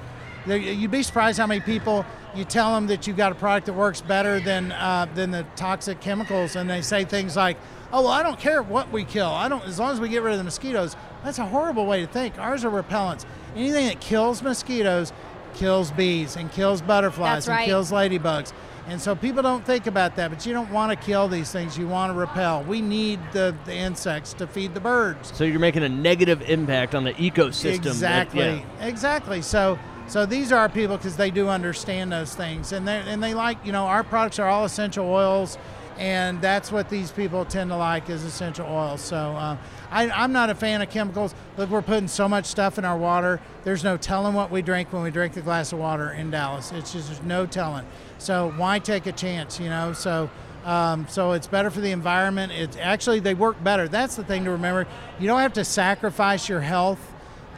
you'd 0.46 0.90
be 0.90 1.02
surprised 1.02 1.38
how 1.38 1.46
many 1.46 1.62
people 1.62 2.04
you 2.34 2.44
tell 2.44 2.74
them 2.74 2.88
that 2.88 3.06
you've 3.06 3.16
got 3.16 3.32
a 3.32 3.34
product 3.34 3.66
that 3.66 3.72
works 3.72 4.02
better 4.02 4.38
than 4.38 4.72
uh, 4.72 5.06
than 5.14 5.30
the 5.30 5.46
toxic 5.56 5.98
chemicals, 6.00 6.56
and 6.56 6.68
they 6.68 6.82
say 6.82 7.06
things 7.06 7.34
like, 7.34 7.56
"Oh, 7.90 8.02
well, 8.02 8.10
I 8.10 8.22
don't 8.22 8.38
care 8.38 8.62
what 8.62 8.92
we 8.92 9.02
kill. 9.02 9.28
I 9.28 9.48
don't 9.48 9.64
as 9.64 9.78
long 9.78 9.92
as 9.92 10.00
we 10.00 10.10
get 10.10 10.22
rid 10.22 10.32
of 10.32 10.38
the 10.38 10.44
mosquitoes." 10.44 10.94
That's 11.24 11.38
a 11.38 11.46
horrible 11.46 11.86
way 11.86 12.02
to 12.02 12.06
think. 12.06 12.38
Ours 12.38 12.66
are 12.66 12.70
repellents. 12.70 13.24
Anything 13.56 13.86
that 13.86 14.00
kills 14.00 14.42
mosquitoes 14.42 15.12
kills 15.54 15.90
bees 15.90 16.36
and 16.36 16.50
kills 16.52 16.82
butterflies 16.82 17.46
That's 17.46 17.60
and 17.60 17.66
kills 17.66 17.92
ladybugs. 17.92 18.52
And 18.88 19.00
so 19.00 19.14
people 19.14 19.42
don't 19.42 19.64
think 19.64 19.86
about 19.86 20.16
that, 20.16 20.30
but 20.30 20.44
you 20.44 20.52
don't 20.52 20.70
want 20.70 20.90
to 20.90 21.06
kill 21.06 21.28
these 21.28 21.52
things. 21.52 21.78
You 21.78 21.86
want 21.86 22.12
to 22.12 22.18
repel. 22.18 22.64
We 22.64 22.80
need 22.80 23.20
the, 23.32 23.54
the 23.64 23.74
insects 23.74 24.32
to 24.34 24.46
feed 24.46 24.74
the 24.74 24.80
birds. 24.80 25.32
So 25.34 25.44
you're 25.44 25.60
making 25.60 25.84
a 25.84 25.88
negative 25.88 26.42
impact 26.42 26.94
on 26.94 27.04
the 27.04 27.14
ecosystem. 27.14 27.62
that- 27.82 27.86
Exactly. 27.86 28.40
yeah. 28.80 28.86
Exactly. 28.86 29.40
So 29.42 29.78
so 30.08 30.26
these 30.26 30.50
are 30.52 30.58
our 30.58 30.68
people 30.68 30.96
because 30.96 31.16
they 31.16 31.30
do 31.30 31.48
understand 31.48 32.10
those 32.12 32.34
things, 32.34 32.72
and 32.72 32.86
they 32.86 32.96
and 33.06 33.22
they 33.22 33.34
like 33.34 33.56
you 33.64 33.70
know 33.72 33.84
our 33.84 34.02
products 34.02 34.38
are 34.40 34.48
all 34.48 34.64
essential 34.64 35.06
oils, 35.08 35.56
and 36.02 36.40
that's 36.40 36.72
what 36.72 36.90
these 36.90 37.12
people 37.12 37.44
tend 37.44 37.70
to 37.70 37.76
like 37.76 38.10
is 38.10 38.24
essential 38.24 38.66
oils. 38.66 39.00
So 39.00 39.16
uh, 39.16 39.56
I, 39.88 40.10
I'm 40.10 40.32
not 40.32 40.50
a 40.50 40.54
fan 40.56 40.82
of 40.82 40.90
chemicals. 40.90 41.32
Look, 41.56 41.70
we're 41.70 41.80
putting 41.80 42.08
so 42.08 42.28
much 42.28 42.46
stuff 42.46 42.76
in 42.76 42.84
our 42.84 42.98
water. 42.98 43.40
There's 43.62 43.84
no 43.84 43.96
telling 43.96 44.34
what 44.34 44.50
we 44.50 44.62
drink 44.62 44.92
when 44.92 45.04
we 45.04 45.12
drink 45.12 45.36
a 45.36 45.42
glass 45.42 45.72
of 45.72 45.78
water 45.78 46.10
in 46.10 46.32
Dallas. 46.32 46.72
It's 46.72 46.92
just 46.92 47.06
there's 47.06 47.22
no 47.22 47.46
telling. 47.46 47.86
So 48.18 48.52
why 48.56 48.80
take 48.80 49.06
a 49.06 49.12
chance? 49.12 49.60
You 49.60 49.70
know. 49.70 49.92
So. 49.92 50.28
Um, 50.64 51.08
so 51.08 51.32
it's 51.32 51.48
better 51.48 51.72
for 51.72 51.80
the 51.80 51.90
environment. 51.90 52.52
It's 52.52 52.76
actually 52.76 53.18
they 53.18 53.34
work 53.34 53.60
better. 53.64 53.88
That's 53.88 54.14
the 54.14 54.22
thing 54.22 54.44
to 54.44 54.52
remember. 54.52 54.86
You 55.18 55.26
don't 55.26 55.40
have 55.40 55.54
to 55.54 55.64
sacrifice 55.64 56.48
your 56.48 56.60
health 56.60 57.00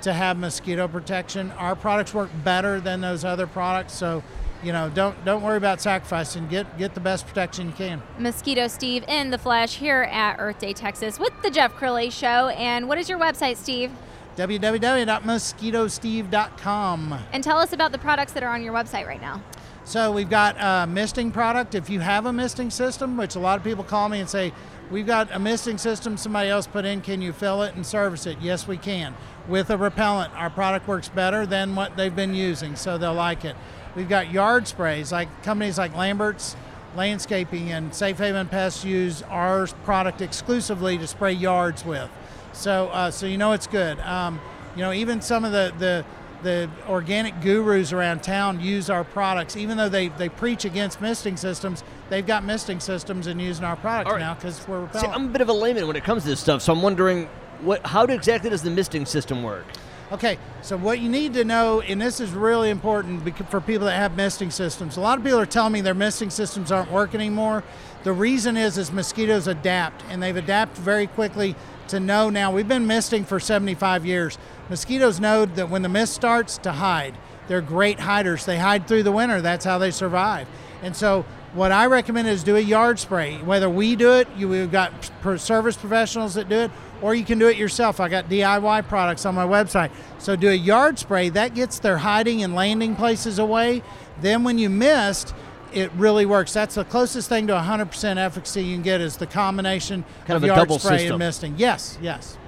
to 0.00 0.12
have 0.14 0.38
mosquito 0.38 0.88
protection. 0.88 1.50
Our 1.58 1.76
products 1.76 2.14
work 2.14 2.30
better 2.42 2.80
than 2.80 3.02
those 3.02 3.22
other 3.22 3.46
products, 3.46 3.92
so 3.92 4.22
you 4.64 4.72
know 4.72 4.90
don't 4.90 5.24
don't 5.24 5.42
worry 5.42 5.56
about 5.56 5.80
sacrificing. 5.80 6.46
Get 6.48 6.78
get 6.78 6.94
the 6.94 7.00
best 7.00 7.26
protection 7.26 7.66
you 7.66 7.72
can. 7.72 8.00
Mosquito 8.18 8.68
Steve 8.68 9.04
in 9.08 9.30
the 9.30 9.38
flesh 9.38 9.76
here 9.76 10.02
at 10.10 10.36
Earth 10.38 10.58
Day, 10.58 10.72
Texas 10.72 11.18
with 11.18 11.32
the 11.42 11.50
Jeff 11.50 11.74
Crilley 11.74 12.10
Show. 12.10 12.48
And 12.48 12.88
what 12.88 12.98
is 12.98 13.08
your 13.08 13.18
website, 13.18 13.56
Steve? 13.56 13.90
www.mosquitosteve.com. 14.36 17.18
And 17.32 17.44
tell 17.44 17.58
us 17.58 17.72
about 17.72 17.92
the 17.92 17.98
products 17.98 18.32
that 18.32 18.42
are 18.42 18.52
on 18.52 18.64
your 18.64 18.74
website 18.74 19.06
right 19.06 19.20
now. 19.20 19.40
So 19.84 20.10
we've 20.10 20.30
got 20.30 20.56
a 20.58 20.88
misting 20.88 21.30
product. 21.30 21.76
If 21.76 21.88
you 21.88 22.00
have 22.00 22.26
a 22.26 22.32
misting 22.32 22.70
system, 22.70 23.16
which 23.16 23.36
a 23.36 23.38
lot 23.38 23.58
of 23.58 23.64
people 23.64 23.84
call 23.84 24.08
me 24.08 24.18
and 24.18 24.28
say, 24.28 24.52
We've 24.90 25.06
got 25.06 25.32
a 25.32 25.38
misting 25.38 25.78
system 25.78 26.16
somebody 26.16 26.50
else 26.50 26.66
put 26.66 26.84
in. 26.84 27.00
Can 27.00 27.22
you 27.22 27.32
fill 27.32 27.62
it 27.62 27.74
and 27.74 27.86
service 27.86 28.26
it? 28.26 28.38
Yes, 28.40 28.68
we 28.68 28.76
can. 28.76 29.14
With 29.48 29.70
a 29.70 29.78
repellent, 29.78 30.32
our 30.34 30.50
product 30.50 30.86
works 30.86 31.08
better 31.08 31.46
than 31.46 31.74
what 31.74 31.96
they've 31.96 32.14
been 32.14 32.34
using, 32.34 32.76
so 32.76 32.98
they'll 32.98 33.14
like 33.14 33.44
it. 33.44 33.56
We've 33.96 34.08
got 34.08 34.32
yard 34.32 34.66
sprays, 34.66 35.12
like 35.12 35.42
companies 35.42 35.78
like 35.78 35.94
Lambert's 35.96 36.56
Landscaping 36.96 37.72
and 37.72 37.94
Safe 37.94 38.18
Haven 38.18 38.48
Pests 38.48 38.84
use 38.84 39.22
our 39.22 39.66
product 39.84 40.20
exclusively 40.20 40.98
to 40.98 41.06
spray 41.06 41.32
yards 41.32 41.84
with. 41.84 42.10
So, 42.52 42.88
uh, 42.88 43.10
so 43.10 43.26
you 43.26 43.36
know 43.36 43.52
it's 43.52 43.66
good. 43.66 43.98
Um, 44.00 44.40
you 44.76 44.82
know, 44.82 44.92
even 44.92 45.20
some 45.20 45.44
of 45.44 45.52
the, 45.52 45.72
the 45.78 46.04
the 46.44 46.70
organic 46.88 47.40
gurus 47.40 47.92
around 47.92 48.22
town 48.22 48.60
use 48.60 48.90
our 48.90 49.02
products, 49.02 49.56
even 49.56 49.78
though 49.78 49.88
they, 49.88 50.08
they 50.08 50.28
preach 50.28 50.66
against 50.66 51.00
misting 51.00 51.38
systems. 51.38 51.82
They've 52.10 52.26
got 52.26 52.44
misting 52.44 52.80
systems 52.80 53.26
and 53.26 53.40
using 53.40 53.64
our 53.64 53.76
products 53.76 54.12
right. 54.12 54.20
now 54.20 54.34
because 54.34 54.56
we're 54.68 54.80
See, 54.80 54.98
repellent. 54.98 55.14
I'm 55.14 55.24
a 55.24 55.32
bit 55.32 55.40
of 55.40 55.48
a 55.48 55.54
layman 55.54 55.86
when 55.86 55.96
it 55.96 56.04
comes 56.04 56.22
to 56.24 56.28
this 56.28 56.40
stuff, 56.40 56.60
so 56.60 56.72
I'm 56.72 56.82
wondering 56.82 57.28
what 57.62 57.84
how 57.86 58.04
exactly 58.04 58.50
does 58.50 58.62
the 58.62 58.70
misting 58.70 59.06
system 59.06 59.42
work? 59.42 59.64
Okay, 60.14 60.38
so 60.62 60.76
what 60.76 61.00
you 61.00 61.08
need 61.08 61.34
to 61.34 61.44
know, 61.44 61.80
and 61.80 62.00
this 62.00 62.20
is 62.20 62.30
really 62.30 62.70
important 62.70 63.36
for 63.48 63.60
people 63.60 63.88
that 63.88 63.96
have 63.96 64.16
misting 64.16 64.52
systems. 64.52 64.96
A 64.96 65.00
lot 65.00 65.18
of 65.18 65.24
people 65.24 65.40
are 65.40 65.44
telling 65.44 65.72
me 65.72 65.80
their 65.80 65.92
misting 65.92 66.30
systems 66.30 66.70
aren't 66.70 66.92
working 66.92 67.18
anymore. 67.18 67.64
The 68.04 68.12
reason 68.12 68.56
is 68.56 68.78
is 68.78 68.92
mosquitoes 68.92 69.48
adapt, 69.48 70.04
and 70.08 70.22
they've 70.22 70.36
adapted 70.36 70.84
very 70.84 71.08
quickly 71.08 71.56
to 71.88 71.98
know 71.98 72.30
now. 72.30 72.52
We've 72.52 72.68
been 72.68 72.86
misting 72.86 73.24
for 73.24 73.40
75 73.40 74.06
years. 74.06 74.38
Mosquitoes 74.70 75.18
know 75.18 75.46
that 75.46 75.68
when 75.68 75.82
the 75.82 75.88
mist 75.88 76.14
starts 76.14 76.58
to 76.58 76.70
hide. 76.70 77.18
They're 77.48 77.60
great 77.60 77.98
hiders. 77.98 78.44
They 78.44 78.58
hide 78.58 78.86
through 78.86 79.02
the 79.02 79.10
winter. 79.10 79.40
That's 79.40 79.64
how 79.64 79.78
they 79.78 79.90
survive. 79.90 80.46
And 80.80 80.94
so 80.94 81.26
what 81.54 81.72
I 81.72 81.86
recommend 81.86 82.28
is 82.28 82.44
do 82.44 82.56
a 82.56 82.60
yard 82.60 82.98
spray. 83.00 83.38
Whether 83.38 83.68
we 83.68 83.96
do 83.96 84.12
it, 84.12 84.28
you 84.36 84.48
we've 84.48 84.70
got 84.70 84.92
service 85.38 85.76
professionals 85.76 86.34
that 86.34 86.48
do 86.48 86.56
it, 86.56 86.70
or 87.04 87.14
you 87.14 87.22
can 87.22 87.38
do 87.38 87.48
it 87.48 87.58
yourself. 87.58 88.00
I 88.00 88.08
got 88.08 88.30
DIY 88.30 88.88
products 88.88 89.26
on 89.26 89.34
my 89.34 89.44
website. 89.44 89.90
So 90.16 90.36
do 90.36 90.48
a 90.48 90.54
yard 90.54 90.98
spray. 90.98 91.28
That 91.28 91.54
gets 91.54 91.78
their 91.78 91.98
hiding 91.98 92.42
and 92.42 92.54
landing 92.54 92.96
places 92.96 93.38
away. 93.38 93.82
Then 94.22 94.42
when 94.42 94.56
you 94.56 94.70
mist, 94.70 95.34
it 95.74 95.92
really 95.92 96.24
works. 96.24 96.54
That's 96.54 96.76
the 96.76 96.84
closest 96.84 97.28
thing 97.28 97.46
to 97.48 97.52
100% 97.52 98.16
efficacy 98.16 98.62
you 98.64 98.76
can 98.76 98.82
get 98.82 99.02
is 99.02 99.18
the 99.18 99.26
combination 99.26 100.02
Kind 100.26 100.30
of, 100.38 100.44
of 100.44 100.44
a 100.44 100.46
yard 100.46 100.80
spray 100.80 100.96
system. 100.96 101.12
and 101.12 101.18
misting. 101.18 101.54
Yes, 101.58 101.98
yes. 102.00 102.38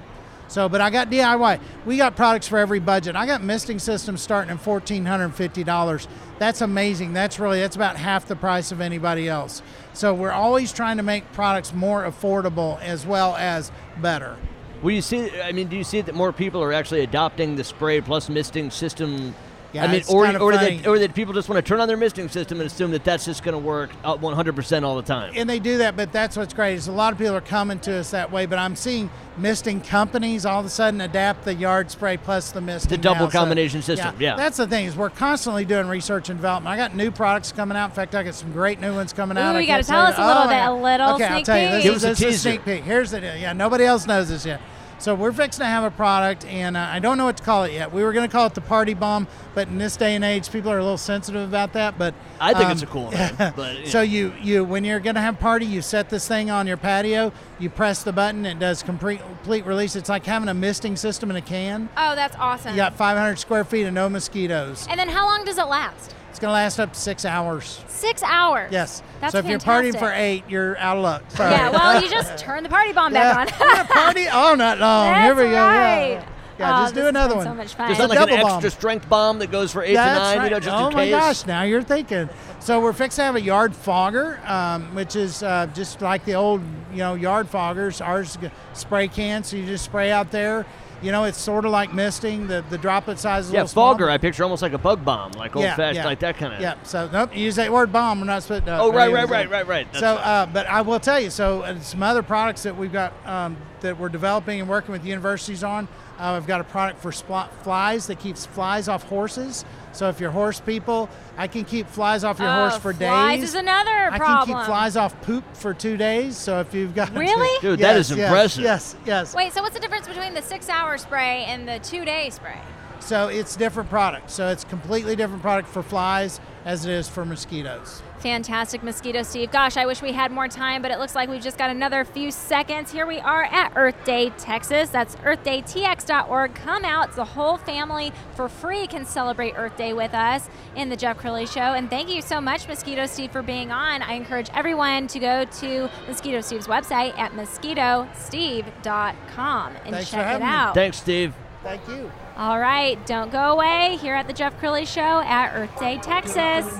So, 0.47 0.67
but 0.67 0.81
I 0.81 0.89
got 0.89 1.11
DIY. 1.11 1.59
We 1.85 1.97
got 1.97 2.15
products 2.15 2.47
for 2.47 2.57
every 2.57 2.79
budget. 2.79 3.15
I 3.15 3.27
got 3.27 3.43
misting 3.43 3.77
systems 3.77 4.21
starting 4.23 4.49
at 4.49 4.59
fourteen 4.59 5.05
hundred 5.05 5.25
and 5.25 5.35
fifty 5.35 5.63
dollars. 5.63 6.07
That's 6.39 6.61
amazing. 6.61 7.13
That's 7.13 7.37
really 7.37 7.59
that's 7.59 7.75
about 7.75 7.97
half 7.97 8.27
the 8.27 8.35
price 8.37 8.71
of 8.71 8.79
anybody 8.79 9.27
else. 9.27 9.61
So 9.97 10.13
we're 10.13 10.29
always 10.29 10.71
trying 10.71 10.97
to 10.97 11.03
make 11.03 11.31
products 11.33 11.73
more 11.73 12.03
affordable 12.03 12.79
as 12.81 13.03
well 13.03 13.35
as 13.35 13.71
better. 13.99 14.37
Will 14.83 14.91
you 14.91 15.01
see? 15.01 15.41
I 15.41 15.51
mean, 15.51 15.69
do 15.69 15.75
you 15.75 15.83
see 15.83 16.01
that 16.01 16.13
more 16.13 16.31
people 16.31 16.61
are 16.61 16.71
actually 16.71 17.01
adopting 17.01 17.55
the 17.55 17.63
spray 17.63 17.99
plus 17.99 18.29
misting 18.29 18.69
system? 18.69 19.33
Yeah, 19.73 19.83
I 19.83 19.87
mean, 19.87 19.95
it's 19.97 20.09
or 20.09 20.25
or 20.37 20.53
that, 20.53 20.87
or 20.87 20.97
that 20.99 21.13
people 21.13 21.33
just 21.33 21.49
want 21.49 21.63
to 21.63 21.67
turn 21.67 21.81
on 21.81 21.87
their 21.87 21.97
misting 21.97 22.29
system 22.29 22.59
and 22.59 22.67
assume 22.67 22.91
that 22.91 23.03
that's 23.03 23.25
just 23.25 23.43
going 23.43 23.53
to 23.53 23.59
work 23.59 23.89
out 24.05 24.21
100% 24.21 24.83
all 24.83 24.95
the 24.95 25.01
time. 25.01 25.33
And 25.35 25.49
they 25.49 25.59
do 25.59 25.77
that, 25.79 25.97
but 25.97 26.13
that's 26.13 26.37
what's 26.37 26.53
great 26.53 26.75
is 26.75 26.87
a 26.87 26.91
lot 26.91 27.11
of 27.11 27.19
people 27.19 27.35
are 27.35 27.41
coming 27.41 27.79
to 27.79 27.97
us 27.97 28.11
that 28.11 28.31
way. 28.31 28.45
But 28.45 28.59
I'm 28.59 28.75
seeing 28.75 29.09
misting 29.37 29.81
companies 29.81 30.45
all 30.45 30.61
of 30.61 30.65
a 30.65 30.69
sudden 30.69 31.01
adapt 31.01 31.43
the 31.43 31.53
yard 31.53 31.91
spray 31.91 32.17
plus 32.17 32.51
the 32.51 32.61
misting. 32.61 32.89
The 32.89 32.97
double 32.97 33.25
now. 33.25 33.29
So, 33.29 33.39
combination 33.39 33.81
system, 33.81 34.15
yeah. 34.19 34.35
That's 34.35 34.57
the 34.57 34.67
thing 34.67 34.85
is 34.85 34.95
we're 34.95 35.09
constantly 35.09 35.65
doing 35.65 35.87
research 35.87 36.29
and 36.29 36.37
development. 36.37 36.73
I 36.73 36.77
got 36.77 36.95
new 36.95 37.11
products 37.11 37.51
coming 37.51 37.77
out. 37.77 37.89
In 37.89 37.95
fact, 37.95 38.15
I 38.15 38.23
got 38.23 38.35
some 38.35 38.53
great 38.53 38.79
new 38.79 38.95
ones 38.95 39.11
coming 39.11 39.37
out. 39.37 39.53
Ooh, 39.53 39.57
I 39.57 39.61
you 39.61 39.67
gotta 39.67 39.83
tell 39.83 40.05
us 40.05 40.17
a 40.17 40.25
little 40.25 40.43
oh, 40.43 40.47
bit, 40.47 40.57
a 40.57 40.73
little 40.73 41.15
okay, 41.15 41.25
I'll 41.25 41.43
tell 41.43 41.59
you. 41.59 41.69
This 41.69 41.85
is, 41.85 41.91
us 41.91 42.03
a 42.03 42.07
this 42.07 42.21
is 42.21 42.25
teaser. 42.25 42.49
sneak 42.49 42.65
peek. 42.65 42.83
Here's 42.83 43.11
the 43.11 43.19
deal. 43.19 43.35
Yeah, 43.35 43.53
nobody 43.53 43.83
else 43.83 44.07
knows 44.07 44.29
this 44.29 44.45
yet. 44.45 44.61
So 44.99 45.13
we're 45.13 45.31
fixing 45.31 45.61
to 45.61 45.67
have 45.67 45.83
a 45.83 45.91
product, 45.91 46.45
and 46.45 46.75
uh, 46.75 46.79
I 46.79 46.99
don't 46.99 47.17
know 47.17 47.25
what 47.25 47.37
to 47.37 47.43
call 47.43 47.65
it 47.65 47.73
yet. 47.73 47.93
We 47.93 48.03
were 48.03 48.13
going 48.13 48.27
to 48.27 48.31
call 48.31 48.47
it 48.47 48.55
the 48.55 48.61
party 48.61 48.95
bomb, 48.95 49.27
but 49.53 49.67
in 49.67 49.77
this 49.77 49.95
day 49.95 50.15
and 50.15 50.23
age, 50.23 50.51
people 50.51 50.71
are 50.71 50.79
a 50.79 50.83
little 50.83 50.97
sensitive 50.97 51.47
about 51.47 51.73
that. 51.73 51.99
But 51.99 52.15
I 52.39 52.53
think 52.53 52.65
um, 52.65 52.71
it's 52.71 52.81
a 52.81 52.87
cool 52.87 53.11
name. 53.11 53.35
But, 53.55 53.79
you 53.79 53.87
so 53.87 54.01
you 54.01 54.33
you 54.41 54.63
when 54.63 54.83
you're 54.83 54.99
going 54.99 55.15
to 55.15 55.21
have 55.21 55.35
a 55.35 55.37
party, 55.37 55.65
you 55.65 55.81
set 55.81 56.09
this 56.09 56.27
thing 56.27 56.49
on 56.49 56.65
your 56.65 56.77
patio. 56.77 57.31
You 57.59 57.69
press 57.69 58.03
the 58.03 58.11
button, 58.11 58.45
it 58.45 58.59
does 58.59 58.81
complete 58.81 59.19
complete 59.19 59.65
release. 59.65 59.95
It's 59.95 60.09
like 60.09 60.25
having 60.25 60.49
a 60.49 60.53
misting 60.53 60.95
system 60.95 61.29
in 61.29 61.35
a 61.35 61.41
can. 61.41 61.89
Oh, 61.95 62.15
that's 62.15 62.35
awesome. 62.37 62.71
You 62.71 62.77
got 62.77 62.95
500 62.95 63.37
square 63.37 63.63
feet 63.63 63.83
of 63.83 63.93
no 63.93 64.09
mosquitoes. 64.09 64.87
And 64.89 64.99
then 64.99 65.09
how 65.09 65.25
long 65.25 65.45
does 65.45 65.57
it 65.57 65.67
last? 65.67 66.15
It's 66.37 66.41
going 66.43 66.49
to 66.51 66.53
last 66.53 66.79
up 66.79 66.93
to 66.93 66.99
six 66.99 67.25
hours. 67.25 67.83
Six 67.87 68.21
hours. 68.21 68.71
Yes. 68.71 69.01
That's 69.21 69.31
so 69.31 69.39
if 69.39 69.47
you're 69.47 69.57
partying 69.57 69.97
for 69.97 70.11
eight, 70.13 70.43
you're 70.47 70.77
out 70.77 70.95
of 70.97 71.01
luck. 71.01 71.23
Sorry. 71.31 71.49
Yeah, 71.49 71.71
well, 71.71 71.99
you 71.99 72.07
just 72.11 72.37
turn 72.37 72.61
the 72.61 72.69
party 72.69 72.93
bomb 72.93 73.11
back 73.11 73.49
Yeah. 73.59 73.79
on. 73.79 73.87
party 73.87 74.27
all 74.27 74.55
night 74.55 74.77
long. 74.77 75.13
That's 75.13 75.23
Here 75.39 75.45
we 75.47 75.49
go. 75.51 75.57
right. 75.65 76.09
Yeah, 76.11 76.25
yeah 76.59 76.77
Oh, 76.77 76.83
just 76.83 76.93
this 76.93 77.01
do 77.01 77.05
has 77.05 77.09
another 77.09 77.29
been 77.29 77.37
one. 77.37 77.45
So 77.47 77.53
much 77.55 77.73
fun. 77.73 77.87
There's 77.87 77.97
a 77.97 78.01
not 78.03 78.09
like 78.11 78.19
an 78.19 78.27
double 78.27 78.45
extra 78.49 78.61
bomb. 78.69 78.69
strength 78.69 79.09
bomb 79.09 79.39
that 79.39 79.49
goes 79.49 79.71
for 79.71 79.81
eight 79.81 79.95
That's 79.95 80.19
to 80.19 80.23
nine, 80.25 80.37
right. 80.37 80.43
you 80.43 80.49
know, 80.51 80.59
just 80.59 80.75
oh 80.77 80.87
in 80.89 80.93
my 80.93 81.05
case. 81.05 81.11
gosh, 81.11 81.45
now 81.47 81.63
you're 81.63 81.81
thinking. 81.81 82.29
So 82.59 82.81
we're 82.81 82.93
fixing 82.93 83.23
to 83.23 83.25
have 83.25 83.35
a 83.35 83.41
yard 83.41 83.75
fogger, 83.75 84.39
um, 84.45 84.93
which 84.93 85.15
is 85.15 85.41
uh, 85.41 85.65
just 85.73 86.03
like 86.03 86.23
the 86.25 86.35
old, 86.35 86.61
you 86.91 86.97
know, 86.99 87.15
yard 87.15 87.47
foggers. 87.51 87.99
Ours 88.05 88.35
is 88.35 88.43
a 88.43 88.51
spray 88.73 89.07
can, 89.07 89.43
so 89.43 89.57
you 89.57 89.65
just 89.65 89.85
spray 89.85 90.11
out 90.11 90.29
there. 90.29 90.67
You 91.01 91.11
know, 91.11 91.25
it's 91.25 91.37
sort 91.39 91.65
of 91.65 91.71
like 91.71 91.93
misting. 91.93 92.47
The 92.47 92.63
the 92.69 92.77
droplet 92.77 93.19
size 93.19 93.45
is 93.45 93.51
a 93.51 93.53
Yeah, 93.53 93.59
little 93.61 93.67
small. 93.69 93.93
fogger. 93.93 94.09
I 94.09 94.17
picture 94.17 94.43
almost 94.43 94.61
like 94.61 94.73
a 94.73 94.77
bug 94.77 95.05
bomb, 95.05 95.31
like 95.33 95.55
old 95.55 95.63
Yeah, 95.63 95.75
fashioned, 95.75 95.97
yeah. 95.97 96.05
like 96.05 96.19
that 96.19 96.37
kind 96.37 96.53
of. 96.53 96.61
Yeah. 96.61 96.75
So 96.83 97.09
nope, 97.11 97.35
you 97.35 97.43
use 97.43 97.55
that 97.57 97.71
word 97.71 97.91
bomb. 97.91 98.19
We're 98.19 98.25
not 98.25 98.43
supposed 98.43 98.65
to. 98.65 98.79
Oh, 98.79 98.91
right, 98.91 99.11
right, 99.11 99.29
right, 99.29 99.49
right, 99.49 99.67
right. 99.67 99.87
So, 99.95 100.15
uh, 100.15 100.45
but 100.47 100.65
I 100.67 100.81
will 100.81 100.99
tell 100.99 101.19
you. 101.19 101.29
So, 101.29 101.61
uh, 101.61 101.79
some 101.81 102.01
other 102.03 102.23
products 102.23 102.63
that 102.63 102.75
we've 102.75 102.91
got 102.91 103.13
um, 103.27 103.57
that 103.81 103.99
we're 103.99 104.09
developing 104.09 104.59
and 104.59 104.67
working 104.69 104.91
with 104.91 105.05
universities 105.05 105.63
on. 105.63 105.87
Uh, 106.17 106.35
we've 106.39 106.47
got 106.47 106.61
a 106.61 106.63
product 106.63 106.99
for 107.01 107.11
spl- 107.11 107.49
flies 107.63 108.07
that 108.07 108.19
keeps 108.19 108.45
flies 108.45 108.87
off 108.87 109.03
horses. 109.03 109.63
So, 109.93 110.09
if 110.09 110.19
you're 110.19 110.31
horse 110.31 110.59
people, 110.59 111.09
I 111.37 111.47
can 111.47 111.63
keep 111.63 111.87
flies 111.87 112.23
off 112.23 112.39
your 112.39 112.49
Oh, 112.49 112.69
horse 112.69 112.77
for 112.77 112.93
flies 112.93 113.39
days. 113.39 113.49
is 113.49 113.55
another 113.55 114.11
I 114.11 114.17
problem. 114.17 114.47
can 114.47 114.57
keep 114.57 114.65
flies 114.65 114.95
off 114.95 115.19
poop 115.21 115.43
for 115.55 115.73
two 115.73 115.97
days. 115.97 116.35
So, 116.37 116.59
if 116.59 116.73
you've 116.73 116.93
got 116.95 117.13
Really? 117.15 117.59
Dude, 117.61 117.79
that 117.79 117.95
is 117.97 118.09
Yes, 118.09 118.17
yes, 118.17 118.27
impressive. 118.29 118.63
Yes, 118.63 118.95
yes. 119.05 119.35
Wait, 119.35 119.53
so 119.53 119.61
what's 119.61 119.73
the 119.75 119.79
difference 119.79 120.07
between 120.07 120.33
the 120.33 120.41
six-hour 120.41 120.97
spray 120.97 121.45
and 121.47 121.67
the 121.67 121.79
two-day 121.79 122.29
spray? 122.31 122.59
So 123.07 123.29
it's 123.29 123.55
different 123.55 123.89
product. 123.89 124.29
So 124.29 124.49
it's 124.49 124.65
completely 124.65 125.15
different 125.15 125.41
product 125.41 125.69
for 125.69 125.81
flies 125.81 126.41
as 126.65 126.85
it 126.85 126.91
is 126.91 127.07
for 127.07 127.23
mosquitoes. 127.23 128.01
Fantastic 128.19 128.83
mosquito, 128.83 129.23
Steve. 129.23 129.49
Gosh, 129.49 129.77
I 129.77 129.85
wish 129.85 130.01
we 130.01 130.11
had 130.11 130.29
more 130.29 130.49
time, 130.49 130.81
but 130.81 130.91
it 130.91 130.99
looks 130.99 131.15
like 131.15 131.29
we've 131.29 131.41
just 131.41 131.57
got 131.57 131.69
another 131.69 132.03
few 132.03 132.31
seconds. 132.31 132.91
Here 132.91 133.07
we 133.07 133.19
are 133.19 133.45
at 133.45 133.71
Earth 133.77 133.95
Day, 134.03 134.31
Texas. 134.31 134.89
That's 134.89 135.15
earthdaytx.org. 135.17 136.55
Come 136.55 136.83
out. 136.83 137.15
The 137.15 137.23
whole 137.23 137.55
family 137.55 138.11
for 138.35 138.49
free 138.49 138.87
can 138.87 139.05
celebrate 139.05 139.53
Earth 139.55 139.77
Day 139.77 139.93
with 139.93 140.13
us 140.13 140.49
in 140.75 140.89
the 140.89 140.97
Jeff 140.97 141.17
Crilley 141.17 141.49
Show. 141.49 141.61
And 141.61 141.89
thank 141.89 142.09
you 142.09 142.21
so 142.21 142.41
much, 142.41 142.67
Mosquito 142.67 143.05
Steve, 143.05 143.31
for 143.31 143.41
being 143.41 143.71
on. 143.71 144.01
I 144.01 144.15
encourage 144.15 144.49
everyone 144.53 145.07
to 145.07 145.19
go 145.19 145.45
to 145.45 145.89
Mosquito 146.09 146.41
Steve's 146.41 146.67
website 146.67 147.17
at 147.17 147.31
mosquitosteve.com 147.31 149.75
and 149.85 149.95
Thanks 149.95 150.09
for 150.09 150.15
check 150.17 150.25
it 150.25 150.27
having 150.27 150.47
me. 150.47 150.53
out. 150.53 150.73
Thanks, 150.73 150.97
Steve. 150.97 151.33
Thank 151.63 151.87
you. 151.87 152.11
All 152.37 152.59
right, 152.59 153.03
don't 153.07 153.31
go 153.31 153.53
away 153.53 153.97
here 153.99 154.13
at 154.13 154.27
the 154.27 154.33
Jeff 154.33 154.61
Crilley 154.61 154.85
Show 154.85 155.01
at 155.25 155.55
Earth 155.55 155.75
Day, 155.79 155.97
Texas. 155.97 156.71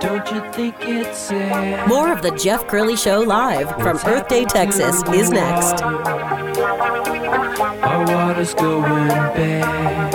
Don't 0.00 0.28
you 0.32 0.40
think 0.50 0.74
it's 0.80 1.16
sad? 1.16 1.88
More 1.88 2.10
of 2.10 2.22
the 2.22 2.32
Jeff 2.32 2.66
Crilley 2.66 2.98
Show 2.98 3.20
live 3.20 3.70
from 3.80 3.98
Earth 4.04 4.26
Day, 4.26 4.44
Texas 4.44 5.00
is 5.12 5.30
next. 5.30 5.80
Our 7.84 8.04
water's 8.04 8.54
going 8.54 9.06
bad. 9.08 10.14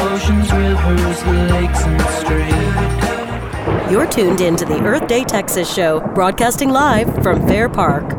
Oceans, 0.00 0.50
rivers, 0.50 1.22
lakes, 1.52 1.84
and 1.84 2.00
streams. 2.22 3.92
You're 3.92 4.06
tuned 4.06 4.40
in 4.40 4.56
to 4.56 4.64
the 4.64 4.80
Earth 4.82 5.08
Day, 5.08 5.24
Texas 5.24 5.70
show, 5.70 6.00
broadcasting 6.14 6.70
live 6.70 7.22
from 7.22 7.46
Fair 7.46 7.68
Park. 7.68 8.14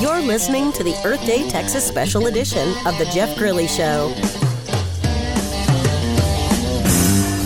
You're 0.00 0.20
listening 0.20 0.72
to 0.72 0.82
the 0.82 0.94
Earth 1.04 1.24
Day, 1.24 1.48
Texas 1.48 1.86
special 1.86 2.26
edition 2.26 2.68
of 2.84 2.98
The 2.98 3.08
Jeff 3.14 3.36
Crilley 3.36 3.68
Show. 3.68 4.12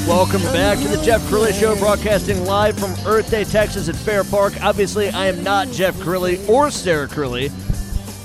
Welcome 0.08 0.42
back 0.44 0.78
to 0.78 0.88
the 0.88 1.00
Jeff 1.04 1.20
Crilley 1.22 1.52
Show, 1.52 1.76
broadcasting 1.76 2.44
live 2.46 2.78
from 2.78 2.94
Earth 3.06 3.30
Day, 3.30 3.44
Texas 3.44 3.88
at 3.90 3.96
Fair 3.96 4.24
Park. 4.24 4.54
Obviously, 4.62 5.10
I 5.10 5.26
am 5.26 5.44
not 5.44 5.68
Jeff 5.68 5.94
Crilley 5.96 6.48
or 6.48 6.70
Sarah 6.70 7.06
Crilley. 7.06 7.52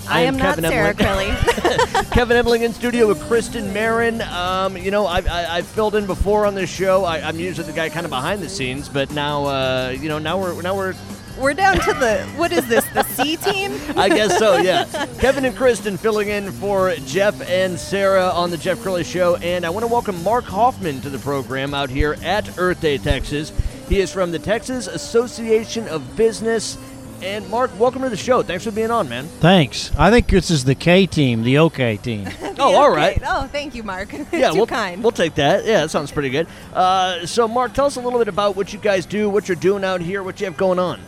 I 0.09 0.21
am 0.21 0.37
not 0.37 0.55
Kevin 0.55 0.71
Sarah 0.71 0.95
Emling. 0.97 1.33
Crilley. 1.33 2.11
Kevin 2.11 2.37
Emling 2.37 2.63
in 2.63 2.73
studio 2.73 3.07
with 3.07 3.21
Kristen 3.23 3.73
Marin. 3.73 4.21
Um, 4.21 4.77
you 4.77 4.91
know, 4.91 5.05
I've, 5.05 5.27
I, 5.27 5.57
I've 5.57 5.67
filled 5.67 5.95
in 5.95 6.05
before 6.07 6.45
on 6.45 6.55
this 6.55 6.69
show. 6.69 7.03
I, 7.03 7.19
I'm 7.19 7.39
usually 7.39 7.67
the 7.67 7.73
guy 7.73 7.89
kind 7.89 8.05
of 8.05 8.09
behind 8.09 8.41
the 8.41 8.49
scenes, 8.49 8.87
but 8.87 9.11
now, 9.11 9.45
uh, 9.45 9.95
you 9.97 10.07
know, 10.07 10.17
now 10.19 10.39
we're 10.39 10.61
now 10.61 10.75
we're 10.75 10.95
We're 11.37 11.53
down 11.55 11.75
to 11.79 11.93
the 11.93 12.23
what 12.35 12.51
is 12.51 12.67
this? 12.67 12.85
The 12.89 13.03
C 13.03 13.37
team? 13.37 13.71
I 13.97 14.07
guess 14.07 14.37
so, 14.37 14.57
yeah. 14.61 14.85
Kevin 15.19 15.45
and 15.45 15.55
Kristen 15.55 15.97
filling 15.97 16.29
in 16.29 16.51
for 16.51 16.93
Jeff 17.05 17.41
and 17.49 17.77
Sarah 17.79 18.29
on 18.29 18.51
the 18.51 18.57
Jeff 18.57 18.77
Crilley 18.79 19.03
Show. 19.03 19.35
And 19.37 19.65
I 19.65 19.69
want 19.71 19.83
to 19.83 19.91
welcome 19.91 20.21
Mark 20.23 20.45
Hoffman 20.45 21.01
to 21.01 21.09
the 21.09 21.17
program 21.19 21.73
out 21.73 21.89
here 21.89 22.15
at 22.23 22.57
Earth 22.59 22.81
Day, 22.81 22.97
Texas. 22.99 23.51
He 23.89 23.99
is 23.99 24.11
from 24.11 24.31
the 24.31 24.39
Texas 24.39 24.85
Association 24.87 25.87
of 25.87 26.15
Business. 26.15 26.77
And 27.23 27.49
Mark, 27.49 27.71
welcome 27.79 28.01
to 28.03 28.09
the 28.09 28.17
show. 28.17 28.43
Thanks 28.43 28.63
for 28.65 28.71
being 28.71 28.91
on, 28.91 29.09
man. 29.09 29.25
Thanks. 29.25 29.91
I 29.97 30.11
think 30.11 30.27
this 30.27 30.51
is 30.51 30.65
the 30.65 30.75
K 30.75 31.07
team, 31.07 31.43
the 31.43 31.57
OK 31.57 31.97
team. 31.97 32.27
Oh, 32.59 32.75
all 32.75 32.91
right. 32.91 33.19
Oh, 33.25 33.47
thank 33.47 33.73
you, 33.73 33.81
Mark. 33.83 34.13
Yeah, 34.31 34.51
Too 34.51 34.57
we'll, 34.57 34.67
kind. 34.67 35.01
we'll 35.01 35.11
take 35.11 35.35
that. 35.35 35.65
Yeah, 35.65 35.81
that 35.81 35.89
sounds 35.89 36.11
pretty 36.11 36.29
good. 36.29 36.47
Uh, 36.71 37.25
so, 37.25 37.47
Mark, 37.47 37.73
tell 37.73 37.87
us 37.87 37.95
a 37.97 37.99
little 37.99 38.19
bit 38.19 38.27
about 38.27 38.55
what 38.55 38.71
you 38.71 38.79
guys 38.79 39.05
do, 39.07 39.27
what 39.29 39.49
you're 39.49 39.55
doing 39.55 39.83
out 39.83 39.99
here, 40.01 40.21
what 40.23 40.39
you 40.39 40.45
have 40.45 40.55
going 40.55 40.77
on. 40.79 41.01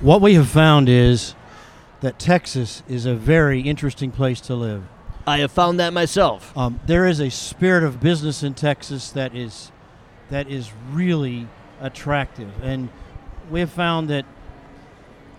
What 0.00 0.20
we 0.20 0.34
have 0.34 0.48
found 0.48 0.90
is 0.90 1.34
that 2.02 2.18
Texas 2.18 2.82
is 2.86 3.06
a 3.06 3.14
very 3.14 3.62
interesting 3.62 4.10
place 4.10 4.42
to 4.42 4.54
live. 4.54 4.84
I 5.26 5.38
have 5.38 5.50
found 5.50 5.80
that 5.80 5.94
myself. 5.94 6.54
Um, 6.54 6.80
there 6.84 7.06
is 7.06 7.18
a 7.18 7.30
spirit 7.30 7.82
of 7.82 7.98
business 7.98 8.42
in 8.42 8.52
Texas 8.52 9.10
that 9.12 9.34
is 9.34 9.72
that 10.28 10.50
is 10.50 10.70
really 10.90 11.48
attractive, 11.80 12.50
and 12.62 12.90
we 13.50 13.60
have 13.60 13.70
found 13.70 14.10
that 14.10 14.26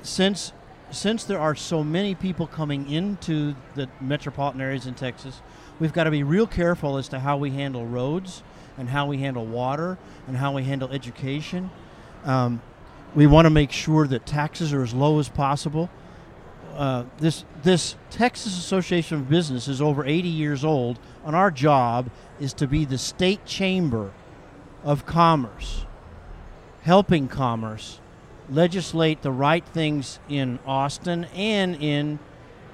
since 0.02 0.54
since 0.90 1.24
there 1.24 1.40
are 1.40 1.54
so 1.54 1.84
many 1.84 2.16
people 2.16 2.48
coming 2.48 2.90
into 2.90 3.54
the 3.76 3.88
metropolitan 4.02 4.60
areas 4.60 4.88
in 4.88 4.96
Texas, 4.96 5.40
we've 5.80 5.94
got 5.94 6.06
to 6.06 6.12
be 6.12 6.24
real 6.24 6.48
careful 6.48 6.98
as 6.98 7.08
to 7.10 7.20
how 7.20 7.38
we 7.38 7.52
handle 7.52 7.86
roads 7.86 8.42
and 8.76 8.90
how 8.90 9.06
we 9.06 9.20
handle 9.20 9.46
water 9.46 10.00
and 10.28 10.36
how 10.38 10.52
we 10.52 10.64
handle 10.64 10.90
education. 10.92 11.70
Um, 12.26 12.62
we 13.16 13.28
want 13.28 13.46
to 13.46 13.50
make 13.50 13.72
sure 13.72 14.08
that 14.08 14.26
taxes 14.26 14.74
are 14.74 14.84
as 14.84 14.94
low 14.94 15.20
as 15.20 15.30
possible. 15.30 15.90
Uh, 16.76 17.06
this 17.18 17.44
this 17.64 17.96
Texas 18.12 18.58
Association 18.58 19.18
of 19.18 19.30
Business 19.30 19.68
is 19.68 19.82
over 19.82 20.06
80 20.06 20.28
years 20.28 20.64
old, 20.64 21.00
and 21.26 21.36
our 21.36 21.50
job 21.50 22.10
is 22.40 22.54
to 22.54 22.68
be 22.68 22.86
the 22.86 23.00
state 23.00 23.46
chamber 23.46 24.12
of 24.84 25.06
commerce, 25.06 25.86
helping 26.84 27.28
commerce 27.28 28.00
legislate 28.50 29.24
the 29.24 29.32
right 29.32 29.66
things 29.66 30.20
in 30.30 30.60
Austin 30.66 31.26
and 31.36 31.76
in 31.82 32.20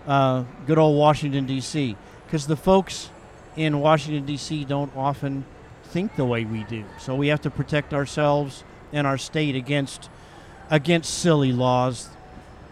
uh, 0.05 0.43
good 0.67 0.77
old 0.77 0.97
Washington 0.97 1.45
D.C. 1.45 1.95
Because 2.25 2.45
the 2.47 2.57
folks 2.57 3.09
in 3.55 3.79
Washington 3.79 4.25
D.C. 4.25 4.65
don't 4.65 4.95
often 4.97 5.45
think 5.85 6.15
the 6.17 6.25
way 6.25 6.43
we 6.43 6.63
do, 6.65 6.83
so 6.99 7.15
we 7.15 7.27
have 7.27 7.41
to 7.41 7.49
protect 7.49 7.93
ourselves 7.93 8.65
and 8.93 9.05
our 9.05 9.17
state 9.17 9.55
against 9.55 10.09
against 10.69 11.13
silly 11.13 11.51
laws 11.51 12.09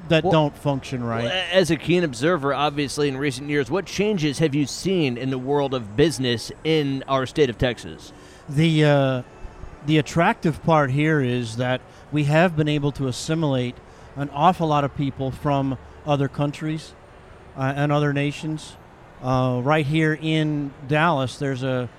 that 0.07 0.23
Well- 0.23 0.31
don't 0.31 0.57
function 0.57 1.03
right. 1.03 1.25
Well, 1.25 1.43
As 1.51 1.69
a 1.69 1.75
keen 1.75 2.03
observer, 2.03 2.53
obviously, 2.53 3.07
in 3.07 3.17
recent 3.17 3.49
years, 3.49 3.69
what 3.69 3.85
changes 3.85 4.39
have 4.39 4.55
you 4.55 4.65
seen 4.65 5.17
in 5.17 5.29
the 5.29 5.37
world 5.37 5.73
of 5.73 5.95
business 5.95 6.51
in 6.63 7.03
our 7.07 7.25
state 7.25 7.49
of 7.49 7.57
Texas? 7.57 8.13
The 8.47 8.85
uh, 8.85 9.21
the 9.85 9.97
attractive 9.97 10.63
part 10.63 10.91
here 10.91 11.21
is 11.21 11.57
that 11.57 11.81
we 12.11 12.25
have 12.25 12.55
been 12.55 12.67
able 12.67 12.91
to 12.93 13.07
assimilate 13.07 13.75
an 14.15 14.29
awful 14.33 14.67
lot 14.67 14.83
of 14.83 14.95
people 14.95 15.31
from 15.31 15.77
other 16.05 16.27
countries 16.27 16.93
uh, 17.57 17.73
and 17.75 17.91
other 17.91 18.13
nations. 18.13 18.75
Uh, 19.23 19.61
right 19.63 19.85
here 19.85 20.17
in 20.19 20.71
Dallas, 20.87 21.37
there's 21.37 21.63
a 21.63 21.89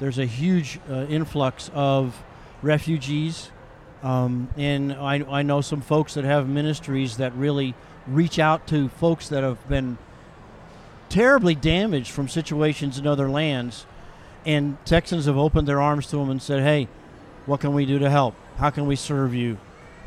there's 0.00 0.18
a 0.18 0.26
huge 0.26 0.80
uh, 0.90 1.04
influx 1.08 1.70
of 1.74 2.22
refugees, 2.62 3.50
um, 4.02 4.48
and 4.56 4.92
I, 4.92 5.24
I 5.28 5.42
know 5.42 5.60
some 5.60 5.80
folks 5.80 6.14
that 6.14 6.24
have 6.24 6.48
ministries 6.48 7.16
that 7.18 7.34
really 7.34 7.74
reach 8.06 8.38
out 8.38 8.66
to 8.68 8.88
folks 8.88 9.28
that 9.28 9.42
have 9.42 9.68
been 9.68 9.98
terribly 11.08 11.54
damaged 11.54 12.10
from 12.10 12.28
situations 12.28 12.98
in 12.98 13.06
other 13.06 13.28
lands 13.28 13.86
and 14.46 14.76
Texans 14.84 15.26
have 15.26 15.36
opened 15.36 15.68
their 15.68 15.80
arms 15.80 16.06
to 16.08 16.16
them 16.16 16.30
and 16.30 16.40
said, 16.40 16.62
"Hey, 16.62 16.88
what 17.46 17.60
can 17.60 17.74
we 17.74 17.84
do 17.84 17.98
to 17.98 18.08
help? 18.08 18.34
How 18.56 18.70
can 18.70 18.86
we 18.86 18.96
serve 18.96 19.34
you?" 19.34 19.58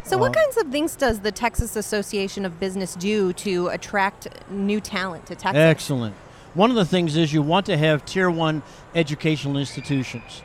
So, 0.04 0.18
what 0.18 0.36
Uh, 0.36 0.41
kinds 0.41 0.58
of 0.58 0.68
things 0.68 0.96
does 0.96 1.20
the 1.20 1.32
Texas 1.32 1.76
Association 1.76 2.46
of 2.46 2.60
Business 2.60 2.96
do 2.96 3.32
to 3.34 3.68
attract 3.68 4.28
new 4.50 4.82
talent 4.82 5.26
to 5.28 5.36
Texas? 5.36 5.60
Excellent. 5.60 6.16
One 6.54 6.70
of 6.70 6.76
the 6.76 6.86
things 6.86 7.16
is 7.16 7.34
you 7.34 7.41
want 7.41 7.66
to 7.68 7.78
have 7.78 8.06
tier 8.06 8.30
one 8.30 8.64
educational 8.94 9.58
institutions, 9.58 10.41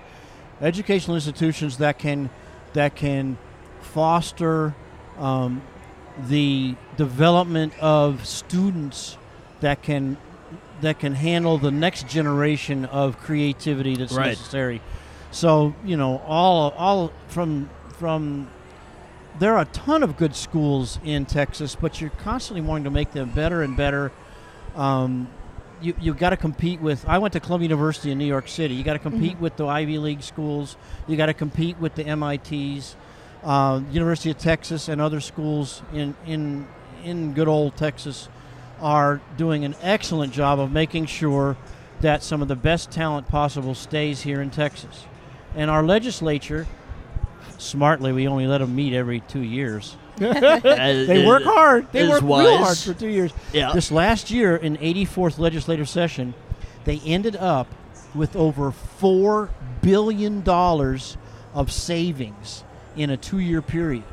educational 0.61 1.17
institutions 1.17 1.79
that 1.79 1.99
can 1.99 2.31
that 2.75 2.95
can 2.95 3.39
foster 3.81 4.75
um, 5.19 5.63
the 6.29 6.75
development 6.97 7.73
of 7.81 8.27
students 8.27 9.17
that 9.61 9.83
can 9.83 10.17
that 10.81 10.99
can 11.01 11.13
handle 11.15 11.59
the 11.59 11.71
next 11.73 12.07
generation 12.09 12.85
of 12.85 13.19
creativity 13.19 13.97
that's 13.97 14.13
Right. 14.13 14.29
necessary. 14.29 14.81
So 15.31 15.75
you 15.85 15.97
know 15.97 16.19
all 16.27 16.71
all 16.77 17.13
from 17.29 17.69
from 17.99 18.49
there 19.39 19.55
are 19.55 19.63
a 19.63 19.67
ton 19.67 20.03
of 20.03 20.17
good 20.17 20.35
schools 20.35 20.99
in 21.05 21.25
Texas, 21.27 21.77
but 21.81 22.01
you're 22.01 22.11
constantly 22.11 22.61
wanting 22.61 22.85
to 22.85 22.91
make 22.91 23.13
them 23.13 23.31
better 23.31 23.63
and 23.63 23.77
better. 23.77 24.11
Um, 24.75 25.29
you 25.81 25.95
you 26.01 26.15
got 26.15 26.31
to 26.31 26.37
compete 26.37 26.81
with. 26.81 27.07
I 27.07 27.19
went 27.19 27.33
to 27.33 27.41
Columbia 27.41 27.69
University 27.69 28.11
in 28.11 28.19
New 28.19 28.27
York 28.27 28.49
City. 28.49 28.75
You 28.75 28.85
got 28.85 28.95
to 28.95 28.99
compete 28.99 29.39
with 29.39 29.57
the 29.57 29.67
Ivy 29.67 29.99
League 29.99 30.23
schools. 30.23 30.77
You 31.07 31.17
got 31.17 31.27
to 31.27 31.35
compete 31.35 31.79
with 31.79 31.95
the 31.95 32.05
MITs, 32.05 32.97
uh, 33.45 33.81
University 33.91 34.31
of 34.31 34.39
Texas, 34.39 34.89
and 34.89 35.01
other 35.01 35.21
schools 35.21 35.83
in 35.93 36.15
in 36.27 36.67
in 37.05 37.35
good 37.35 37.49
old 37.49 37.77
Texas 37.77 38.29
are 38.81 39.21
doing 39.37 39.65
an 39.65 39.75
excellent 39.83 40.33
job 40.33 40.61
of 40.61 40.71
making 40.71 41.07
sure 41.07 41.57
that 42.01 42.23
some 42.23 42.43
of 42.43 42.49
the 42.49 42.57
best 42.57 42.91
talent 42.91 43.29
possible 43.29 43.75
stays 43.75 44.23
here 44.23 44.41
in 44.41 44.51
Texas. 44.51 45.05
And 45.57 45.71
our 45.71 45.83
legislature, 45.83 46.67
smartly, 47.59 48.13
we 48.13 48.29
only 48.29 48.47
let 48.47 48.59
them 48.59 48.75
meet 48.75 48.93
every 48.93 49.21
two 49.21 49.41
years. 49.41 49.97
They 50.19 51.25
work 51.27 51.45
hard. 51.45 51.91
They 51.93 52.09
work 52.09 52.23
real 52.23 52.59
hard 52.59 52.79
for 52.79 52.95
two 52.95 53.09
years. 53.09 53.33
Yeah. 53.53 53.73
This 53.73 53.91
last 53.91 54.31
year, 54.31 54.57
in 54.57 54.77
84th 54.77 55.39
legislative 55.39 55.89
session, 55.89 56.35
they 56.85 56.99
ended 57.05 57.37
up 57.37 57.69
with 58.15 58.37
over 58.37 58.71
four 58.71 59.51
billion 59.83 60.43
dollars 60.43 61.17
of 61.55 61.71
savings 61.73 62.65
in 62.97 63.11
a 63.11 63.17
two-year 63.17 63.63
period. 63.63 64.05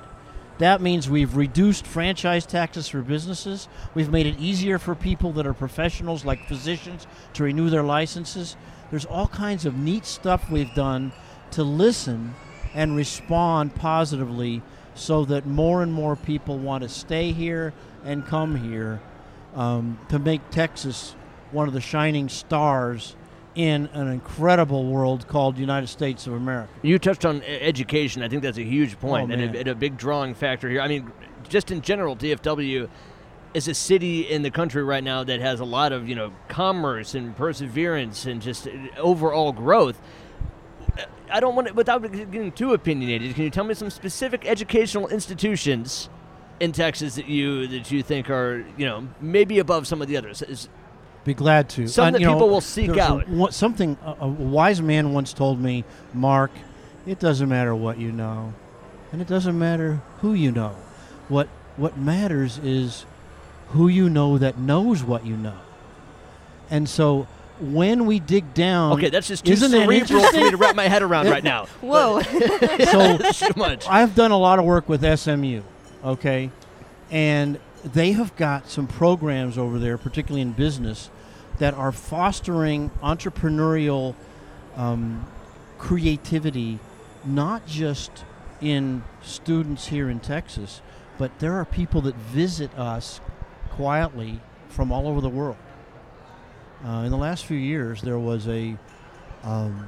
That 0.57 0.81
means 0.81 1.09
we've 1.09 1.35
reduced 1.35 1.85
franchise 1.85 2.45
taxes 2.45 2.87
for 2.87 3.01
businesses. 3.01 3.67
We've 3.93 4.09
made 4.09 4.25
it 4.25 4.39
easier 4.39 4.79
for 4.79 4.95
people 4.95 5.33
that 5.33 5.45
are 5.45 5.53
professionals, 5.53 6.23
like 6.23 6.47
physicians, 6.47 7.07
to 7.33 7.43
renew 7.43 7.69
their 7.69 7.83
licenses. 7.83 8.55
There's 8.89 9.05
all 9.05 9.27
kinds 9.27 9.65
of 9.65 9.75
neat 9.75 10.05
stuff 10.05 10.49
we've 10.49 10.73
done 10.73 11.11
to 11.51 11.63
listen 11.63 12.35
and 12.73 12.95
respond 12.95 13.75
positively 13.75 14.61
so 14.95 15.25
that 15.25 15.45
more 15.45 15.83
and 15.83 15.93
more 15.93 16.15
people 16.15 16.57
want 16.57 16.83
to 16.83 16.89
stay 16.89 17.31
here 17.31 17.73
and 18.03 18.25
come 18.25 18.55
here 18.55 19.01
um, 19.55 19.99
to 20.09 20.17
make 20.19 20.49
Texas 20.49 21.15
one 21.51 21.67
of 21.67 21.73
the 21.73 21.81
shining 21.81 22.29
stars 22.29 23.15
in 23.55 23.87
an 23.93 24.07
incredible 24.07 24.85
world 24.85 25.27
called 25.27 25.57
United 25.57 25.87
States 25.87 26.27
of 26.27 26.33
America. 26.33 26.69
You 26.81 26.99
touched 26.99 27.25
on 27.25 27.41
education. 27.43 28.21
I 28.21 28.27
think 28.27 28.41
that's 28.41 28.57
a 28.57 28.63
huge 28.63 28.99
point 28.99 29.31
Oh, 29.31 29.33
and, 29.33 29.55
a, 29.55 29.59
and 29.59 29.67
a 29.69 29.75
big 29.75 29.95
drawing 29.97 30.33
factor 30.35 30.69
here. 30.69 30.81
I 30.81 30.87
mean, 30.89 31.11
just 31.47 31.71
in 31.71 31.81
general, 31.81 32.15
DFW 32.17 32.89
is 33.53 33.69
a 33.69 33.73
city 33.73 34.21
in 34.21 34.41
the 34.41 34.51
country 34.51 34.83
right 34.83 35.03
now 35.03 35.23
that 35.23 35.39
has 35.39 35.61
a 35.61 35.65
lot 35.65 35.93
of 35.93 36.09
you 36.09 36.15
know 36.15 36.33
commerce 36.49 37.15
and 37.15 37.35
perseverance 37.37 38.25
and 38.25 38.41
just 38.41 38.67
overall 38.97 39.53
growth. 39.53 40.01
I 41.31 41.39
don't 41.39 41.55
want 41.55 41.67
to, 41.69 41.73
without 41.73 42.01
getting 42.11 42.51
too 42.51 42.73
opinionated. 42.73 43.33
Can 43.35 43.43
you 43.45 43.49
tell 43.49 43.63
me 43.63 43.73
some 43.73 43.89
specific 43.89 44.45
educational 44.45 45.07
institutions 45.07 46.09
in 46.59 46.71
Texas 46.71 47.15
that 47.15 47.27
you 47.27 47.67
that 47.67 47.91
you 47.91 48.01
think 48.03 48.29
are 48.29 48.65
you 48.77 48.85
know 48.85 49.07
maybe 49.19 49.59
above 49.59 49.87
some 49.87 50.01
of 50.01 50.07
the 50.07 50.17
others? 50.17 50.41
Is, 50.41 50.69
Be 51.25 51.33
glad 51.33 51.67
to. 51.69 51.87
Some 51.87 52.07
And, 52.07 52.15
that 52.15 52.21
you 52.21 52.27
know, 52.27 52.33
people 52.33 52.49
will 52.49 52.61
seek 52.61 52.87
there's 52.87 52.99
a- 52.99 53.41
out. 53.41 53.53
something 53.53 53.97
a, 54.05 54.15
a 54.21 54.27
wise 54.27 54.81
man 54.81 55.13
once 55.13 55.33
told 55.33 55.59
me, 55.59 55.83
Mark, 56.13 56.51
it 57.07 57.19
doesn't 57.19 57.49
matter 57.49 57.73
what 57.75 57.97
you 57.97 58.11
know, 58.11 58.53
and 59.11 59.21
it 59.21 59.27
doesn't 59.27 59.57
matter 59.57 60.01
who 60.21 60.33
you 60.33 60.51
know. 60.51 60.75
What 61.27 61.47
what 61.77 61.97
matters 61.97 62.57
is 62.59 63.05
who 63.69 63.87
you 63.87 64.09
know 64.09 64.37
that 64.37 64.57
knows 64.59 65.03
what 65.03 65.25
you 65.25 65.35
know. 65.35 65.57
And 66.69 66.87
so 66.87 67.27
when 67.59 68.05
we 68.05 68.19
dig 68.19 68.53
down, 68.53 68.93
okay, 68.93 69.09
that's 69.09 69.27
just 69.27 69.45
too 69.45 69.53
isn't 69.53 69.71
cerebral 69.71 70.23
for 70.31 70.37
me 70.37 70.51
to 70.51 70.57
wrap 70.57 70.75
my 70.75 70.87
head 70.87 71.01
around 71.01 71.29
right 71.29 71.43
now. 71.43 71.65
Whoa. 71.81 72.21
so 72.91 73.17
too 73.17 73.53
much. 73.55 73.87
I've 73.87 74.15
done 74.15 74.31
a 74.31 74.37
lot 74.37 74.59
of 74.59 74.65
work 74.65 74.89
with 74.89 75.01
SMU, 75.19 75.61
okay, 76.03 76.51
and 77.09 77.59
they 77.83 78.13
have 78.13 78.35
got 78.35 78.69
some 78.69 78.87
programs 78.87 79.57
over 79.57 79.79
there, 79.79 79.97
particularly 79.97 80.41
in 80.41 80.51
business, 80.51 81.09
that 81.59 81.73
are 81.73 81.91
fostering 81.91 82.91
entrepreneurial 83.01 84.15
um, 84.75 85.25
creativity, 85.77 86.79
not 87.23 87.65
just 87.67 88.25
in 88.61 89.03
students 89.23 89.87
here 89.87 90.09
in 90.09 90.19
Texas, 90.19 90.81
but 91.17 91.39
there 91.39 91.53
are 91.53 91.65
people 91.65 92.01
that 92.01 92.15
visit 92.15 92.73
us 92.77 93.21
quietly 93.69 94.41
from 94.69 94.91
all 94.91 95.07
over 95.07 95.21
the 95.21 95.29
world. 95.29 95.57
Uh, 96.83 97.03
in 97.03 97.11
the 97.11 97.17
last 97.17 97.45
few 97.45 97.57
years, 97.57 98.01
there 98.01 98.19
was 98.19 98.47
a 98.47 98.77
um, 99.43 99.87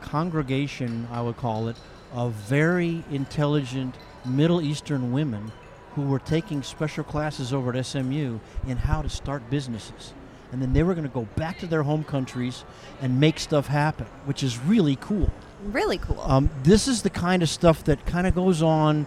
congregation, 0.00 1.06
I 1.10 1.22
would 1.22 1.36
call 1.36 1.68
it, 1.68 1.76
of 2.12 2.32
very 2.32 3.04
intelligent 3.10 3.94
Middle 4.24 4.60
Eastern 4.60 5.12
women 5.12 5.52
who 5.94 6.02
were 6.02 6.18
taking 6.18 6.62
special 6.62 7.04
classes 7.04 7.52
over 7.52 7.74
at 7.74 7.86
SMU 7.86 8.38
in 8.66 8.76
how 8.76 9.02
to 9.02 9.08
start 9.08 9.48
businesses. 9.50 10.12
And 10.52 10.62
then 10.62 10.72
they 10.72 10.82
were 10.82 10.94
going 10.94 11.08
to 11.08 11.12
go 11.12 11.26
back 11.36 11.58
to 11.60 11.66
their 11.66 11.82
home 11.82 12.04
countries 12.04 12.64
and 13.00 13.18
make 13.18 13.40
stuff 13.40 13.66
happen, 13.66 14.06
which 14.26 14.42
is 14.42 14.58
really 14.58 14.96
cool. 14.96 15.30
Really 15.64 15.98
cool. 15.98 16.20
Um, 16.20 16.50
this 16.62 16.86
is 16.86 17.02
the 17.02 17.10
kind 17.10 17.42
of 17.42 17.48
stuff 17.48 17.84
that 17.84 18.04
kind 18.06 18.26
of 18.26 18.34
goes 18.34 18.62
on 18.62 19.06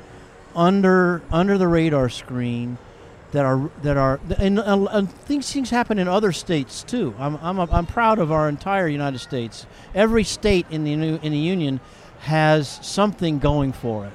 under 0.56 1.22
under 1.32 1.60
the 1.60 1.68
radar 1.68 2.10
screen 2.10 2.78
that 3.32 3.46
are 3.46 3.70
that 3.84 3.98
are 3.98 4.20
and, 4.38 4.60
and, 4.60 4.88
and 4.92 5.12
things 5.12 5.52
things 5.52 5.70
happen 5.70 6.00
in 6.00 6.08
other 6.08 6.32
states 6.32 6.84
too. 6.84 7.16
I'm 7.20 7.38
I'm 7.42 7.60
I'm 7.60 7.86
proud 7.86 8.20
of 8.20 8.32
our 8.32 8.50
entire 8.50 8.88
United 8.88 9.20
States. 9.20 9.66
Every 9.94 10.24
state 10.24 10.66
in 10.70 10.84
the 10.84 10.94
in 10.94 11.32
the 11.32 11.38
union 11.38 11.80
has 12.20 12.80
something 12.82 13.40
going 13.40 13.74
for 13.74 14.06
it. 14.06 14.14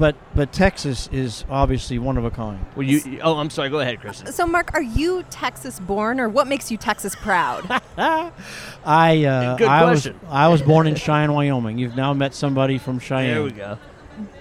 But 0.00 0.16
but 0.34 0.50
Texas 0.50 1.10
is 1.12 1.44
obviously 1.50 1.98
one 1.98 2.16
of 2.16 2.24
a 2.24 2.30
kind. 2.30 2.64
Well, 2.74 2.86
you. 2.86 3.20
Oh, 3.22 3.36
I'm 3.36 3.50
sorry. 3.50 3.68
Go 3.68 3.80
ahead, 3.80 4.00
Kristen. 4.00 4.32
So, 4.32 4.46
Mark, 4.46 4.70
are 4.72 4.80
you 4.80 5.24
Texas 5.28 5.78
born, 5.78 6.18
or 6.18 6.26
what 6.26 6.46
makes 6.46 6.70
you 6.70 6.78
Texas 6.78 7.14
proud? 7.14 7.68
I 7.98 9.24
uh, 9.24 9.56
Good 9.56 9.68
I 9.68 9.84
was. 9.84 10.08
I 10.26 10.48
was 10.48 10.62
born 10.62 10.86
in 10.86 10.94
Cheyenne, 10.94 11.34
Wyoming. 11.34 11.76
You've 11.76 11.96
now 11.96 12.14
met 12.14 12.34
somebody 12.34 12.78
from 12.78 12.98
Cheyenne. 12.98 13.34
There 13.34 13.42
we 13.42 13.50
go. 13.50 13.78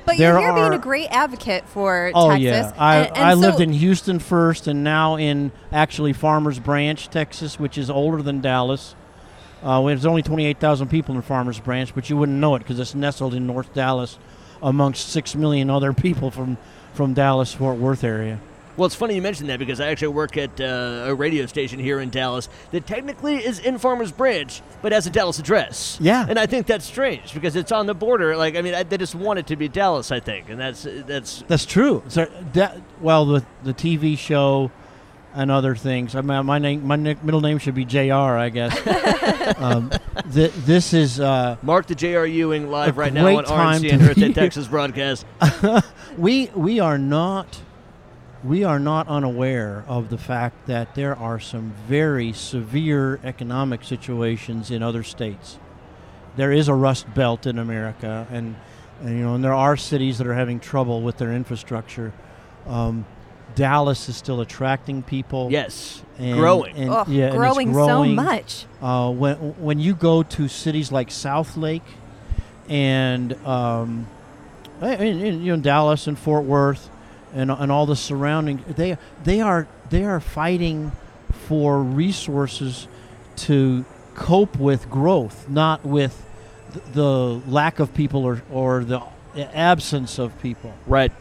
But 0.09 0.17
There 0.17 0.31
you're 0.33 0.41
here 0.41 0.53
being 0.55 0.73
a 0.73 0.79
great 0.79 1.09
advocate 1.11 1.69
for 1.69 2.11
Oh 2.15 2.29
Texas. 2.31 2.41
yeah, 2.41 2.73
I, 2.79 2.95
and, 2.97 3.17
and 3.17 3.25
I 3.25 3.33
lived 3.35 3.61
in 3.61 3.71
Houston 3.73 4.17
first, 4.17 4.65
and 4.65 4.83
now 4.83 5.17
in 5.17 5.51
actually 5.71 6.13
Farmers 6.13 6.57
Branch, 6.57 7.07
Texas, 7.09 7.59
which 7.59 7.77
is 7.77 7.91
older 7.91 8.23
than 8.23 8.41
Dallas. 8.41 8.95
Uh, 9.61 9.83
there's 9.83 10.07
only 10.07 10.23
28,000 10.23 10.87
people 10.87 11.13
in 11.13 11.21
Farmers 11.21 11.59
Branch, 11.59 11.93
but 11.93 12.09
you 12.09 12.17
wouldn't 12.17 12.39
know 12.39 12.55
it 12.55 12.59
because 12.59 12.79
it's 12.79 12.95
nestled 12.95 13.35
in 13.35 13.45
North 13.45 13.71
Dallas, 13.75 14.17
amongst 14.63 15.09
six 15.09 15.35
million 15.35 15.69
other 15.69 15.93
people 16.05 16.31
from 16.31 16.57
from 16.95 17.13
Dallas 17.13 17.53
Fort 17.53 17.77
Worth 17.77 18.03
area. 18.03 18.39
Well, 18.79 18.85
it's 18.85 18.95
funny 18.95 19.13
you 19.13 19.21
mentioned 19.21 19.49
that 19.49 19.59
because 19.59 19.81
I 19.81 19.89
actually 19.89 20.13
work 20.13 20.37
at 20.37 20.61
uh, 20.61 21.03
a 21.07 21.13
radio 21.13 21.45
station 21.47 21.79
here 21.79 21.99
in 21.99 22.09
Dallas 22.09 22.47
that 22.71 22.87
technically 22.87 23.35
is 23.35 23.59
in 23.59 23.77
Farmers 23.77 24.13
Branch, 24.13 24.61
but 24.81 24.93
has 24.93 25.05
a 25.05 25.09
Dallas 25.09 25.37
address. 25.37 25.97
Yeah. 25.99 26.25
and 26.29 26.39
I 26.39 26.45
think 26.45 26.65
that's 26.65 26.85
strange 26.85 27.33
because 27.33 27.57
it's 27.57 27.73
on 27.73 27.87
the 27.87 27.93
border. 27.93 28.37
Like, 28.37 28.55
I 28.55 28.61
mean, 28.61 28.73
I, 28.73 28.83
they 28.83 28.95
just 28.95 29.15
want 29.15 29.37
it 29.37 29.47
to 29.47 29.57
be 29.57 29.67
Dallas, 29.67 30.13
I 30.13 30.21
think, 30.21 30.47
and 30.47 30.57
that's 30.57 30.87
that's 31.05 31.43
That's 31.49 31.65
true. 31.65 32.03
So 32.07 32.31
that 32.53 32.81
well, 33.01 33.25
the 33.25 33.45
the 33.63 33.73
TV 33.73 34.17
show 34.17 34.71
and 35.33 35.51
other 35.51 35.75
things. 35.75 36.15
I 36.15 36.21
mean, 36.21 36.45
my 36.45 36.57
name, 36.57 36.87
my 36.87 36.95
nick- 36.95 37.21
middle 37.21 37.41
name 37.41 37.57
should 37.57 37.75
be 37.75 37.83
Jr. 37.83 38.13
I 38.13 38.47
guess. 38.47 39.57
um, 39.57 39.91
th- 40.33 40.53
this 40.53 40.93
is 40.93 41.19
uh, 41.19 41.57
Mark 41.63 41.87
the 41.87 41.95
Jr. 41.95 42.23
Ewing 42.23 42.71
live 42.71 42.97
right 42.97 43.11
now 43.11 43.27
on 43.27 43.43
RNCN 43.43 44.09
Earth 44.09 44.15
Day. 44.15 44.31
Texas 44.31 44.69
broadcast. 44.69 45.25
we 46.17 46.47
we 46.55 46.79
are 46.79 46.97
not 46.97 47.59
we 48.43 48.63
are 48.63 48.79
not 48.79 49.07
unaware 49.07 49.83
of 49.87 50.09
the 50.09 50.17
fact 50.17 50.67
that 50.67 50.95
there 50.95 51.15
are 51.15 51.39
some 51.39 51.73
very 51.87 52.31
severe 52.31 53.19
economic 53.23 53.83
situations 53.83 54.71
in 54.71 54.81
other 54.81 55.03
states. 55.03 55.59
There 56.37 56.51
is 56.51 56.67
a 56.67 56.73
rust 56.73 57.13
belt 57.13 57.45
in 57.45 57.59
America, 57.59 58.27
and, 58.31 58.55
and 59.01 59.17
you 59.17 59.25
know, 59.25 59.35
and 59.35 59.43
there 59.43 59.53
are 59.53 59.75
cities 59.75 60.19
that 60.19 60.27
are 60.27 60.33
having 60.33 60.59
trouble 60.59 61.01
with 61.01 61.17
their 61.17 61.33
infrastructure. 61.33 62.13
Um, 62.65 63.05
Dallas 63.55 64.07
is 64.07 64.15
still 64.15 64.39
attracting 64.39 65.03
people. 65.03 65.49
Yes, 65.51 66.01
and, 66.17 66.37
growing. 66.37 66.75
and, 66.77 66.89
Ugh, 66.91 67.09
yeah, 67.09 67.25
and 67.25 67.33
it's 67.33 67.37
growing 67.37 67.73
so 67.73 68.05
much. 68.05 68.65
Uh, 68.81 69.11
when 69.11 69.35
when 69.57 69.79
you 69.79 69.95
go 69.95 70.23
to 70.23 70.47
cities 70.47 70.91
like 70.91 71.11
South 71.11 71.57
Lake 71.57 71.83
and 72.69 73.33
um, 73.45 74.07
in, 74.81 75.01
in, 75.01 75.41
you 75.41 75.57
know 75.57 75.61
Dallas 75.61 76.07
and 76.07 76.17
Fort 76.17 76.45
Worth 76.45 76.89
and 77.33 77.51
and 77.51 77.71
all 77.71 77.85
the 77.85 77.95
surrounding, 77.95 78.63
they 78.67 78.97
they 79.23 79.41
are 79.41 79.67
they 79.89 80.05
are 80.05 80.19
fighting 80.19 80.91
for 81.47 81.81
resources 81.81 82.87
to 83.35 83.85
cope 84.15 84.57
with 84.57 84.89
growth, 84.89 85.49
not 85.49 85.85
with 85.85 86.25
the 86.93 87.41
lack 87.47 87.79
of 87.79 87.93
people 87.93 88.25
or 88.25 88.41
or 88.51 88.83
the 88.83 89.01
absence 89.35 90.19
of 90.19 90.39
people. 90.41 90.73
Right. 90.85 91.11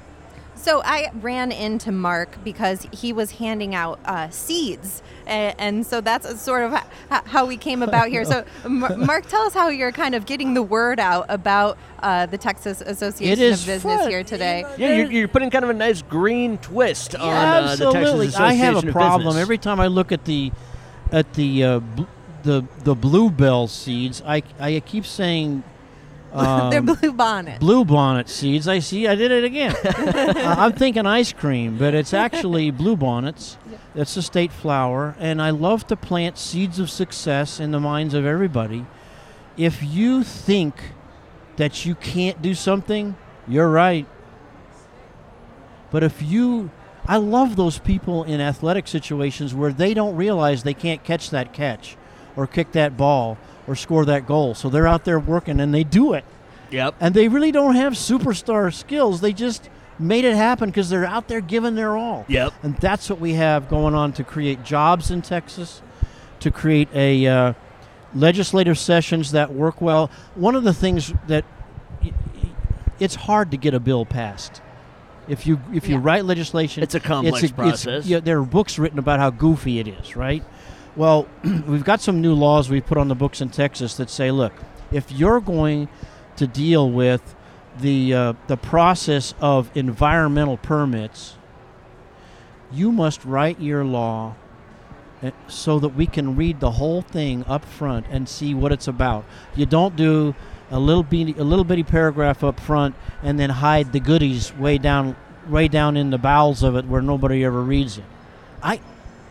So 0.59 0.83
I 0.85 1.11
ran 1.21 1.53
into 1.53 1.93
Mark 1.93 2.43
because 2.43 2.87
he 2.93 3.13
was 3.13 3.31
handing 3.33 3.75
out 3.75 4.01
uh, 4.05 4.29
seeds, 4.31 5.03
and, 5.27 5.55
and 5.59 5.87
so 5.87 6.01
that's 6.01 6.41
sort 6.41 6.65
of 6.65 6.75
h- 6.75 6.83
how 7.27 7.47
we 7.47 7.57
came 7.57 7.83
about 7.83 8.09
here. 8.09 8.25
So, 8.25 8.45
Mar- 8.69 8.97
Mark, 8.97 9.27
tell 9.29 9.43
us 9.43 9.55
how 9.55 9.69
you're 9.69 9.93
kind 9.93 10.15
of 10.17 10.27
getting 10.27 10.55
the 10.55 10.63
word 10.63 10.99
out 10.99 11.27
about 11.29 11.79
uh, 12.03 12.27
the 12.27 12.37
Texas 12.39 12.81
Association 12.81 13.41
is 13.43 13.61
of 13.61 13.67
Business 13.67 14.01
fun. 14.01 14.11
here 14.11 14.25
today. 14.25 14.65
Yeah, 14.77 14.97
you're, 14.97 15.11
you're 15.13 15.29
putting 15.29 15.51
kind 15.51 15.65
of 15.65 15.71
a 15.71 15.75
nice 15.75 16.03
green 16.03 16.59
twist 16.59 17.15
on 17.15 17.23
uh, 17.29 17.77
the 17.77 17.87
Absolutely. 17.87 18.27
Texas 18.27 18.41
I 18.41 18.53
have 18.55 18.85
a 18.85 18.93
problem 18.93 19.37
every 19.37 19.59
time 19.59 19.79
I 19.79 19.87
look 19.87 20.11
at 20.13 20.25
the 20.25 20.51
at 21.13 21.33
the 21.35 21.65
uh, 21.65 21.79
bl- 21.79 22.03
the 22.43 22.65
the 22.83 22.95
bluebell 22.97 23.69
seeds. 23.69 24.23
I 24.27 24.43
I 24.59 24.81
keep 24.81 25.07
saying 25.07 25.63
um, 26.33 26.71
They're 26.71 26.83
blue 26.83 27.13
bonnet. 27.13 27.61
blue 27.61 27.85
bonnet 27.85 28.29
seeds. 28.29 28.69
I 28.69 28.79
see. 28.81 29.07
I 29.07 29.15
did 29.15 29.31
it 29.31 29.45
again. 29.45 29.75
uh, 29.85 30.55
I'm 30.59 30.73
thinking 30.73 31.07
ice 31.07 31.33
cream, 31.33 31.79
but 31.79 31.95
it's 31.95 32.13
actually 32.27 32.71
blue 32.71 32.97
bonnets. 32.97 33.59
It's 33.95 34.17
a 34.17 34.23
state 34.23 34.53
flower, 34.53 35.17
and 35.19 35.41
I 35.43 35.51
love 35.51 35.87
to 35.89 35.97
plant 35.97 36.39
seeds 36.39 36.79
of 36.79 36.91
success 36.91 37.59
in 37.61 37.71
the 37.71 37.81
minds 37.81 38.15
of 38.15 38.25
everybody. 38.25 38.87
If 39.57 39.83
you 39.83 40.23
think 40.23 40.75
that 41.57 41.85
you 41.85 41.95
can't 41.97 42.41
do 42.41 42.55
something, 42.55 43.17
you're 43.49 43.71
right. 43.71 44.07
But 45.91 46.05
if 46.05 46.23
you, 46.23 46.71
I 47.07 47.17
love 47.17 47.57
those 47.57 47.79
people 47.79 48.23
in 48.23 48.41
athletic 48.41 48.87
situations 48.87 49.55
where 49.55 49.73
they 49.73 49.95
don't 49.95 50.15
realize 50.15 50.63
they 50.63 50.75
can't 50.75 51.03
catch 51.03 51.31
that 51.31 51.53
catch, 51.53 51.97
or 52.37 52.47
kick 52.47 52.73
that 52.73 52.97
ball, 52.97 53.37
or 53.69 53.77
score 53.77 54.05
that 54.07 54.27
goal. 54.27 54.55
So 54.55 54.69
they're 54.69 54.87
out 54.89 55.05
there 55.05 55.21
working 55.21 55.61
and 55.61 55.73
they 55.73 55.85
do 55.85 56.15
it. 56.15 56.25
Yep. 56.71 56.97
And 57.01 57.15
they 57.15 57.29
really 57.29 57.53
don't 57.53 57.77
have 57.77 57.93
superstar 57.93 58.75
skills. 58.75 59.21
They 59.21 59.33
just 59.33 59.69
made 59.99 60.25
it 60.25 60.35
happen 60.35 60.71
because 60.71 60.89
they're 60.91 61.05
out 61.07 61.29
there 61.29 61.41
giving 61.41 61.75
their 61.75 61.97
all. 61.97 62.25
Yep. 62.29 62.53
And 62.63 62.77
that's 62.79 63.09
what 63.11 63.21
we 63.21 63.35
have 63.35 63.69
going 63.69 63.95
on 63.95 64.13
to 64.15 64.25
create 64.25 64.65
jobs 64.65 65.11
in 65.11 65.23
Texas, 65.23 65.83
to 66.41 66.51
create 66.51 66.89
a 66.95 67.27
uh, 67.27 67.53
legislative 68.15 68.79
sessions 68.79 69.33
that 69.33 69.53
work 69.53 69.81
well. 69.81 70.11
One 70.35 70.55
of 70.55 70.65
the 70.65 70.75
things 70.75 71.13
that 71.27 71.45
it's 73.01 73.15
hard 73.15 73.51
to 73.53 73.57
get 73.57 73.75
a 73.75 73.81
bill 73.81 74.05
passed. 74.05 74.61
If 75.29 75.47
you 75.47 75.61
if 75.75 75.89
you 75.89 75.97
Yeah. 75.97 76.01
write 76.03 76.25
legislation, 76.25 76.83
It's 76.83 76.95
a 76.95 77.01
complex 77.01 77.43
it's 77.43 77.53
a, 77.53 77.55
process. 77.55 78.07
yeah, 78.07 78.21
there 78.21 78.39
are 78.39 78.45
books 78.45 78.79
written 78.79 78.99
about 78.99 79.21
how 79.21 79.31
goofy 79.31 79.79
it 79.79 79.87
is, 79.87 80.17
right? 80.17 80.43
Well, 80.99 81.29
we've 81.69 81.85
got 81.85 82.01
some 82.01 82.21
new 82.21 82.35
laws 82.35 82.69
we 82.69 82.81
put 82.81 82.99
on 82.99 83.07
the 83.07 83.15
books 83.15 83.41
in 83.41 83.51
Texas 83.51 83.97
that 83.99 84.11
say, 84.11 84.33
look, 84.33 84.53
if 84.91 85.13
you're 85.13 85.41
going 85.41 85.89
to 86.35 86.49
deal 86.49 86.91
with 86.91 87.37
the 87.79 88.13
uh, 88.13 88.33
the 88.49 88.57
process 88.57 89.33
of 89.41 89.71
environmental 89.77 90.57
permits, 90.57 91.37
you 92.73 92.91
must 92.91 93.25
write 93.25 93.61
your 93.61 93.85
law 93.85 94.35
uh, 95.23 95.31
so 95.47 95.79
that 95.79 95.91
we 95.91 96.05
can 96.05 96.35
read 96.35 96.59
the 96.59 96.73
whole 96.73 97.03
thing 97.03 97.45
up 97.45 97.65
front 97.65 98.05
and 98.11 98.29
see 98.29 98.53
what 98.53 98.73
it's 98.73 98.89
about. 98.89 99.25
You 99.55 99.67
don't 99.67 99.95
do 99.95 100.35
a 100.69 100.81
little 100.81 101.05
bitty, 101.05 101.37
a 101.39 101.45
little 101.45 101.65
bitty 101.65 101.85
paragraph 101.85 102.43
up 102.43 102.59
front 102.59 102.97
and 103.23 103.39
then 103.39 103.51
hide 103.51 103.93
the 103.93 104.01
goodies 104.01 104.53
way 104.57 104.79
down 104.79 105.15
way 105.49 105.69
down 105.69 105.97
in 105.97 106.11
the 106.11 106.19
bowels 106.19 106.65
of 106.65 106.75
it 106.75 106.87
where 106.87 107.01
nobody 107.01 107.45
ever 107.45 107.63
reads 107.63 107.99
it. 107.99 108.05
I 108.61 108.81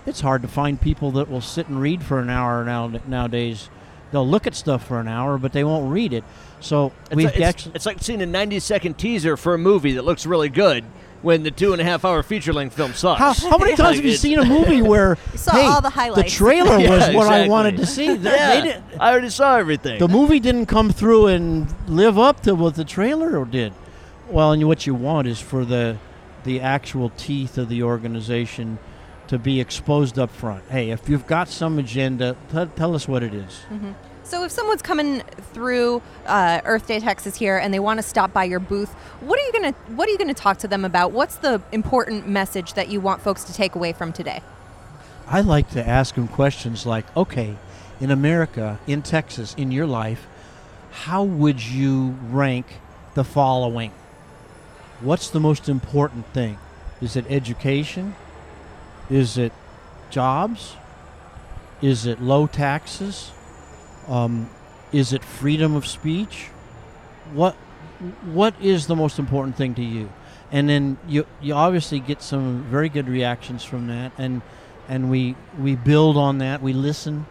it's 0.07 0.21
hard 0.21 0.41
to 0.41 0.47
find 0.47 0.79
people 0.79 1.11
that 1.11 1.29
will 1.29 1.41
sit 1.41 1.67
and 1.67 1.79
read 1.81 2.01
for 2.01 2.19
an 2.19 2.29
hour 2.29 2.63
now 2.63 2.87
nowadays. 3.05 3.69
They'll 4.11 4.27
look 4.27 4.47
at 4.47 4.55
stuff 4.55 4.87
for 4.87 4.99
an 5.01 5.07
hour, 5.09 5.37
but 5.37 5.51
they 5.51 5.65
won't 5.65 5.91
read 5.91 6.13
it. 6.13 6.23
So 6.61 6.93
we've 7.13 7.25
like, 7.25 7.35
it's, 7.35 7.43
actually 7.43 7.75
it's 7.75 7.85
like 7.85 8.01
seeing 8.01 8.21
a 8.21 8.25
90 8.25 8.59
second 8.61 8.97
teaser 8.97 9.35
for 9.35 9.53
a 9.53 9.57
movie 9.57 9.91
that 9.93 10.03
looks 10.05 10.25
really 10.25 10.47
good 10.47 10.85
when 11.21 11.43
the 11.43 11.51
two 11.51 11.73
and 11.73 11.81
a 11.81 11.83
half 11.83 12.05
hour 12.05 12.23
feature 12.23 12.53
length 12.53 12.75
film 12.75 12.93
sucks. 12.93 13.19
How, 13.19 13.33
how 13.49 13.57
many 13.59 13.75
times 13.75 13.97
have 13.97 14.05
you 14.05 14.15
seen 14.15 14.39
a 14.39 14.45
movie 14.57 14.81
where 14.81 15.17
saw 15.35 15.51
hey, 15.51 15.65
all 15.65 15.81
the 15.81 15.89
highlights. 15.89 16.31
the 16.31 16.37
trailer 16.37 16.77
Yeah, 16.77 16.89
was 17.07 17.15
what 17.15 17.27
I 17.27 17.49
wanted 17.49 17.75
to 17.77 17.85
see? 17.85 18.15
That- 18.15 18.33
Yeah, 18.39 18.61
they 18.61 18.67
did- 18.71 18.83
I 18.99 19.11
already 19.11 19.29
saw 19.29 19.57
everything. 19.57 19.99
the 19.99 20.07
movie 20.07 20.39
didn't 20.39 20.67
come 20.67 20.89
through 20.89 21.27
and 21.27 21.67
live 21.89 22.17
up 22.17 22.41
to 22.43 22.55
what 22.55 22.75
the 22.75 22.85
trailer 22.85 23.43
did. 23.45 23.73
Well, 24.29 24.53
and 24.53 24.65
what 24.67 24.87
you 24.87 24.95
want 24.95 25.27
is 25.27 25.39
for 25.41 25.65
the 25.65 25.97
the 26.43 26.61
actual 26.61 27.09
teeth 27.17 27.57
of 27.57 27.67
the 27.67 27.83
organization 27.83 28.77
to 29.27 29.37
be 29.37 29.59
exposed 29.59 30.17
up 30.17 30.29
front. 30.29 30.63
Hey, 30.69 30.91
if 30.91 31.09
you've 31.09 31.27
got 31.27 31.47
some 31.49 31.79
agenda, 31.79 32.35
t- 32.51 32.65
tell 32.75 32.95
us 32.95 33.07
what 33.07 33.23
it 33.23 33.33
is. 33.33 33.65
So 34.23 34.43
if 34.43 34.51
someone's 34.51 34.81
coming 34.81 35.21
through 35.53 36.01
uh, 36.25 36.59
Earth 36.65 36.87
Day 36.87 36.99
Texas 36.99 37.37
here 37.37 37.57
and 37.57 37.73
they 37.73 37.79
want 37.79 37.97
to 37.97 38.03
stop 38.03 38.33
by 38.33 38.43
your 38.43 38.59
booth, 38.59 38.93
what 39.21 39.39
are 39.39 39.45
you 39.45 39.53
gonna 39.53 39.71
what 39.95 40.09
are 40.09 40.11
you 40.11 40.17
gonna 40.17 40.33
talk 40.33 40.57
to 40.59 40.67
them 40.67 40.83
about? 40.83 41.13
What's 41.13 41.37
the 41.37 41.61
important 41.71 42.27
message 42.27 42.73
that 42.73 42.89
you 42.89 42.99
want 42.99 43.21
folks 43.21 43.45
to 43.45 43.53
take 43.53 43.75
away 43.75 43.93
from 43.93 44.11
today? 44.11 44.41
I 45.27 45.41
like 45.41 45.69
to 45.71 45.87
ask 45.87 46.15
them 46.15 46.27
questions 46.27 46.85
like, 46.85 47.05
okay, 47.15 47.55
in 48.01 48.11
America, 48.11 48.79
in 48.85 49.01
Texas, 49.01 49.53
in 49.55 49.71
your 49.71 49.87
life, 49.87 50.27
how 50.91 51.23
would 51.23 51.65
you 51.65 52.17
rank 52.29 52.65
the 53.13 53.23
following? 53.23 53.91
What's 54.99 55.29
the 55.29 55.39
most 55.39 55.69
important 55.69 56.25
thing? 56.33 56.57
Is 57.01 57.15
it 57.15 57.25
education? 57.29 58.15
Is 59.09 59.37
it 59.37 59.53
jobs? 60.09 60.75
Is 61.81 62.05
it 62.05 62.21
low 62.21 62.47
taxes? 62.47 63.31
Um, 64.07 64.49
is 64.91 65.13
it 65.13 65.23
freedom 65.23 65.75
of 65.75 65.85
speech? 65.85 66.47
What 67.33 67.55
what 68.31 68.53
is 68.61 68.87
the 68.87 68.95
most 68.95 69.19
important 69.19 69.55
thing 69.55 69.73
to 69.75 69.83
you? 69.83 70.09
And 70.51 70.69
then 70.69 70.97
you 71.07 71.25
you 71.41 71.53
obviously 71.53 71.99
get 71.99 72.21
some 72.21 72.63
very 72.63 72.89
good 72.89 73.07
reactions 73.07 73.63
from 73.63 73.87
that, 73.87 74.11
and 74.17 74.41
and 74.87 75.09
we 75.09 75.35
we 75.59 75.75
build 75.75 76.17
on 76.17 76.37
that. 76.39 76.61
We 76.61 76.73
listen, 76.73 77.25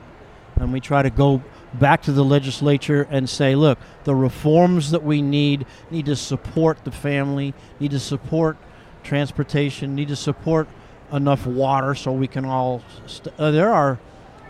and 0.57 0.73
we 0.73 0.81
try 0.81 1.03
to 1.03 1.11
go 1.11 1.43
back 1.75 2.03
to 2.03 2.13
the 2.13 2.25
legislature 2.25 3.07
and 3.11 3.29
say, 3.29 3.55
look, 3.55 3.79
the 4.05 4.15
reforms 4.15 4.91
that 4.91 5.03
we 5.03 5.23
need 5.23 5.67
need 5.91 6.07
to 6.07 6.17
support 6.17 6.85
the 6.85 6.91
family, 6.91 7.55
need 7.81 7.91
to 7.93 8.01
support 8.01 8.57
transportation, 9.03 9.95
need 9.95 10.09
to 10.09 10.17
support 10.17 10.69
enough 11.13 11.47
water 11.47 11.95
so 11.95 12.13
we 12.13 12.27
can 12.27 12.45
all. 12.45 12.83
St- 13.07 13.35
uh, 13.39 13.51
there 13.51 13.73
are 13.73 13.99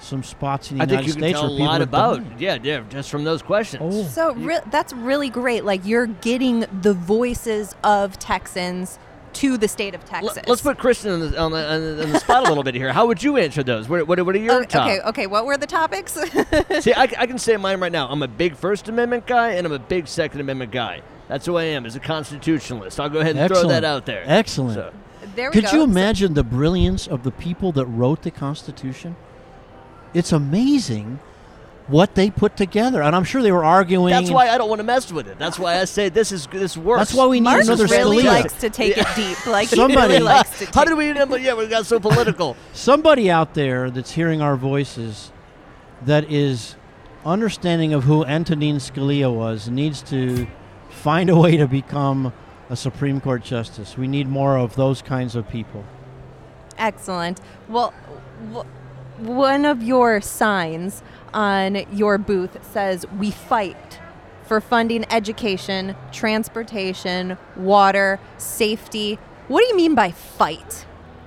some 0.01 0.23
spots 0.23 0.71
in 0.71 0.79
the 0.79 0.83
I 0.83 0.87
think 0.87 1.07
United 1.07 1.07
you 1.09 1.13
can 1.15 1.23
States 1.23 1.39
tell 1.41 1.47
a 1.47 1.49
where 1.51 1.57
people 1.59 1.67
lot 1.67 1.83
about. 1.83 2.17
dying. 2.23 2.37
Yeah, 2.39 2.59
yeah, 2.63 2.83
just 2.91 3.11
from 3.11 3.25
those 3.25 3.43
questions. 3.43 4.13
So 4.13 4.35
re- 4.35 4.61
that's 4.71 4.93
really 4.93 5.31
great. 5.31 5.65
Like 5.65 5.85
you're 5.87 6.07
getting 6.07 6.67
the 6.83 6.93
voices 6.95 7.75
of 7.83 8.19
Texans 8.19 8.99
to 9.35 9.59
the 9.59 9.69
state 9.69 9.95
of 9.95 10.03
Texas. 10.07 10.39
Let's 10.47 10.63
put 10.63 10.79
Kristen 10.79 11.13
on 11.13 11.21
the, 11.21 11.39
on 11.39 11.53
the, 11.53 11.71
on 12.05 12.13
the, 12.13 12.21
spot 12.21 12.47
a 12.47 12.49
little 12.49 12.63
bit 12.65 12.75
here. 12.75 12.91
How 12.93 13.07
would 13.07 13.23
you 13.23 13.37
answer 13.37 13.63
those? 13.63 13.87
What, 13.87 14.07
what, 14.09 14.25
what 14.25 14.35
are 14.35 14.39
your 14.39 14.61
Oh, 14.61 14.65
top? 14.65 14.87
okay, 14.89 15.01
okay. 15.09 15.27
What 15.27 15.45
were 15.45 15.59
the 15.59 15.67
topics? 15.67 16.13
See, 16.81 16.95
I, 16.95 17.03
I 17.03 17.27
can 17.27 17.39
say 17.39 17.57
mine 17.59 17.79
right 17.79 17.93
now. 17.93 18.09
I'm 18.09 18.23
a 18.23 18.29
big 18.29 18.57
First 18.57 18.89
Amendment 18.89 19.27
guy 19.27 19.51
and 19.53 19.67
I'm 19.67 19.73
a 19.73 19.79
big 19.79 20.09
Second 20.09 20.41
Amendment 20.41 20.73
guy. 20.73 21.03
That's 21.29 21.45
who 21.45 21.57
I 21.57 21.65
am 21.65 21.85
as 21.85 21.97
a 21.97 22.01
constitutionalist. 22.01 22.99
I'll 22.99 23.11
go 23.11 23.19
ahead 23.19 23.37
and 23.37 23.49
throw 23.53 23.69
that 23.69 23.85
out 23.85 24.07
there. 24.07 24.23
Excellent. 24.27 24.75
So- 24.77 24.93
There 25.37 25.51
we 25.51 25.53
Could 25.53 25.65
go. 25.71 25.73
you 25.77 25.83
imagine 25.83 26.35
the 26.35 26.43
brilliance 26.45 27.07
of 27.07 27.23
the 27.23 27.31
people 27.31 27.71
that 27.73 27.87
wrote 27.87 28.23
the 28.23 28.31
Constitution? 28.31 29.15
It's 30.15 30.33
amazing 30.33 31.21
what 31.89 32.15
they 32.17 32.31
put 32.31 32.57
together, 32.57 33.01
and 33.03 33.15
I'm 33.15 33.23
sure 33.23 33.43
they 33.43 33.53
were 33.53 33.65
arguing. 33.65 34.11
That's 34.11 34.31
why 34.31 34.49
I 34.49 34.59
don't 34.59 34.69
want 34.69 34.81
to 34.81 34.85
mess 34.85 35.13
with 35.13 35.29
it. 35.29 35.39
That's 35.39 35.59
why 35.59 35.79
I 35.79 35.85
say 35.85 36.09
this 36.09 36.33
is 36.33 36.47
this 36.49 36.77
works. 36.77 37.01
That's 37.01 37.15
why 37.15 37.27
we 37.27 37.39
need 37.39 37.45
Mark 37.45 37.63
another 37.65 37.87
really 37.87 38.23
Scalia. 38.23 38.25
likes 38.25 38.55
to 38.55 38.71
take 38.71 38.97
it 38.99 39.07
deep. 39.15 39.37
Like 39.47 39.69
Somebody- 39.69 40.15
really 40.15 40.25
likes 40.25 40.59
to. 40.61 40.67
How 40.75 40.85
did 40.85 40.97
we 40.97 41.11
end 41.11 41.19
up? 41.19 41.31
Yeah, 41.39 41.55
we 41.55 41.67
got 41.69 41.87
so 41.87 42.01
political. 42.01 42.57
somebody 42.73 43.31
out 43.31 43.55
there 43.55 43.91
that's 43.91 44.13
hearing 44.13 44.41
our 44.43 44.57
voices 44.57 45.31
that 46.05 46.31
is 46.33 46.75
understanding 47.25 47.93
of 47.93 48.05
who 48.05 48.25
Antonin 48.25 48.77
Scalia 48.77 49.33
was 49.33 49.69
needs 49.69 50.03
to 50.03 50.47
find 50.89 51.29
a 51.31 51.37
way 51.37 51.57
to 51.57 51.67
become 51.69 52.33
a 52.71 52.77
Supreme 52.77 53.21
Court 53.21 53.43
justice. 53.45 53.97
We 53.97 54.09
need 54.09 54.29
more 54.29 54.57
of 54.59 54.77
those 54.77 55.03
kinds 55.03 55.35
of 55.35 55.49
people. 55.49 55.85
Excellent. 56.79 57.41
Well, 57.69 57.95
w- 58.53 58.69
one 59.19 59.65
of 59.65 59.83
your 59.83 60.21
signs 60.21 61.03
on 61.33 61.85
your 61.93 62.19
booth 62.19 62.59
says 62.73 63.07
"We 63.19 63.31
fight 63.31 64.01
for 64.45 64.61
funding 64.61 65.05
education, 65.11 65.97
transportation, 66.13 67.39
water, 67.57 68.21
safety." 68.39 69.19
What 69.49 69.61
do 69.61 69.67
you 69.69 69.77
mean 69.77 69.95
by 69.95 70.11
fight? 70.11 70.87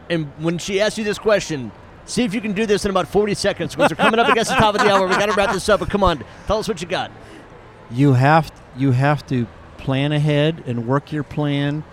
And 0.10 0.32
when 0.40 0.58
she 0.58 0.82
asks 0.82 0.98
you 0.98 1.04
this 1.04 1.18
question, 1.20 1.72
see 2.06 2.24
if 2.24 2.34
you 2.34 2.42
can 2.42 2.54
do 2.54 2.66
this 2.66 2.84
in 2.84 2.92
about 2.92 3.08
40 3.08 3.34
seconds 3.34 3.76
because 3.76 3.92
we're 3.92 3.96
coming 3.96 4.20
up 4.20 4.28
against 4.28 4.52
the 4.52 4.58
top 4.58 4.76
of 4.76 4.82
the 4.82 4.92
hour. 4.92 5.08
We 5.08 5.14
got 5.16 5.28
to 5.28 5.34
wrap 5.34 5.54
this 5.54 5.70
up. 5.70 5.80
But 5.80 5.90
come 5.90 6.04
on, 6.04 6.24
tell 6.48 6.58
us 6.58 6.68
what 6.68 6.82
you 6.82 6.88
got. 6.88 7.12
You 7.92 8.14
have 8.14 8.52
you 8.78 8.92
have 8.92 9.26
to 9.28 9.48
plan 9.80 10.12
ahead 10.12 10.64
and 10.68 10.88
work 10.88 11.12
your 11.12 11.24
plan 11.24 11.84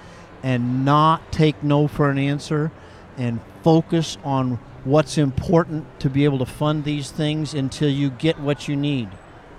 and 0.43 0.85
not 0.85 1.33
take 1.33 1.63
no 1.63 1.89
for 1.89 2.11
an 2.11 2.19
answer 2.19 2.71
and 3.17 3.41
focus 3.63 4.19
on 4.25 4.59
what's 4.85 5.19
important 5.19 5.87
to 6.01 6.09
be 6.11 6.25
able 6.25 6.39
to 6.39 6.47
fund 6.47 6.85
these 6.85 7.11
things 7.11 7.55
until 7.55 7.89
you 7.89 8.11
get 8.11 8.39
what 8.39 8.69
you 8.69 8.77
need. 8.77 9.09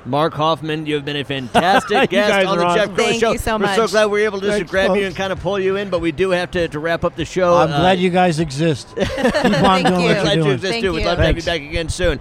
Mark 0.05 0.35
Hoffman, 0.35 0.85
you 0.85 0.95
have 0.95 1.03
been 1.03 1.17
a 1.17 1.25
fantastic 1.25 2.09
guest 2.11 2.47
on 2.47 2.57
the 2.57 2.63
are 2.65 2.75
Jeff 2.75 2.83
awesome. 2.91 2.95
Crilley 2.95 3.07
Thank 3.09 3.19
Show. 3.19 3.31
you 3.33 3.37
so 3.37 3.59
much. 3.59 3.77
we're 3.77 3.87
so 3.87 3.91
glad 3.91 4.05
we 4.05 4.11
were 4.21 4.25
able 4.25 4.39
to 4.39 4.45
just 4.45 4.57
Thanks, 4.59 4.71
grab 4.71 4.95
you 4.95 5.05
and 5.05 5.13
kind 5.13 5.33
of 5.33 5.41
pull 5.41 5.59
you 5.59 5.75
in, 5.75 5.89
but 5.89 5.99
we 5.99 6.13
do 6.13 6.29
have 6.29 6.49
to, 6.51 6.69
to 6.69 6.79
wrap 6.79 7.03
up 7.03 7.17
the 7.17 7.25
show. 7.25 7.57
I'm 7.57 7.69
Uh, 7.73 7.79
glad 7.79 7.99
you 7.99 8.09
guys 8.09 8.39
exist. 8.39 8.87
Keep 8.95 9.09
on 9.09 9.41
Thank 9.41 9.87
doing 9.87 9.99
you. 10.01 10.07
what 10.07 10.23
you're 10.23 10.33
you 10.35 10.43
doing. 10.43 10.51
exist 10.53 10.71
Thank 10.71 10.83
too. 10.85 10.93
We'd 10.93 11.01
you. 11.01 11.05
love 11.07 11.17
to 11.17 11.23
have 11.25 11.35
you 11.35 11.43
back 11.43 11.59
again 11.61 11.89
soon. 11.89 12.19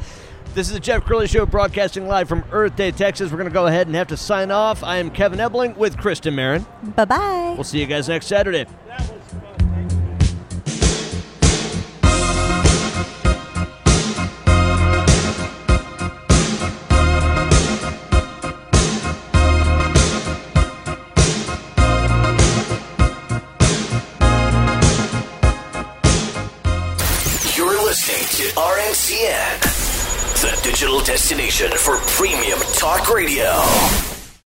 This 0.56 0.68
is 0.68 0.72
the 0.72 0.80
Jeff 0.80 1.04
Crilley 1.04 1.28
Show 1.28 1.44
broadcasting 1.44 2.08
live 2.08 2.30
from 2.30 2.42
Earth 2.50 2.76
Day, 2.76 2.90
Texas. 2.90 3.30
We're 3.30 3.36
going 3.36 3.50
to 3.50 3.52
go 3.52 3.66
ahead 3.66 3.88
and 3.88 3.94
have 3.94 4.06
to 4.06 4.16
sign 4.16 4.50
off. 4.50 4.82
I 4.82 4.96
am 4.96 5.10
Kevin 5.10 5.38
Emling 5.38 5.74
with 5.74 5.98
Kristen 5.98 6.34
Marin. 6.34 6.64
Bye 6.82 7.04
bye. 7.04 7.52
We'll 7.54 7.62
see 7.62 7.78
you 7.78 7.84
guys 7.84 8.08
next 8.08 8.24
Saturday. 8.24 8.64
Destination 31.02 31.70
for 31.76 31.96
premium 32.06 32.58
talk 32.74 33.12
radio. 33.12 34.15